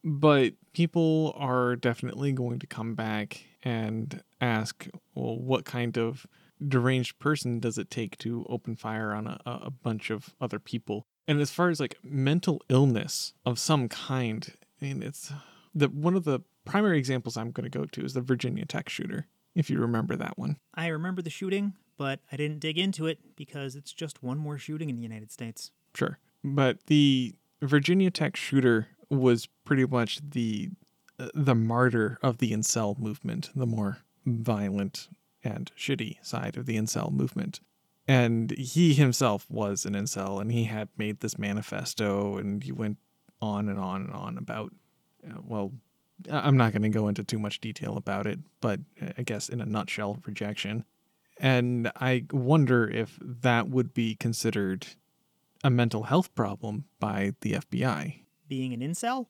[0.03, 6.25] But people are definitely going to come back and ask, well, what kind of
[6.65, 11.05] deranged person does it take to open fire on a, a bunch of other people?
[11.27, 15.31] And as far as like mental illness of some kind, I mean, it's
[15.75, 18.89] the one of the primary examples I'm going to go to is the Virginia Tech
[18.89, 20.57] shooter, if you remember that one.
[20.73, 24.57] I remember the shooting, but I didn't dig into it because it's just one more
[24.57, 25.71] shooting in the United States.
[25.99, 26.17] Sure.
[26.43, 30.69] But the Virginia Tech shooter was pretty much the
[31.19, 35.09] uh, the martyr of the incel movement, the more violent
[35.43, 37.59] and shitty side of the incel movement.
[38.07, 42.97] And he himself was an incel and he had made this manifesto and he went
[43.41, 44.73] on and on and on about
[45.29, 45.73] uh, well
[46.29, 49.49] I'm not going to go into too much detail about it, but uh, I guess
[49.49, 50.85] in a nutshell, rejection.
[51.37, 54.87] And I wonder if that would be considered
[55.63, 58.21] a mental health problem by the FBI.
[58.47, 59.27] Being an incel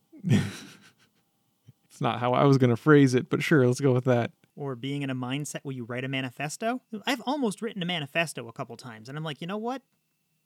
[1.90, 4.32] It's not how I was going to phrase it, but sure, let's go with that.
[4.56, 6.82] or being in a mindset where you write a manifesto.
[7.06, 9.82] I've almost written a manifesto a couple times, and I'm like, you know what?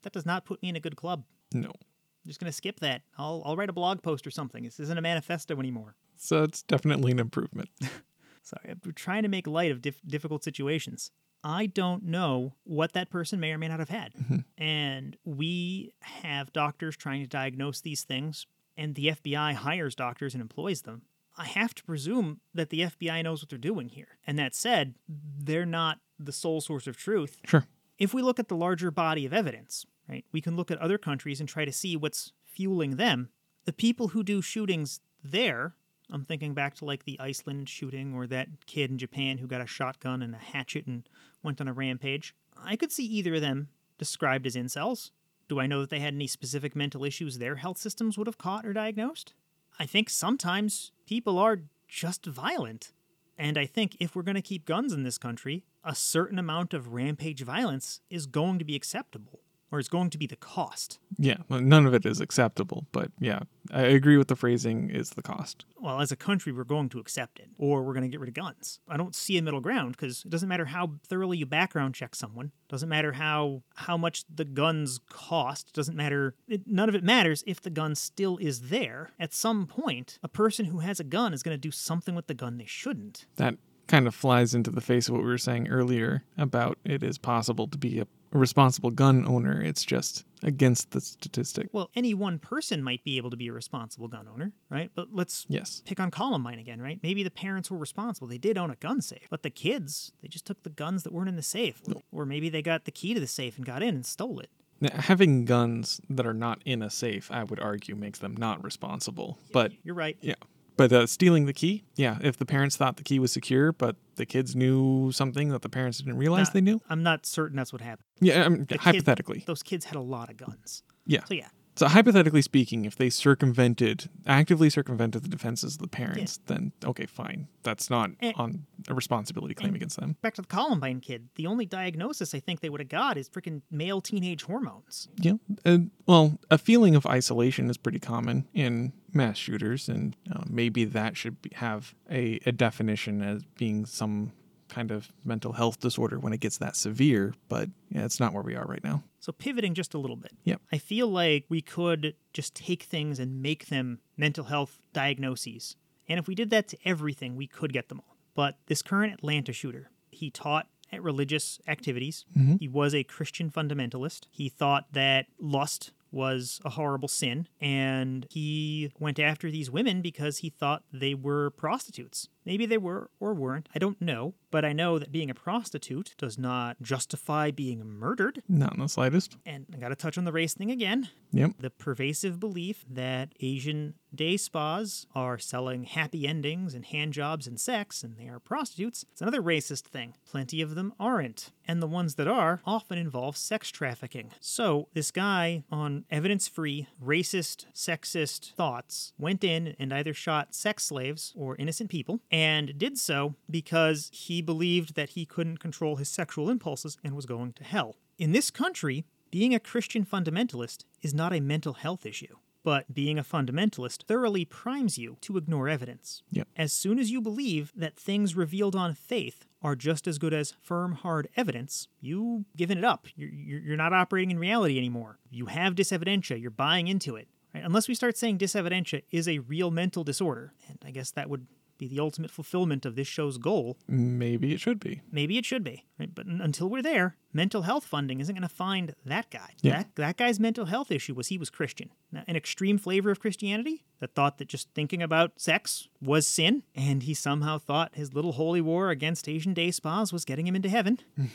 [0.03, 1.23] That does not put me in a good club.
[1.53, 1.69] No.
[1.69, 3.01] I'm just going to skip that.
[3.17, 4.63] I'll, I'll write a blog post or something.
[4.63, 5.95] This isn't a manifesto anymore.
[6.15, 7.69] So it's definitely an improvement.
[8.43, 11.11] Sorry, I'm trying to make light of dif- difficult situations.
[11.43, 14.13] I don't know what that person may or may not have had.
[14.13, 14.37] Mm-hmm.
[14.57, 18.47] And we have doctors trying to diagnose these things,
[18.77, 21.01] and the FBI hires doctors and employs them.
[21.37, 24.19] I have to presume that the FBI knows what they're doing here.
[24.25, 27.37] And that said, they're not the sole source of truth.
[27.45, 27.65] Sure.
[27.97, 30.97] If we look at the larger body of evidence, right, we can look at other
[30.97, 33.29] countries and try to see what's fueling them.
[33.65, 35.75] The people who do shootings there,
[36.11, 39.61] I'm thinking back to like the Iceland shooting or that kid in Japan who got
[39.61, 41.07] a shotgun and a hatchet and
[41.43, 42.33] went on a rampage.
[42.57, 45.11] I could see either of them described as incels.
[45.49, 48.37] Do I know that they had any specific mental issues their health systems would have
[48.37, 49.33] caught or diagnosed?
[49.77, 52.93] I think sometimes people are just violent.
[53.37, 56.73] And I think if we're going to keep guns in this country, a certain amount
[56.73, 59.41] of rampage violence is going to be acceptable,
[59.73, 60.99] or is going to be the cost.
[61.17, 63.39] Yeah, well, none of it is acceptable, but yeah,
[63.71, 65.65] I agree with the phrasing is the cost.
[65.81, 68.29] Well, as a country, we're going to accept it, or we're going to get rid
[68.29, 68.79] of guns.
[68.87, 72.13] I don't see a middle ground because it doesn't matter how thoroughly you background check
[72.13, 72.51] someone.
[72.69, 75.73] Doesn't matter how how much the guns cost.
[75.73, 76.35] Doesn't matter.
[76.47, 79.09] It, none of it matters if the gun still is there.
[79.19, 82.27] At some point, a person who has a gun is going to do something with
[82.27, 83.25] the gun they shouldn't.
[83.37, 83.55] That
[83.87, 87.17] kind of flies into the face of what we were saying earlier about it is
[87.17, 89.61] possible to be a responsible gun owner.
[89.61, 91.69] It's just against the statistic.
[91.71, 94.89] Well, any one person might be able to be a responsible gun owner, right?
[94.95, 95.81] But let's Yes.
[95.85, 96.99] pick on Columbine again, right?
[97.03, 98.27] Maybe the parents were responsible.
[98.27, 99.27] They did own a gun safe.
[99.29, 101.81] But the kids, they just took the guns that weren't in the safe.
[102.11, 104.49] Or maybe they got the key to the safe and got in and stole it.
[104.81, 108.61] Now, having guns that are not in a safe, I would argue, makes them not
[108.63, 109.37] responsible.
[109.53, 110.17] But You're right.
[110.19, 110.33] yeah.
[110.75, 112.17] But uh, stealing the key, yeah.
[112.21, 115.69] If the parents thought the key was secure, but the kids knew something that the
[115.69, 118.07] parents didn't realize Nah, they knew, I'm not certain that's what happened.
[118.19, 118.43] yeah.
[118.45, 120.83] I mean, The kid- hypothetically, those kids had a lot of guns.
[121.05, 121.23] yeah.
[121.25, 126.39] So yeah, So hypothetically speaking, if they circumvented, actively circumvented the defenses of the parents,
[126.45, 127.47] then okay, fine.
[127.63, 130.15] That's not And- on a responsibility claim against them.
[130.21, 131.29] back to the Columbine kid.
[131.35, 135.07] The only diagnosis I think they would have got is freaking male teenage hormones.
[135.17, 135.33] Yeah.
[135.65, 140.85] And well, a feeling of isolation is pretty common in mass shooters, and uh, maybe
[140.85, 144.31] that should be, have a, a definition as being some
[144.73, 147.33] kind of mental health disorder when it gets that severe.
[147.47, 149.03] But yeah, it's not where we are right now.
[149.19, 150.31] So pivoting just a little bit.
[150.43, 150.61] Yep.
[150.71, 155.75] I feel like we could just take things and make them mental health diagnoses.
[156.09, 158.17] And if we did that to everything, we could get them all.
[158.35, 162.25] But this current Atlanta shooter, he taught at religious activities.
[162.37, 162.55] Mm-hmm.
[162.59, 164.27] He was a Christian fundamentalist.
[164.31, 170.37] He thought that lust was a horrible sin, and he went after these women because
[170.39, 172.29] he thought they were prostitutes.
[172.45, 173.69] Maybe they were or weren't.
[173.73, 178.41] I don't know, but I know that being a prostitute does not justify being murdered.
[178.47, 179.37] Not in the slightest.
[179.45, 181.09] And I got to touch on the race thing again.
[181.31, 181.53] Yep.
[181.59, 187.59] The pervasive belief that Asian day spas are selling happy endings and hand jobs and
[187.59, 189.05] sex, and they are prostitutes.
[189.11, 190.13] It's another racist thing.
[190.25, 191.51] Plenty of them aren't.
[191.65, 194.31] And the ones that are often involve sex trafficking.
[194.39, 200.83] So, this guy on evidence free, racist, sexist thoughts went in and either shot sex
[200.85, 206.09] slaves or innocent people, and did so because he believed that he couldn't control his
[206.09, 207.95] sexual impulses and was going to hell.
[208.17, 213.19] In this country, being a Christian fundamentalist is not a mental health issue, but being
[213.19, 216.23] a fundamentalist thoroughly primes you to ignore evidence.
[216.31, 216.47] Yep.
[216.57, 220.55] As soon as you believe that things revealed on faith are just as good as
[220.59, 223.07] firm, hard evidence, you've given it up.
[223.15, 225.19] You're, you're not operating in reality anymore.
[225.29, 226.41] You have disevidentia.
[226.41, 227.27] You're buying into it.
[227.53, 227.63] Right?
[227.63, 231.45] Unless we start saying disevidentia is a real mental disorder, and I guess that would
[231.77, 233.77] be the ultimate fulfillment of this show's goal.
[233.87, 235.01] Maybe it should be.
[235.11, 236.13] Maybe it should be, right?
[236.13, 239.53] But until we're there, mental health funding isn't going to find that guy.
[239.61, 239.77] Yeah.
[239.77, 241.89] That, that guy's mental health issue was he was Christian.
[242.11, 246.63] Now, an extreme flavor of Christianity that thought that just thinking about sex was sin,
[246.75, 250.55] and he somehow thought his little holy war against Asian day spas was getting him
[250.55, 250.99] into heaven.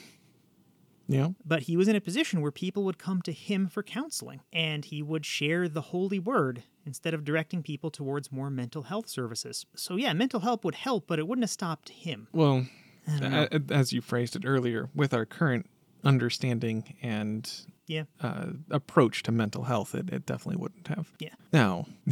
[1.08, 1.28] Yeah.
[1.44, 4.84] But he was in a position where people would come to him for counseling, and
[4.84, 9.66] he would share the holy word instead of directing people towards more mental health services.
[9.76, 12.26] So, yeah, mental help would help, but it wouldn't have stopped him.
[12.32, 12.66] Well,
[13.06, 13.48] don't know.
[13.52, 15.66] a- as you phrased it earlier, with our current
[16.08, 17.50] understanding and
[17.86, 18.04] Yeah.
[18.20, 21.12] uh, approach to mental health, it, it definitely wouldn't have.
[21.18, 21.34] Yeah.
[21.52, 21.86] Now,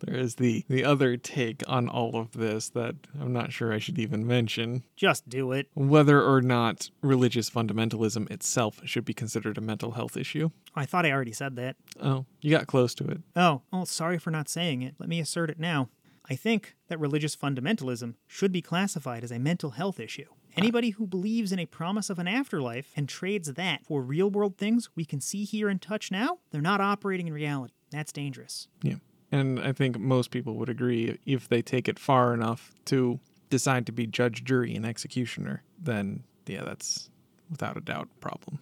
[0.00, 3.78] there is the the other take on all of this that I'm not sure I
[3.78, 4.82] should even mention.
[4.96, 5.68] Just do it.
[5.74, 10.50] Whether or not religious fundamentalism itself should be considered a mental health issue.
[10.74, 11.76] I thought I already said that.
[12.02, 13.20] Oh, you got close to it.
[13.36, 14.94] Oh, oh, sorry for not saying it.
[14.98, 15.88] Let me assert it now.
[16.28, 20.28] I think that religious fundamentalism should be classified as a mental health issue.
[20.56, 24.56] Anybody who believes in a promise of an afterlife and trades that for real world
[24.56, 27.74] things we can see, hear, and touch now, they're not operating in reality.
[27.90, 28.68] That's dangerous.
[28.82, 28.96] Yeah.
[29.32, 33.18] And I think most people would agree if they take it far enough to
[33.50, 37.10] decide to be judge, jury, and executioner, then yeah, that's
[37.50, 38.60] without a doubt a problem.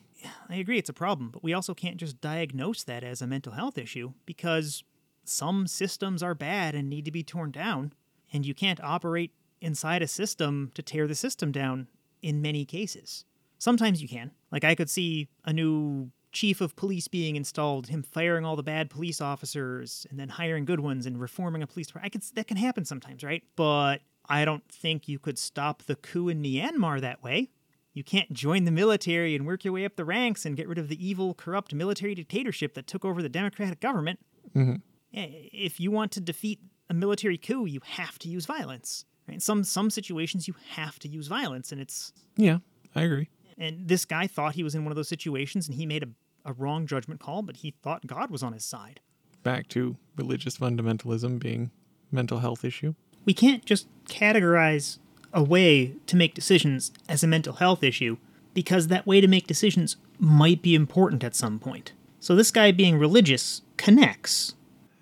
[0.48, 3.52] I agree it's a problem, but we also can't just diagnose that as a mental
[3.52, 4.84] health issue because
[5.24, 7.92] some systems are bad and need to be torn down,
[8.32, 9.32] and you can't operate
[9.62, 11.88] inside a system to tear the system down
[12.20, 13.24] in many cases.
[13.58, 14.32] Sometimes you can.
[14.50, 18.62] Like, I could see a new chief of police being installed, him firing all the
[18.62, 22.06] bad police officers and then hiring good ones and reforming a police department.
[22.06, 23.42] I could, that can happen sometimes, right?
[23.54, 23.98] But
[24.28, 27.50] I don't think you could stop the coup in Myanmar that way.
[27.92, 30.78] You can't join the military and work your way up the ranks and get rid
[30.78, 34.18] of the evil, corrupt military dictatorship that took over the democratic government.
[34.56, 34.76] Mm-hmm.
[35.12, 39.04] If you want to defeat a military coup, you have to use violence.
[39.28, 39.34] Right?
[39.34, 42.58] In some some situations, you have to use violence, and it's Yeah,
[42.94, 43.28] I agree.
[43.58, 46.08] and this guy thought he was in one of those situations, and he made a,
[46.44, 49.00] a wrong judgment call, but he thought God was on his side.
[49.42, 51.70] Back to religious fundamentalism being
[52.10, 52.94] mental health issue.
[53.24, 54.98] We can't just categorize
[55.32, 58.16] a way to make decisions as a mental health issue
[58.54, 61.92] because that way to make decisions might be important at some point.
[62.20, 64.54] So this guy being religious connects.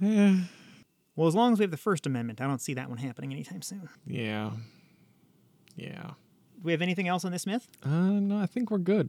[0.02, 0.36] Eh,
[1.16, 3.32] Well, as long as we have the First Amendment, I don't see that one happening
[3.32, 3.88] anytime soon.
[4.06, 4.50] yeah.
[5.76, 6.02] Yeah.
[6.56, 7.66] Do we have anything else on this myth?
[7.82, 9.08] Uh, no, I think we're good.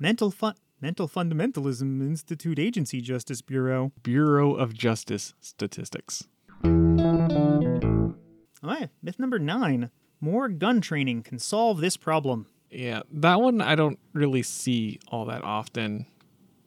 [0.00, 0.54] Mental fun.
[0.80, 3.92] Mental Fundamentalism Institute Agency Justice Bureau.
[4.02, 6.24] Bureau of Justice Statistics.
[6.64, 6.70] All
[8.62, 9.90] right, myth number nine.
[10.20, 12.46] More gun training can solve this problem.
[12.70, 16.06] Yeah, that one I don't really see all that often.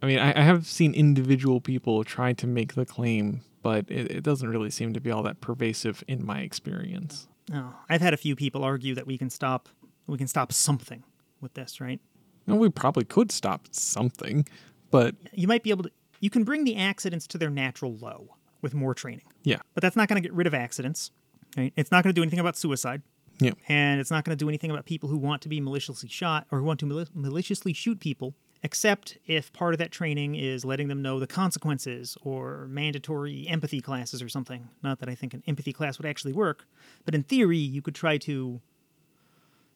[0.08, 4.10] I mean, I, I have seen individual people try to make the claim, but it,
[4.10, 7.28] it doesn't really seem to be all that pervasive in my experience.
[7.54, 9.68] Oh, I've had a few people argue that we can stop
[10.08, 11.04] we can stop something
[11.42, 12.00] with this, right?
[12.46, 14.48] And we probably could stop something,
[14.92, 18.38] but You might be able to you can bring the accidents to their natural low
[18.62, 19.26] with more training.
[19.44, 21.12] yeah, But that's not going to get rid of accidents.
[21.58, 21.74] Right?
[21.76, 23.02] It's not going to do anything about suicide,
[23.40, 26.08] yeah, and it's not going to do anything about people who want to be maliciously
[26.08, 30.36] shot or who want to mali- maliciously shoot people, except if part of that training
[30.36, 34.70] is letting them know the consequences or mandatory empathy classes or something.
[34.84, 36.66] Not that I think an empathy class would actually work,
[37.06, 38.60] but in theory, you could try to,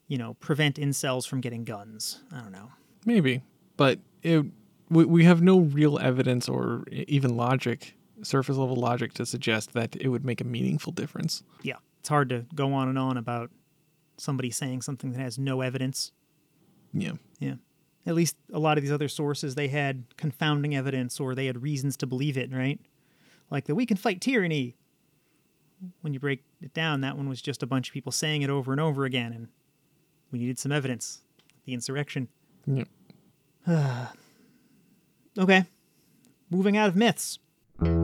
[0.08, 2.22] you know, prevent incels from getting guns.
[2.32, 2.72] I don't know.
[3.06, 3.42] maybe.
[3.78, 4.46] But it,
[4.90, 9.96] we, we have no real evidence or even logic, surface level logic, to suggest that
[9.96, 11.44] it would make a meaningful difference.
[11.64, 13.50] Yeah, it's hard to go on and on about
[14.18, 16.12] somebody saying something that has no evidence.
[16.94, 17.14] Yeah.
[17.40, 17.56] Yeah.
[18.06, 21.62] At least a lot of these other sources, they had confounding evidence or they had
[21.62, 22.80] reasons to believe it, right?
[23.52, 24.76] Like that we can fight tyranny.
[26.02, 28.50] When you break it down, that one was just a bunch of people saying it
[28.50, 29.48] over and over again, and
[30.32, 31.22] we needed some evidence.
[31.66, 32.28] The insurrection.
[32.66, 32.86] Yeah.
[35.40, 35.64] Okay.
[36.50, 37.40] Moving out of myths.
[37.82, 37.96] Do you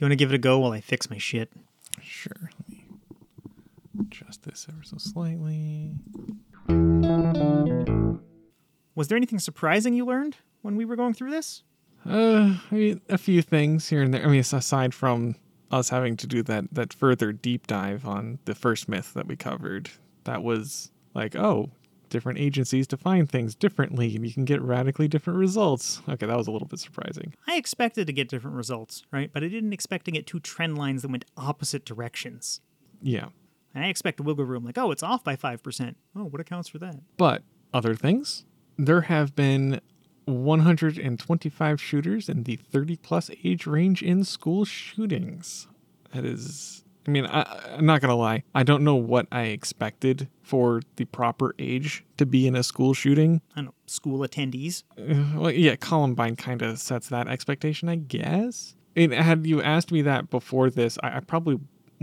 [0.00, 1.50] want to give it a go while I fix my shit?
[2.00, 2.50] Sure.
[2.60, 2.84] Let me
[4.00, 5.90] adjust this ever so slightly.
[8.94, 11.62] Was there anything surprising you learned when we were going through this?
[12.08, 14.24] Uh, I mean, a few things here and there.
[14.24, 15.36] I mean, aside from
[15.70, 19.36] us having to do that that further deep dive on the first myth that we
[19.36, 19.90] covered,
[20.24, 21.70] that was like, oh,
[22.10, 26.00] different agencies define things differently, and you can get radically different results.
[26.08, 27.34] Okay, that was a little bit surprising.
[27.48, 29.30] I expected to get different results, right?
[29.32, 32.60] But I didn't expect to get two trend lines that went opposite directions.
[33.02, 33.28] Yeah,
[33.74, 35.94] And I expect a wiggle room, like, oh, it's off by 5%.
[36.16, 36.96] Oh, what accounts for that?
[37.16, 37.42] but
[37.72, 38.44] other things.
[38.78, 39.80] There have been
[40.26, 45.66] 125 shooters in the 30 plus age range in school shootings.
[46.12, 47.42] That is, I mean, I,
[47.76, 48.44] I'm not gonna lie.
[48.54, 52.94] I don't know what I expected for the proper age to be in a school
[52.94, 53.40] shooting.
[53.56, 54.84] I know, school attendees.
[54.96, 58.76] Uh, well, yeah, Columbine kind of sets that expectation, I guess.
[58.96, 61.58] And had you asked me that before this, I, I probably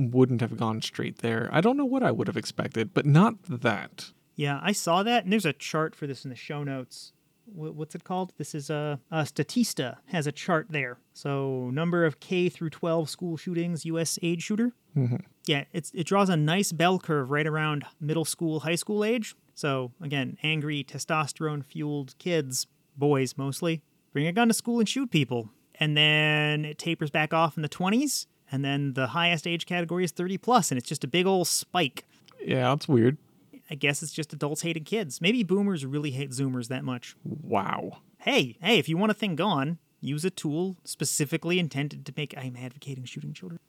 [0.09, 1.49] wouldn't have gone straight there.
[1.51, 4.11] I don't know what I would have expected, but not that.
[4.35, 7.13] Yeah, I saw that, and there's a chart for this in the show notes.
[7.45, 8.33] What's it called?
[8.37, 10.99] This is a, uh Statista has a chart there.
[11.13, 14.17] So number of K through 12 school shootings, U.S.
[14.21, 14.73] age shooter.
[14.95, 15.17] Mm-hmm.
[15.45, 19.35] Yeah, it's it draws a nice bell curve right around middle school, high school age.
[19.53, 23.81] So again, angry, testosterone fueled kids, boys mostly,
[24.13, 27.63] bring a gun to school and shoot people, and then it tapers back off in
[27.63, 31.07] the 20s, and then the highest age category is 30 plus, and it's just a
[31.07, 32.05] big old spike.
[32.43, 33.17] Yeah, it's weird.
[33.69, 35.21] I guess it's just adults hating kids.
[35.21, 37.15] Maybe boomers really hate zoomers that much.
[37.23, 37.99] Wow.
[38.19, 42.33] Hey, hey, if you want a thing gone, use a tool specifically intended to make.
[42.37, 43.59] I'm advocating shooting children.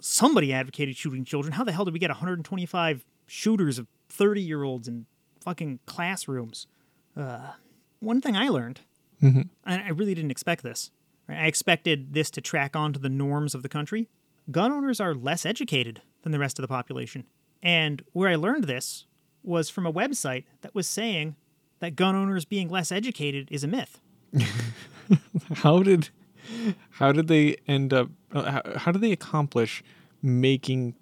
[0.00, 1.54] Somebody advocated shooting children.
[1.54, 5.06] How the hell did we get 125 shooters of 30 year olds in
[5.40, 6.68] fucking classrooms?
[7.16, 7.52] Uh,
[7.98, 8.82] one thing I learned,
[9.20, 9.42] mm-hmm.
[9.66, 10.92] and I really didn't expect this.
[11.26, 11.38] right?
[11.38, 14.08] I expected this to track on to the norms of the country.
[14.50, 17.24] Gun owners are less educated than the rest of the population.
[17.62, 19.06] And where I learned this
[19.42, 21.36] was from a website that was saying
[21.80, 24.00] that gun owners being less educated is a myth.
[25.54, 26.10] How did
[26.90, 29.82] how did they end up uh, how, how did they accomplish
[30.22, 30.94] making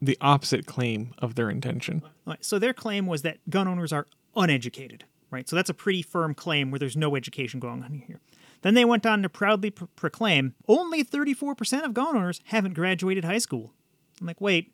[0.00, 2.02] the opposite claim of their intention?
[2.26, 5.48] Right, So their claim was that gun owners are uneducated, right?
[5.48, 8.20] So that's a pretty firm claim where there's no education going on here.
[8.62, 13.24] Then they went on to proudly pr- proclaim only 34% of gun owners haven't graduated
[13.24, 13.74] high school.
[14.20, 14.72] I'm like, wait,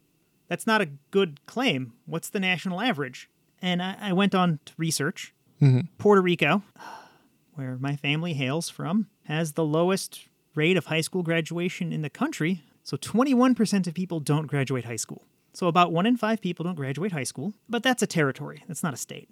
[0.49, 1.93] That's not a good claim.
[2.07, 3.29] What's the national average?
[3.61, 5.35] And I, I went on to research.
[5.61, 5.81] Mm-hmm.
[5.99, 6.63] Puerto Rico,
[7.55, 12.11] where my family hails from, has the lowest rate of high school graduation in the
[12.11, 12.63] country.
[12.83, 15.25] So 21% of people don't graduate high school.
[15.53, 17.53] So about one in five people don't graduate high school.
[17.69, 19.29] But that's a territory, that's not a state.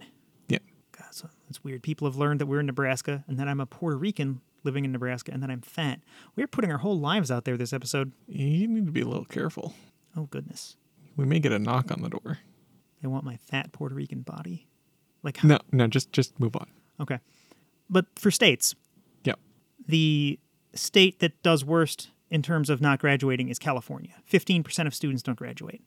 [1.48, 1.82] It's weird.
[1.82, 4.92] People have learned that we're in Nebraska and that I'm a Puerto Rican living in
[4.92, 6.00] Nebraska and that I'm fat.
[6.34, 8.12] We're putting our whole lives out there this episode.
[8.26, 9.74] You need to be a little careful.
[10.16, 10.76] Oh, goodness.
[11.16, 12.38] We may get a knock on the door.
[13.02, 14.66] They want my fat Puerto Rican body.
[15.22, 16.66] Like, No, no, just just move on.
[17.00, 17.18] okay.
[17.88, 18.74] But for states,
[19.24, 19.38] Yep.
[19.86, 20.38] the
[20.74, 24.10] state that does worst in terms of not graduating is California.
[24.30, 25.82] 15% of students don't graduate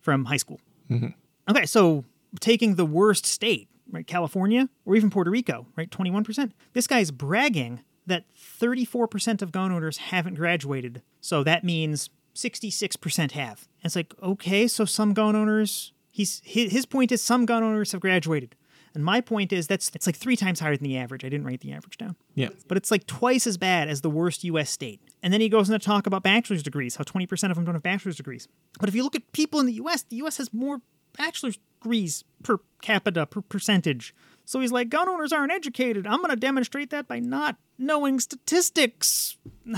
[0.00, 0.60] from high school.
[0.90, 1.08] Mm-hmm.
[1.50, 2.04] Okay, so
[2.40, 6.50] taking the worst state, right, California, or even Puerto Rico, right, 21%.
[6.72, 11.02] This guy's bragging that 34% of gun owners haven't graduated.
[11.20, 13.68] So that means 66% have.
[13.82, 17.62] And it's like, okay, so some gun owners, he's his, his point is some gun
[17.62, 18.56] owners have graduated.
[18.94, 21.24] And my point is that's it's like three times higher than the average.
[21.24, 22.50] I didn't write the average down Yeah.
[22.68, 24.68] but it's like twice as bad as the worst U.S.
[24.68, 25.00] state.
[25.22, 27.82] And then he goes into talk about bachelor's degrees, how 20% of them don't have
[27.82, 28.48] bachelor's degrees.
[28.80, 30.36] But if you look at people in the U.S., the U.S.
[30.36, 30.82] has more
[31.16, 34.14] bachelor's degrees per capita, per percentage.
[34.44, 36.06] So he's like, gun owners aren't educated.
[36.06, 39.36] I'm going to demonstrate that by not knowing statistics.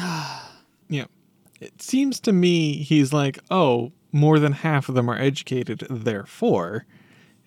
[0.87, 1.07] Yeah.
[1.63, 6.85] It seems to me he's like, oh, more than half of them are educated, therefore,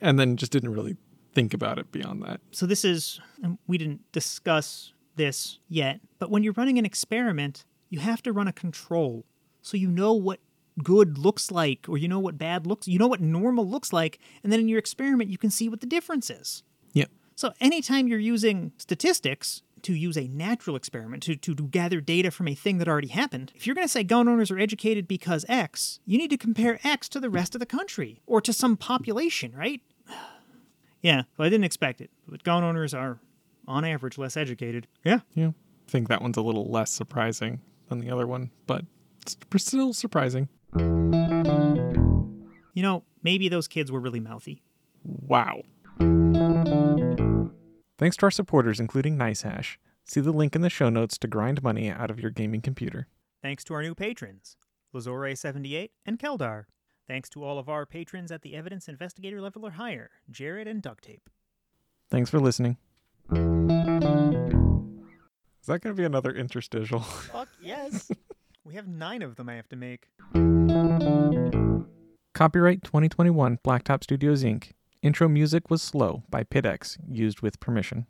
[0.01, 0.97] and then just didn't really
[1.33, 2.41] think about it beyond that.
[2.51, 7.63] So this is, and we didn't discuss this yet, but when you're running an experiment,
[7.91, 9.23] you have to run a control.
[9.61, 10.39] So you know what
[10.83, 14.19] good looks like, or you know what bad looks, you know what normal looks like,
[14.43, 16.63] and then in your experiment, you can see what the difference is.
[16.93, 17.05] Yeah.
[17.35, 22.31] So anytime you're using statistics to use a natural experiment, to, to, to gather data
[22.31, 25.07] from a thing that already happened, if you're going to say gun owners are educated
[25.07, 28.53] because X, you need to compare X to the rest of the country or to
[28.53, 29.81] some population, right?
[31.01, 33.19] yeah, well, I didn't expect it, but gun owners are,
[33.67, 34.87] on average, less educated.
[35.03, 35.19] Yeah.
[35.33, 35.49] Yeah.
[35.49, 38.83] I think that one's a little less surprising than the other one, but
[39.21, 40.49] it's still surprising.
[42.73, 44.61] You know, maybe those kids were really mouthy.
[45.03, 45.63] Wow.
[47.97, 49.77] Thanks to our supporters, including NiceHash.
[50.05, 53.07] See the link in the show notes to grind money out of your gaming computer.
[53.41, 54.55] Thanks to our new patrons,
[54.93, 56.65] Lazore78 and Keldar.
[57.07, 60.81] Thanks to all of our patrons at the Evidence Investigator level or higher, Jared and
[60.81, 61.29] Duct Tape.
[62.09, 62.77] Thanks for listening.
[63.31, 63.37] Is
[65.67, 66.99] that going to be another interstitial?
[66.99, 68.09] Fuck yes.
[68.63, 70.07] we have nine of them I have to make.
[72.33, 74.71] Copyright 2021 Blacktop Studios Inc.
[75.01, 78.05] Intro music was Slow by PitX, used with permission.